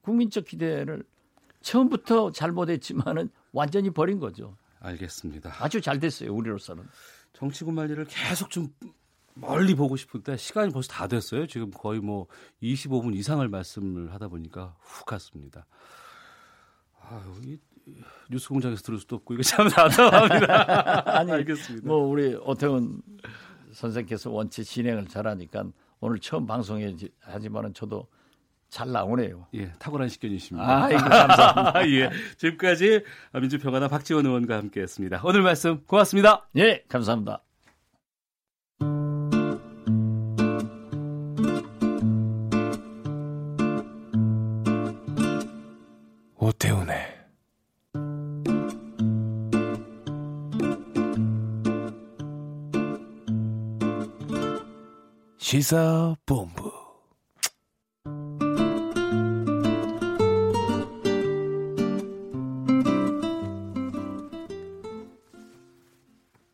국민적 0.00 0.44
기대를 0.44 1.04
처음부터 1.60 2.32
잘못했지만은 2.32 3.30
완전히 3.52 3.90
버린 3.90 4.18
거죠. 4.18 4.56
알겠습니다. 4.80 5.52
아주 5.60 5.80
잘 5.80 6.00
됐어요 6.00 6.34
우리로서는. 6.34 6.84
정치군 7.34 7.74
말일을 7.74 8.06
계속 8.06 8.50
좀 8.50 8.68
멀리 9.34 9.74
보고 9.74 9.96
싶은데 9.96 10.36
시간이 10.36 10.72
벌써 10.72 10.92
다 10.92 11.06
됐어요. 11.06 11.46
지금 11.46 11.70
거의 11.70 12.00
뭐 12.00 12.26
25분 12.62 13.14
이상을 13.14 13.46
말씀을 13.48 14.12
하다 14.12 14.28
보니까 14.28 14.76
훅 14.80 15.06
갔습니다. 15.06 15.66
아, 17.00 17.22
여기 17.26 17.58
뉴스 18.30 18.48
공장에서 18.48 18.82
들을 18.82 18.98
수도 18.98 19.16
없고 19.16 19.34
이거 19.34 19.42
참 19.42 19.68
답답합니다. 19.70 21.18
아니, 21.18 21.32
알겠습니다. 21.32 21.86
뭐 21.86 22.06
우리 22.06 22.34
오태훈 22.34 23.02
선생께서 23.72 24.30
원체 24.30 24.62
진행을 24.62 25.06
잘하니까 25.06 25.64
오늘 26.00 26.18
처음 26.18 26.46
방송에 26.46 26.94
하지만은 27.20 27.74
저도 27.74 28.06
잘 28.68 28.90
나오네요. 28.90 29.46
예, 29.54 29.70
탁월한 29.78 30.08
식견이십니다. 30.08 30.66
아, 30.66 30.90
예, 30.90 30.96
감사합니다. 30.96 31.88
예, 31.92 32.10
지금까지 32.38 33.04
민주평화당 33.38 33.90
박지원 33.90 34.24
의원과 34.24 34.56
함께했습니다. 34.56 35.20
오늘 35.24 35.42
말씀 35.42 35.84
고맙습니다. 35.84 36.48
예, 36.56 36.82
감사합니다. 36.88 37.42
시사본부 55.52 56.72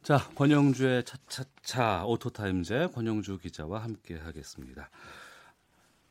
자, 0.03 0.19
권영주의 0.35 1.05
차차차 1.05 2.07
오토타임즈 2.07 2.89
권영주 2.93 3.39
기자와 3.39 3.85
함께 3.85 4.17
하겠습니다. 4.17 4.91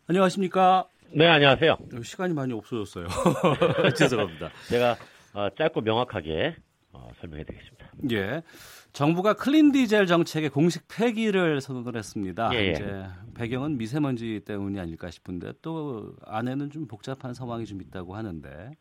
안녕하십니까? 0.08 0.88
네, 1.12 1.28
안녕하세요. 1.28 1.78
시간이 2.06 2.34
많이 2.34 2.54
없어졌어요. 2.54 3.08
죄송합니다. 4.00 4.50
제가 4.70 4.96
어, 5.34 5.50
짧고 5.58 5.82
명확하게 5.82 6.56
어, 6.98 7.12
설명해 7.20 7.44
드리겠습니다. 7.44 7.88
예. 8.12 8.42
정부가 8.92 9.34
클린 9.34 9.72
디젤 9.72 10.08
정책의 10.08 10.50
공식 10.50 10.88
폐기를 10.88 11.62
선언을 11.62 11.96
했습니다. 11.96 12.50
예, 12.54 12.58
예. 12.58 12.72
이제 12.72 13.06
배경은 13.36 13.78
미세먼지 13.78 14.42
때문이 14.46 14.80
아닐까 14.80 15.12
싶은데 15.12 15.54
또 15.62 16.16
안에는 16.26 16.72
좀 16.72 16.88
복잡한 16.88 17.34
상황이 17.34 17.66
좀 17.66 17.82
있다고 17.82 18.16
하는데 18.16 18.72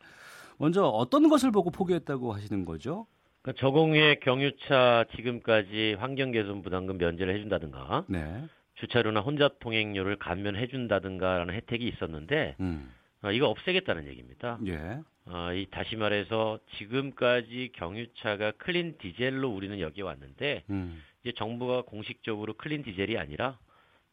먼저 0.57 0.83
어떤 0.85 1.29
것을 1.29 1.51
보고 1.51 1.69
포기했다고 1.69 2.33
하시는 2.33 2.65
거죠? 2.65 3.05
그러니까 3.41 3.61
저공해 3.61 4.15
경유차 4.15 5.05
지금까지 5.15 5.95
환경 5.99 6.31
개선 6.31 6.63
부담금 6.63 6.97
면제를 6.97 7.35
해준다든가 7.35 8.05
네. 8.09 8.43
주차료나 8.75 9.21
혼잡 9.21 9.59
통행료를 9.59 10.17
감면해준다든가라는 10.17 11.53
혜택이 11.53 11.87
있었는데 11.87 12.55
음. 12.59 12.91
어, 13.23 13.31
이거 13.31 13.47
없애겠다는 13.47 14.07
얘기입니다. 14.07 14.59
예. 14.67 15.01
어, 15.25 15.53
이 15.53 15.65
다시 15.71 15.95
말해서 15.95 16.59
지금까지 16.77 17.71
경유차가 17.75 18.51
클린 18.51 18.97
디젤로 18.99 19.49
우리는 19.49 19.79
여기 19.79 20.01
왔는데 20.01 20.63
음. 20.69 21.01
이제 21.21 21.33
정부가 21.35 21.81
공식적으로 21.81 22.53
클린 22.53 22.83
디젤이 22.83 23.17
아니라 23.17 23.57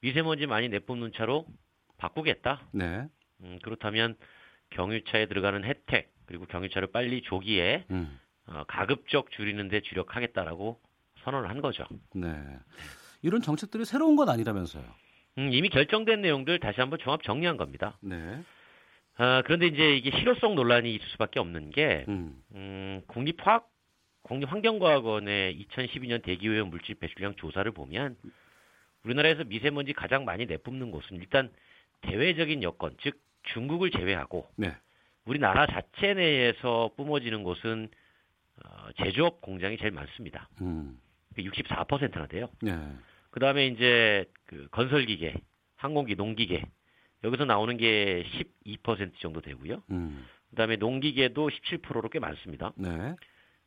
미세먼지 0.00 0.46
많이 0.46 0.68
내뿜는 0.68 1.12
차로 1.14 1.46
바꾸겠다. 1.98 2.66
네. 2.72 3.06
음, 3.40 3.58
그렇다면 3.62 4.16
경유차에 4.70 5.26
들어가는 5.26 5.64
혜택 5.64 6.12
그리고 6.26 6.46
경유차를 6.46 6.88
빨리 6.90 7.22
조기에 7.22 7.84
음. 7.90 8.18
어, 8.46 8.64
가급적 8.66 9.30
줄이는데 9.30 9.80
주력하겠다라고 9.82 10.80
선언을 11.22 11.48
한 11.48 11.60
거죠. 11.60 11.84
네. 12.14 12.34
이런 13.22 13.40
정책들이 13.40 13.84
새로운 13.84 14.16
건 14.16 14.28
아니라면서요. 14.28 14.84
음, 15.38 15.50
이미 15.52 15.68
결정된 15.68 16.20
내용들 16.20 16.60
다시 16.60 16.80
한번 16.80 16.98
종합 16.98 17.22
정리한 17.22 17.56
겁니다. 17.56 17.98
네. 18.00 18.42
아, 19.16 19.42
그런데 19.44 19.66
이제 19.66 19.96
이게 19.96 20.10
실효성 20.10 20.54
논란이 20.54 20.92
있을 20.94 21.06
수밖에 21.10 21.38
없는 21.38 21.70
게 21.70 22.04
음. 22.08 22.42
음, 22.54 23.02
국립화학 23.06 23.70
국립환경과학원의 24.22 25.66
2012년 25.68 26.22
대기오염 26.22 26.70
물질 26.70 26.94
배출량 26.94 27.36
조사를 27.36 27.70
보면 27.72 28.16
우리나라에서 29.04 29.44
미세먼지 29.44 29.92
가장 29.92 30.24
많이 30.24 30.46
내뿜는 30.46 30.90
곳은 30.90 31.18
일단 31.18 31.52
대외적인 32.00 32.62
여건, 32.62 32.96
즉 33.02 33.20
중국을 33.42 33.90
제외하고 33.90 34.48
네. 34.56 34.74
우리나라 35.26 35.66
자체 35.66 36.14
내에서 36.14 36.90
뿜어지는 36.96 37.42
곳은 37.42 37.88
어, 38.64 38.92
제조업 39.02 39.40
공장이 39.40 39.76
제일 39.78 39.90
많습니다. 39.90 40.48
음. 40.62 40.98
64%나 41.36 42.26
돼요. 42.26 42.48
네. 42.62 42.72
그 43.30 43.40
다음에 43.40 43.66
이제 43.66 44.24
그 44.46 44.68
건설기계, 44.70 45.34
항공기, 45.76 46.14
농기계 46.14 46.64
여기서 47.24 47.46
나오는 47.46 47.76
게 47.76 48.24
12% 48.66 49.18
정도 49.18 49.40
되고요. 49.40 49.82
음. 49.90 50.26
그 50.50 50.56
다음에 50.56 50.76
농기계도 50.76 51.48
17%로 51.48 52.08
꽤 52.10 52.18
많습니다. 52.18 52.72
네. 52.76 53.16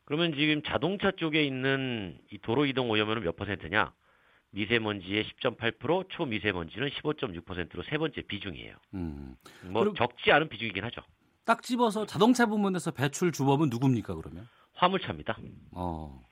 그러면 0.04 0.32
지금 0.34 0.62
자동차 0.62 1.10
쪽에 1.10 1.44
있는 1.44 2.18
이 2.32 2.38
도로 2.38 2.64
이동 2.64 2.88
오염은 2.88 3.22
몇 3.22 3.36
퍼센트냐? 3.36 3.92
미세먼지의 4.50 5.24
10.8%, 5.24 6.08
초미세먼지는 6.08 6.88
15.6%로 6.88 7.82
세 7.82 7.98
번째 7.98 8.22
비중이에요. 8.22 8.76
음. 8.94 9.36
뭐 9.64 9.92
적지 9.92 10.32
않은 10.32 10.48
비중이긴 10.48 10.84
하죠. 10.84 11.02
딱 11.44 11.62
집어서 11.62 12.06
자동차 12.06 12.46
부문에서 12.46 12.92
배출 12.92 13.32
주범은 13.32 13.68
누굽니까 13.68 14.14
그러면? 14.14 14.48
화물차입니다. 14.74 15.36
어. 15.72 16.22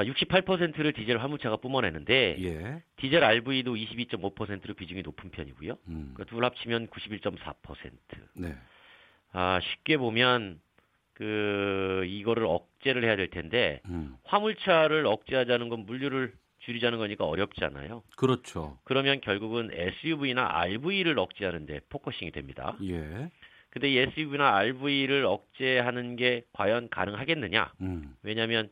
68%를 0.00 0.88
아, 0.88 0.92
디젤 0.92 1.18
화물차가 1.18 1.56
뿜어내는데 1.56 2.36
예. 2.40 2.82
디젤 2.96 3.22
RV도 3.22 3.74
22.5%로 3.74 4.74
비중이 4.74 5.02
높은 5.02 5.30
편이고요. 5.30 5.76
음. 5.88 6.12
그러니까 6.14 6.24
둘 6.24 6.44
합치면 6.44 6.88
91.4%. 6.88 7.90
네. 8.34 8.56
아, 9.32 9.60
쉽게 9.60 9.98
보면 9.98 10.60
그 11.14 12.04
이거를 12.06 12.46
억제를 12.46 13.04
해야 13.04 13.16
될 13.16 13.28
텐데 13.28 13.80
음. 13.86 14.16
화물차를 14.24 15.06
억제하자는 15.06 15.68
건 15.68 15.84
물류를 15.86 16.32
줄이자는 16.60 16.98
거니까 16.98 17.26
어렵잖아요. 17.26 18.02
그렇죠. 18.16 18.78
그러면 18.84 19.20
결국은 19.20 19.70
SUV나 19.72 20.48
RV를 20.58 21.18
억제하는데 21.18 21.80
focusing이 21.88 22.30
됩니다. 22.30 22.76
예. 22.84 23.30
근데 23.70 23.90
이 23.90 23.98
SUV나 23.98 24.54
RV를 24.56 25.24
억제하는 25.24 26.16
게 26.16 26.44
과연 26.52 26.88
가능하겠느냐? 26.88 27.72
음. 27.80 28.14
왜냐하면 28.22 28.70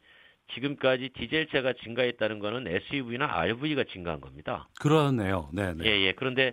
지금까지 0.54 1.10
디젤차가 1.10 1.74
증가했다는 1.84 2.38
거는 2.38 2.66
SUV나 2.68 3.26
RV가 3.38 3.84
증가한 3.84 4.20
겁니다. 4.20 4.68
그러네요. 4.80 5.48
네, 5.52 5.74
네. 5.74 5.84
예, 5.86 6.00
예. 6.06 6.12
그런데 6.12 6.52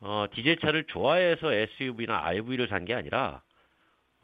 어, 0.00 0.26
디젤차를 0.34 0.84
좋아해서 0.88 1.52
SUV나 1.52 2.24
RV를 2.24 2.68
산 2.68 2.84
게 2.84 2.94
아니라 2.94 3.42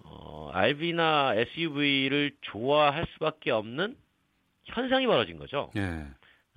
어, 0.05 0.51
RV나 0.53 1.35
SUV를 1.35 2.33
좋아할 2.41 3.07
수밖에 3.15 3.51
없는 3.51 3.97
현상이 4.65 5.07
벌어진 5.07 5.39
거죠. 5.39 5.71
예. 5.77 6.05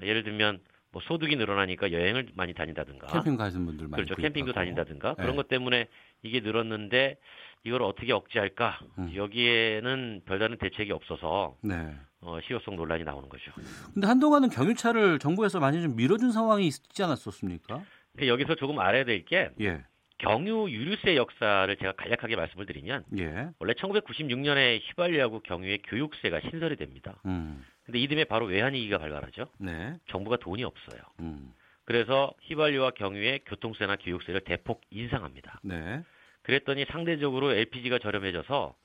예를 0.02 0.24
들면 0.24 0.60
뭐 0.92 1.02
소득이 1.04 1.36
늘어나니까 1.38 1.92
여행을 1.92 2.30
많이 2.36 2.54
다닌다든가 2.54 3.08
캠핑 3.08 3.38
가시는 3.38 3.66
분들 3.66 3.88
많이 3.88 4.04
그렇죠. 4.04 4.22
캠핑도 4.22 4.54
다닌다든가 4.54 5.16
예. 5.18 5.22
그런 5.22 5.36
것 5.36 5.48
때문에 5.48 5.88
이게 6.24 6.40
늘었는데 6.42 7.18
이걸 7.64 7.84
어떻게 7.84 8.12
억제할까? 8.12 8.80
음. 8.98 9.12
여기에는 9.16 10.22
별다른 10.26 10.58
대책이 10.58 10.92
없어서 10.92 11.56
네. 11.62 11.96
어, 12.22 12.40
실효성 12.42 12.76
논란이 12.76 13.04
나오는 13.04 13.28
거죠. 13.28 13.52
근데 13.94 14.08
한동안은 14.08 14.50
경유차를 14.50 15.20
정부에서 15.20 15.60
많이 15.60 15.82
좀 15.82 15.96
밀어준 15.96 16.32
상황이 16.32 16.68
있지 16.68 17.04
않았었습니까? 17.04 17.84
여기서 18.22 18.56
조금 18.56 18.80
알아야 18.80 19.04
될게 19.06 19.50
예. 19.62 19.84
경유 20.20 20.70
유류세 20.70 21.16
역사를 21.16 21.76
제가 21.76 21.94
간략하게 21.94 22.36
말씀을 22.36 22.68
드리면 22.68 23.06
예. 23.18 23.50
원래 23.58 23.74
1996년에 23.74 24.82
휘발유하고 24.84 25.40
경유의 25.42 25.80
교육세가 25.84 26.42
신설이 26.42 26.76
됩니다. 26.76 27.20
음. 27.26 27.66
근데 27.84 27.98
이듬해 28.00 28.26
바로 28.26 28.46
외환 28.46 28.74
위기가 28.74 29.00
발발하죠. 29.00 29.48
네. 29.58 29.96
정부가 30.10 30.38
돈이 30.38 30.64
없어요. 30.64 31.02
음. 31.22 31.52
그래서 31.86 32.32
휘발유와 32.44 32.92
경유의 32.92 33.42
교통세나 33.48 33.96
교육세를 33.96 34.42
대폭 34.42 34.82
인상합니다. 34.92 35.60
네. 35.64 36.04
그랬더니 36.44 36.86
상대적으로 36.92 37.52
LPG가 37.54 37.98
저렴해져서 37.98 38.76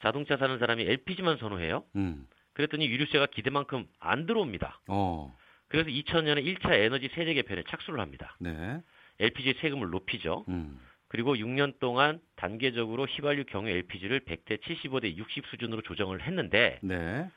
자동차 0.00 0.38
사는 0.38 0.58
사람이 0.58 0.82
LPG만 0.84 1.36
선호해요. 1.36 1.84
음. 1.96 2.26
그랬더니 2.56 2.88
유류세가 2.88 3.26
기대만큼 3.26 3.86
안 4.00 4.24
들어옵니다. 4.24 4.80
어. 4.88 5.36
그래서 5.68 5.90
2000년에 5.90 6.42
1차 6.42 6.72
에너지 6.72 7.10
세제 7.14 7.34
개편에 7.34 7.64
착수를 7.68 8.00
합니다. 8.00 8.34
네. 8.40 8.80
LPG 9.20 9.58
세금을 9.60 9.90
높이죠. 9.90 10.46
음. 10.48 10.80
그리고 11.08 11.34
6년 11.34 11.78
동안 11.80 12.18
단계적으로 12.36 13.04
휘발유 13.04 13.44
경유 13.44 13.68
LPG를 13.68 14.20
100대 14.20 14.62
75대 14.62 15.14
60 15.14 15.46
수준으로 15.48 15.82
조정을 15.82 16.22
했는데 16.22 16.78
네. 16.82 17.30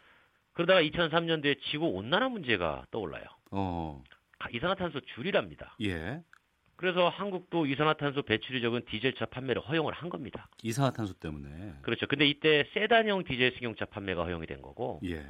그러다가 0.53 0.81
2003년도에 0.83 1.59
지구 1.63 1.87
온난화 1.87 2.29
문제가 2.29 2.85
떠올라요. 2.89 3.25
어. 3.51 4.01
이산화탄소 4.53 5.01
줄이랍니다. 5.01 5.75
예. 5.81 6.21
그래서 6.79 7.09
한국도 7.09 7.65
이산화탄소 7.65 8.21
배출이 8.21 8.61
적은 8.61 8.85
디젤차 8.85 9.25
판매를 9.25 9.61
허용을 9.61 9.91
한 9.91 10.09
겁니다. 10.09 10.47
이산화탄소 10.63 11.15
때문에. 11.15 11.73
그렇죠. 11.81 12.07
근데 12.07 12.25
이때 12.25 12.69
세단형 12.73 13.25
디젤 13.25 13.51
승용차 13.57 13.83
판매가 13.83 14.23
허용이 14.23 14.47
된 14.47 14.61
거고. 14.61 15.01
예. 15.03 15.25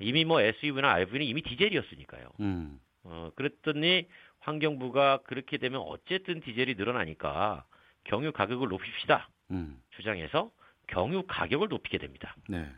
이미 0.00 0.24
뭐 0.24 0.40
SUV나 0.40 0.90
RV는 0.90 1.24
이미 1.24 1.42
디젤이었으니까요. 1.42 2.30
음. 2.40 2.80
어, 3.04 3.30
그랬더니 3.36 4.08
환경부가 4.40 5.18
그렇게 5.22 5.56
되면 5.58 5.80
어쨌든 5.82 6.40
디젤이 6.40 6.74
늘어나니까 6.74 7.64
경유 8.02 8.32
가격을 8.32 8.66
높입시다. 8.66 9.28
음. 9.52 9.80
주장해서 9.90 10.50
경유 10.88 11.22
가격을 11.28 11.68
높이게 11.68 11.98
됩니다. 11.98 12.34
네. 12.48 12.68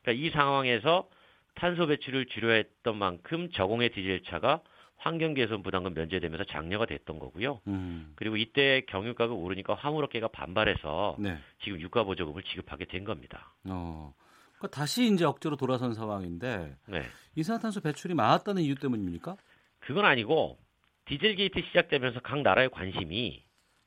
그러니까 0.00 0.24
이 0.24 0.30
상황에서 0.30 1.10
탄소 1.56 1.86
배출을 1.86 2.24
줄여야 2.24 2.54
했던 2.54 2.96
만큼 2.96 3.50
저공해 3.50 3.90
디젤차가 3.90 4.62
환경 4.96 5.34
개선 5.34 5.62
부담금 5.62 5.94
면제되면서 5.94 6.44
장려가 6.44 6.86
됐던 6.86 7.18
거고요. 7.18 7.60
음. 7.66 8.12
그리고 8.16 8.36
이때 8.36 8.82
경유가가 8.88 9.32
오르니까 9.32 9.74
화물업계가 9.74 10.28
반발해서 10.28 11.16
네. 11.18 11.38
지금 11.62 11.80
유가 11.80 12.02
보조금을 12.04 12.42
지급하게 12.42 12.86
된 12.86 13.04
겁니다. 13.04 13.54
어. 13.64 14.14
그러니까 14.58 14.68
다시 14.78 15.12
이제 15.12 15.24
억제로 15.24 15.56
돌아선 15.56 15.94
상황인데 15.94 16.76
네. 16.86 17.02
이산화탄소 17.34 17.82
배출이 17.82 18.14
많았다는 18.14 18.62
이유 18.62 18.74
때문입니까? 18.74 19.36
그건 19.80 20.04
아니고 20.06 20.58
디젤 21.06 21.36
게이트 21.36 21.60
시작되면서 21.68 22.20
각 22.20 22.40
나라의 22.42 22.70
관심이 22.70 23.44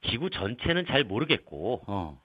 지구 0.10 0.30
전체는 0.30 0.86
잘 0.86 1.04
모르겠고 1.04 1.84
어. 1.88 2.22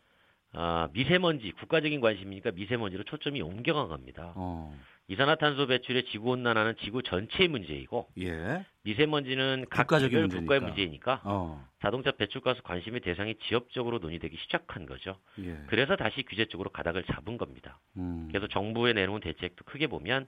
아, 0.52 0.88
미세먼지 0.92 1.50
국가적인 1.52 2.00
관심이니까 2.00 2.52
미세먼지로 2.52 3.02
초점이 3.04 3.42
옮겨간 3.42 3.88
겁니다. 3.88 4.32
어. 4.36 4.78
이산화탄소 5.08 5.66
배출의 5.66 6.06
지구 6.06 6.30
온난화는 6.30 6.76
지구 6.82 7.02
전체의 7.02 7.48
문제이고 7.48 8.08
예. 8.20 8.64
미세먼지는 8.84 9.66
각국적인 9.68 10.18
문제니까. 10.20 10.40
국가의 10.40 10.60
문제이니까 10.60 11.20
어. 11.24 11.68
자동차 11.82 12.10
배출가스 12.12 12.62
관심의 12.62 13.00
대상이 13.00 13.34
지역적으로 13.46 13.98
논의되기 13.98 14.36
시작한 14.36 14.86
거죠. 14.86 15.18
예. 15.40 15.58
그래서 15.66 15.96
다시 15.96 16.22
규제 16.22 16.46
쪽으로 16.46 16.70
가닥을 16.70 17.04
잡은 17.04 17.36
겁니다. 17.36 17.78
음. 17.98 18.28
그래서 18.30 18.46
정부에 18.48 18.94
내놓은 18.94 19.20
대책도 19.20 19.64
크게 19.64 19.88
보면 19.88 20.26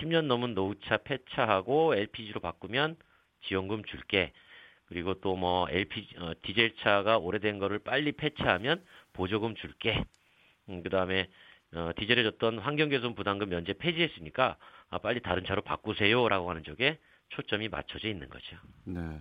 10년 0.00 0.24
넘은 0.26 0.54
노후차 0.54 0.98
폐차하고 0.98 1.94
LPG로 1.94 2.40
바꾸면 2.40 2.96
지원금 3.42 3.84
줄게. 3.84 4.32
그리고 4.86 5.14
또 5.20 5.36
뭐 5.36 5.68
LPG 5.70 6.16
어, 6.18 6.32
디젤 6.42 6.74
차가 6.80 7.16
오래된 7.18 7.60
거를 7.60 7.78
빨리 7.78 8.10
폐차하면 8.10 8.84
보조금 9.12 9.54
줄게. 9.54 10.02
음, 10.68 10.82
그다음에 10.82 11.28
어, 11.74 11.90
디젤에 11.96 12.22
줬던 12.24 12.58
환경개선 12.58 13.14
부담금 13.14 13.48
면제 13.48 13.74
폐지했으니까 13.74 14.56
아, 14.88 14.98
빨리 14.98 15.20
다른 15.20 15.44
차로 15.44 15.62
바꾸세요라고 15.62 16.50
하는 16.50 16.64
쪽에 16.64 16.98
초점이 17.28 17.68
맞춰져 17.68 18.08
있는 18.08 18.28
거죠. 18.28 18.56
네. 18.84 19.20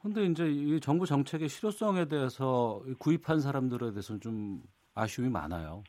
근데 0.00 0.24
이제 0.24 0.50
이 0.50 0.80
정부 0.80 1.06
정책의 1.06 1.48
실효성에 1.48 2.06
대해서 2.06 2.82
구입한 2.98 3.40
사람들에 3.40 3.90
대해서는 3.92 4.20
좀 4.20 4.62
아쉬움이 4.94 5.30
많아요. 5.30 5.82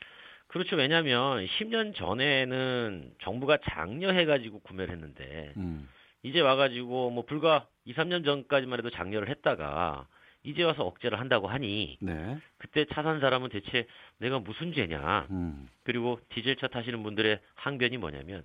그렇죠. 0.48 0.76
왜냐하면 0.76 1.46
10년 1.46 1.96
전에는 1.96 3.14
정부가 3.22 3.58
장려해가지고 3.70 4.60
구매를 4.60 4.94
했는데 4.94 5.54
음. 5.58 5.90
이제 6.24 6.40
와가지고 6.40 7.12
뭐 7.12 7.26
불과 7.26 7.68
2, 7.86 7.94
3년 7.94 8.24
전까지만 8.24 8.80
해도 8.80 8.90
장려를 8.90 9.30
했다가 9.30 10.08
이제 10.46 10.64
와서 10.64 10.84
억제를 10.84 11.20
한다고 11.20 11.48
하니 11.48 11.98
네. 12.02 12.38
그때 12.58 12.86
차 12.86 13.04
산 13.04 13.20
사람은 13.20 13.50
대체 13.50 13.88
내가 14.18 14.40
무슨 14.40 14.74
죄냐. 14.74 15.28
음. 15.32 15.68
그리고 15.84 16.20
디젤차 16.30 16.68
타시는 16.68 17.04
분들의 17.04 17.40
항변이 17.56 17.98
뭐냐면 17.98 18.44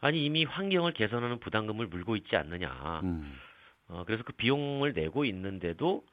아니 0.00 0.24
이미 0.24 0.44
환경을 0.44 0.92
개선하는 0.92 1.40
부담금을 1.40 1.86
물고 1.88 2.16
있지 2.16 2.36
않느냐. 2.36 3.00
음. 3.04 3.38
어, 3.88 4.04
그래서 4.06 4.22
그 4.22 4.32
비용을 4.32 4.92
내고 4.92 5.24
있는데도 5.24 6.04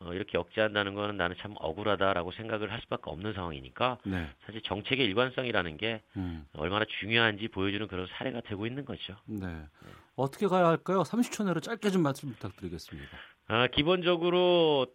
어, 0.00 0.12
이렇게 0.12 0.38
억제한다는 0.38 0.94
거는 0.94 1.16
나는 1.16 1.36
참 1.40 1.54
억울하다라고 1.58 2.32
생각을 2.32 2.72
할 2.72 2.80
수밖에 2.80 3.02
없는 3.06 3.32
상황이니까 3.32 3.98
네. 4.04 4.28
사실 4.44 4.60
정책의 4.62 5.04
일관성이라는 5.06 5.76
게 5.76 6.02
음. 6.16 6.46
얼마나 6.54 6.84
중요한지 7.00 7.48
보여주는 7.48 7.86
그런 7.88 8.06
사례가 8.18 8.40
되고 8.42 8.66
있는 8.66 8.84
거죠. 8.84 9.16
네. 9.26 9.46
네. 9.46 9.62
어떻게 10.16 10.46
가야 10.46 10.66
할까요? 10.66 11.02
30초 11.02 11.44
내로 11.44 11.60
짧게 11.60 11.90
좀 11.90 12.02
말씀 12.02 12.30
부탁드리겠습니다. 12.32 13.08
아, 13.46 13.66
기본적으로 13.68 14.86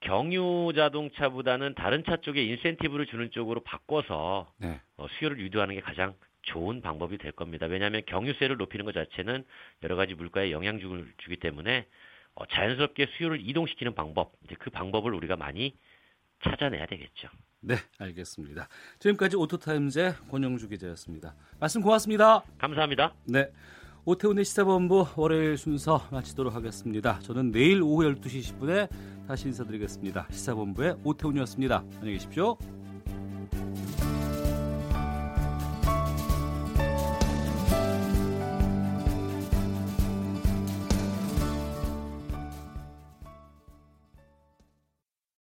경유 0.00 0.72
자동차보다는 0.74 1.74
다른 1.74 2.04
차 2.04 2.16
쪽에 2.16 2.42
인센티브를 2.44 3.06
주는 3.06 3.30
쪽으로 3.30 3.60
바꿔서 3.62 4.52
네. 4.58 4.80
어, 4.96 5.06
수요를 5.18 5.38
유도하는 5.38 5.74
게 5.74 5.80
가장 5.80 6.14
좋은 6.42 6.82
방법이 6.82 7.16
될 7.18 7.32
겁니다. 7.32 7.66
왜냐하면 7.66 8.02
경유세를 8.06 8.56
높이는 8.56 8.84
것 8.84 8.92
자체는 8.92 9.44
여러 9.82 9.96
가지 9.96 10.14
물가에 10.14 10.50
영향을 10.50 11.12
주기 11.18 11.36
때문에 11.36 11.86
어, 12.34 12.46
자연스럽게 12.46 13.08
수요를 13.16 13.40
이동시키는 13.48 13.94
방법, 13.94 14.32
이제 14.44 14.56
그 14.58 14.70
방법을 14.70 15.14
우리가 15.14 15.36
많이 15.36 15.76
찾아내야 16.42 16.86
되겠죠. 16.86 17.28
네, 17.60 17.76
알겠습니다. 17.98 18.68
지금까지 18.98 19.36
오토타임즈의 19.36 20.14
권영주 20.30 20.68
기자였습니다. 20.68 21.34
말씀 21.58 21.80
고맙습니다. 21.80 22.42
감사합니다. 22.58 23.14
네. 23.24 23.50
오태훈의 24.06 24.44
시사본부 24.44 25.06
월요일 25.16 25.56
순서 25.56 26.06
마치도록 26.10 26.54
하겠습니다. 26.54 27.18
저는 27.20 27.52
내일 27.52 27.82
오후 27.82 28.02
12시 28.02 28.58
10분에 28.58 28.88
다시 29.26 29.48
인사드리겠습니다. 29.48 30.26
시사본부의 30.30 30.96
오태훈이었습니다. 31.04 31.82
안녕히 31.96 32.12
계십시오. 32.12 32.58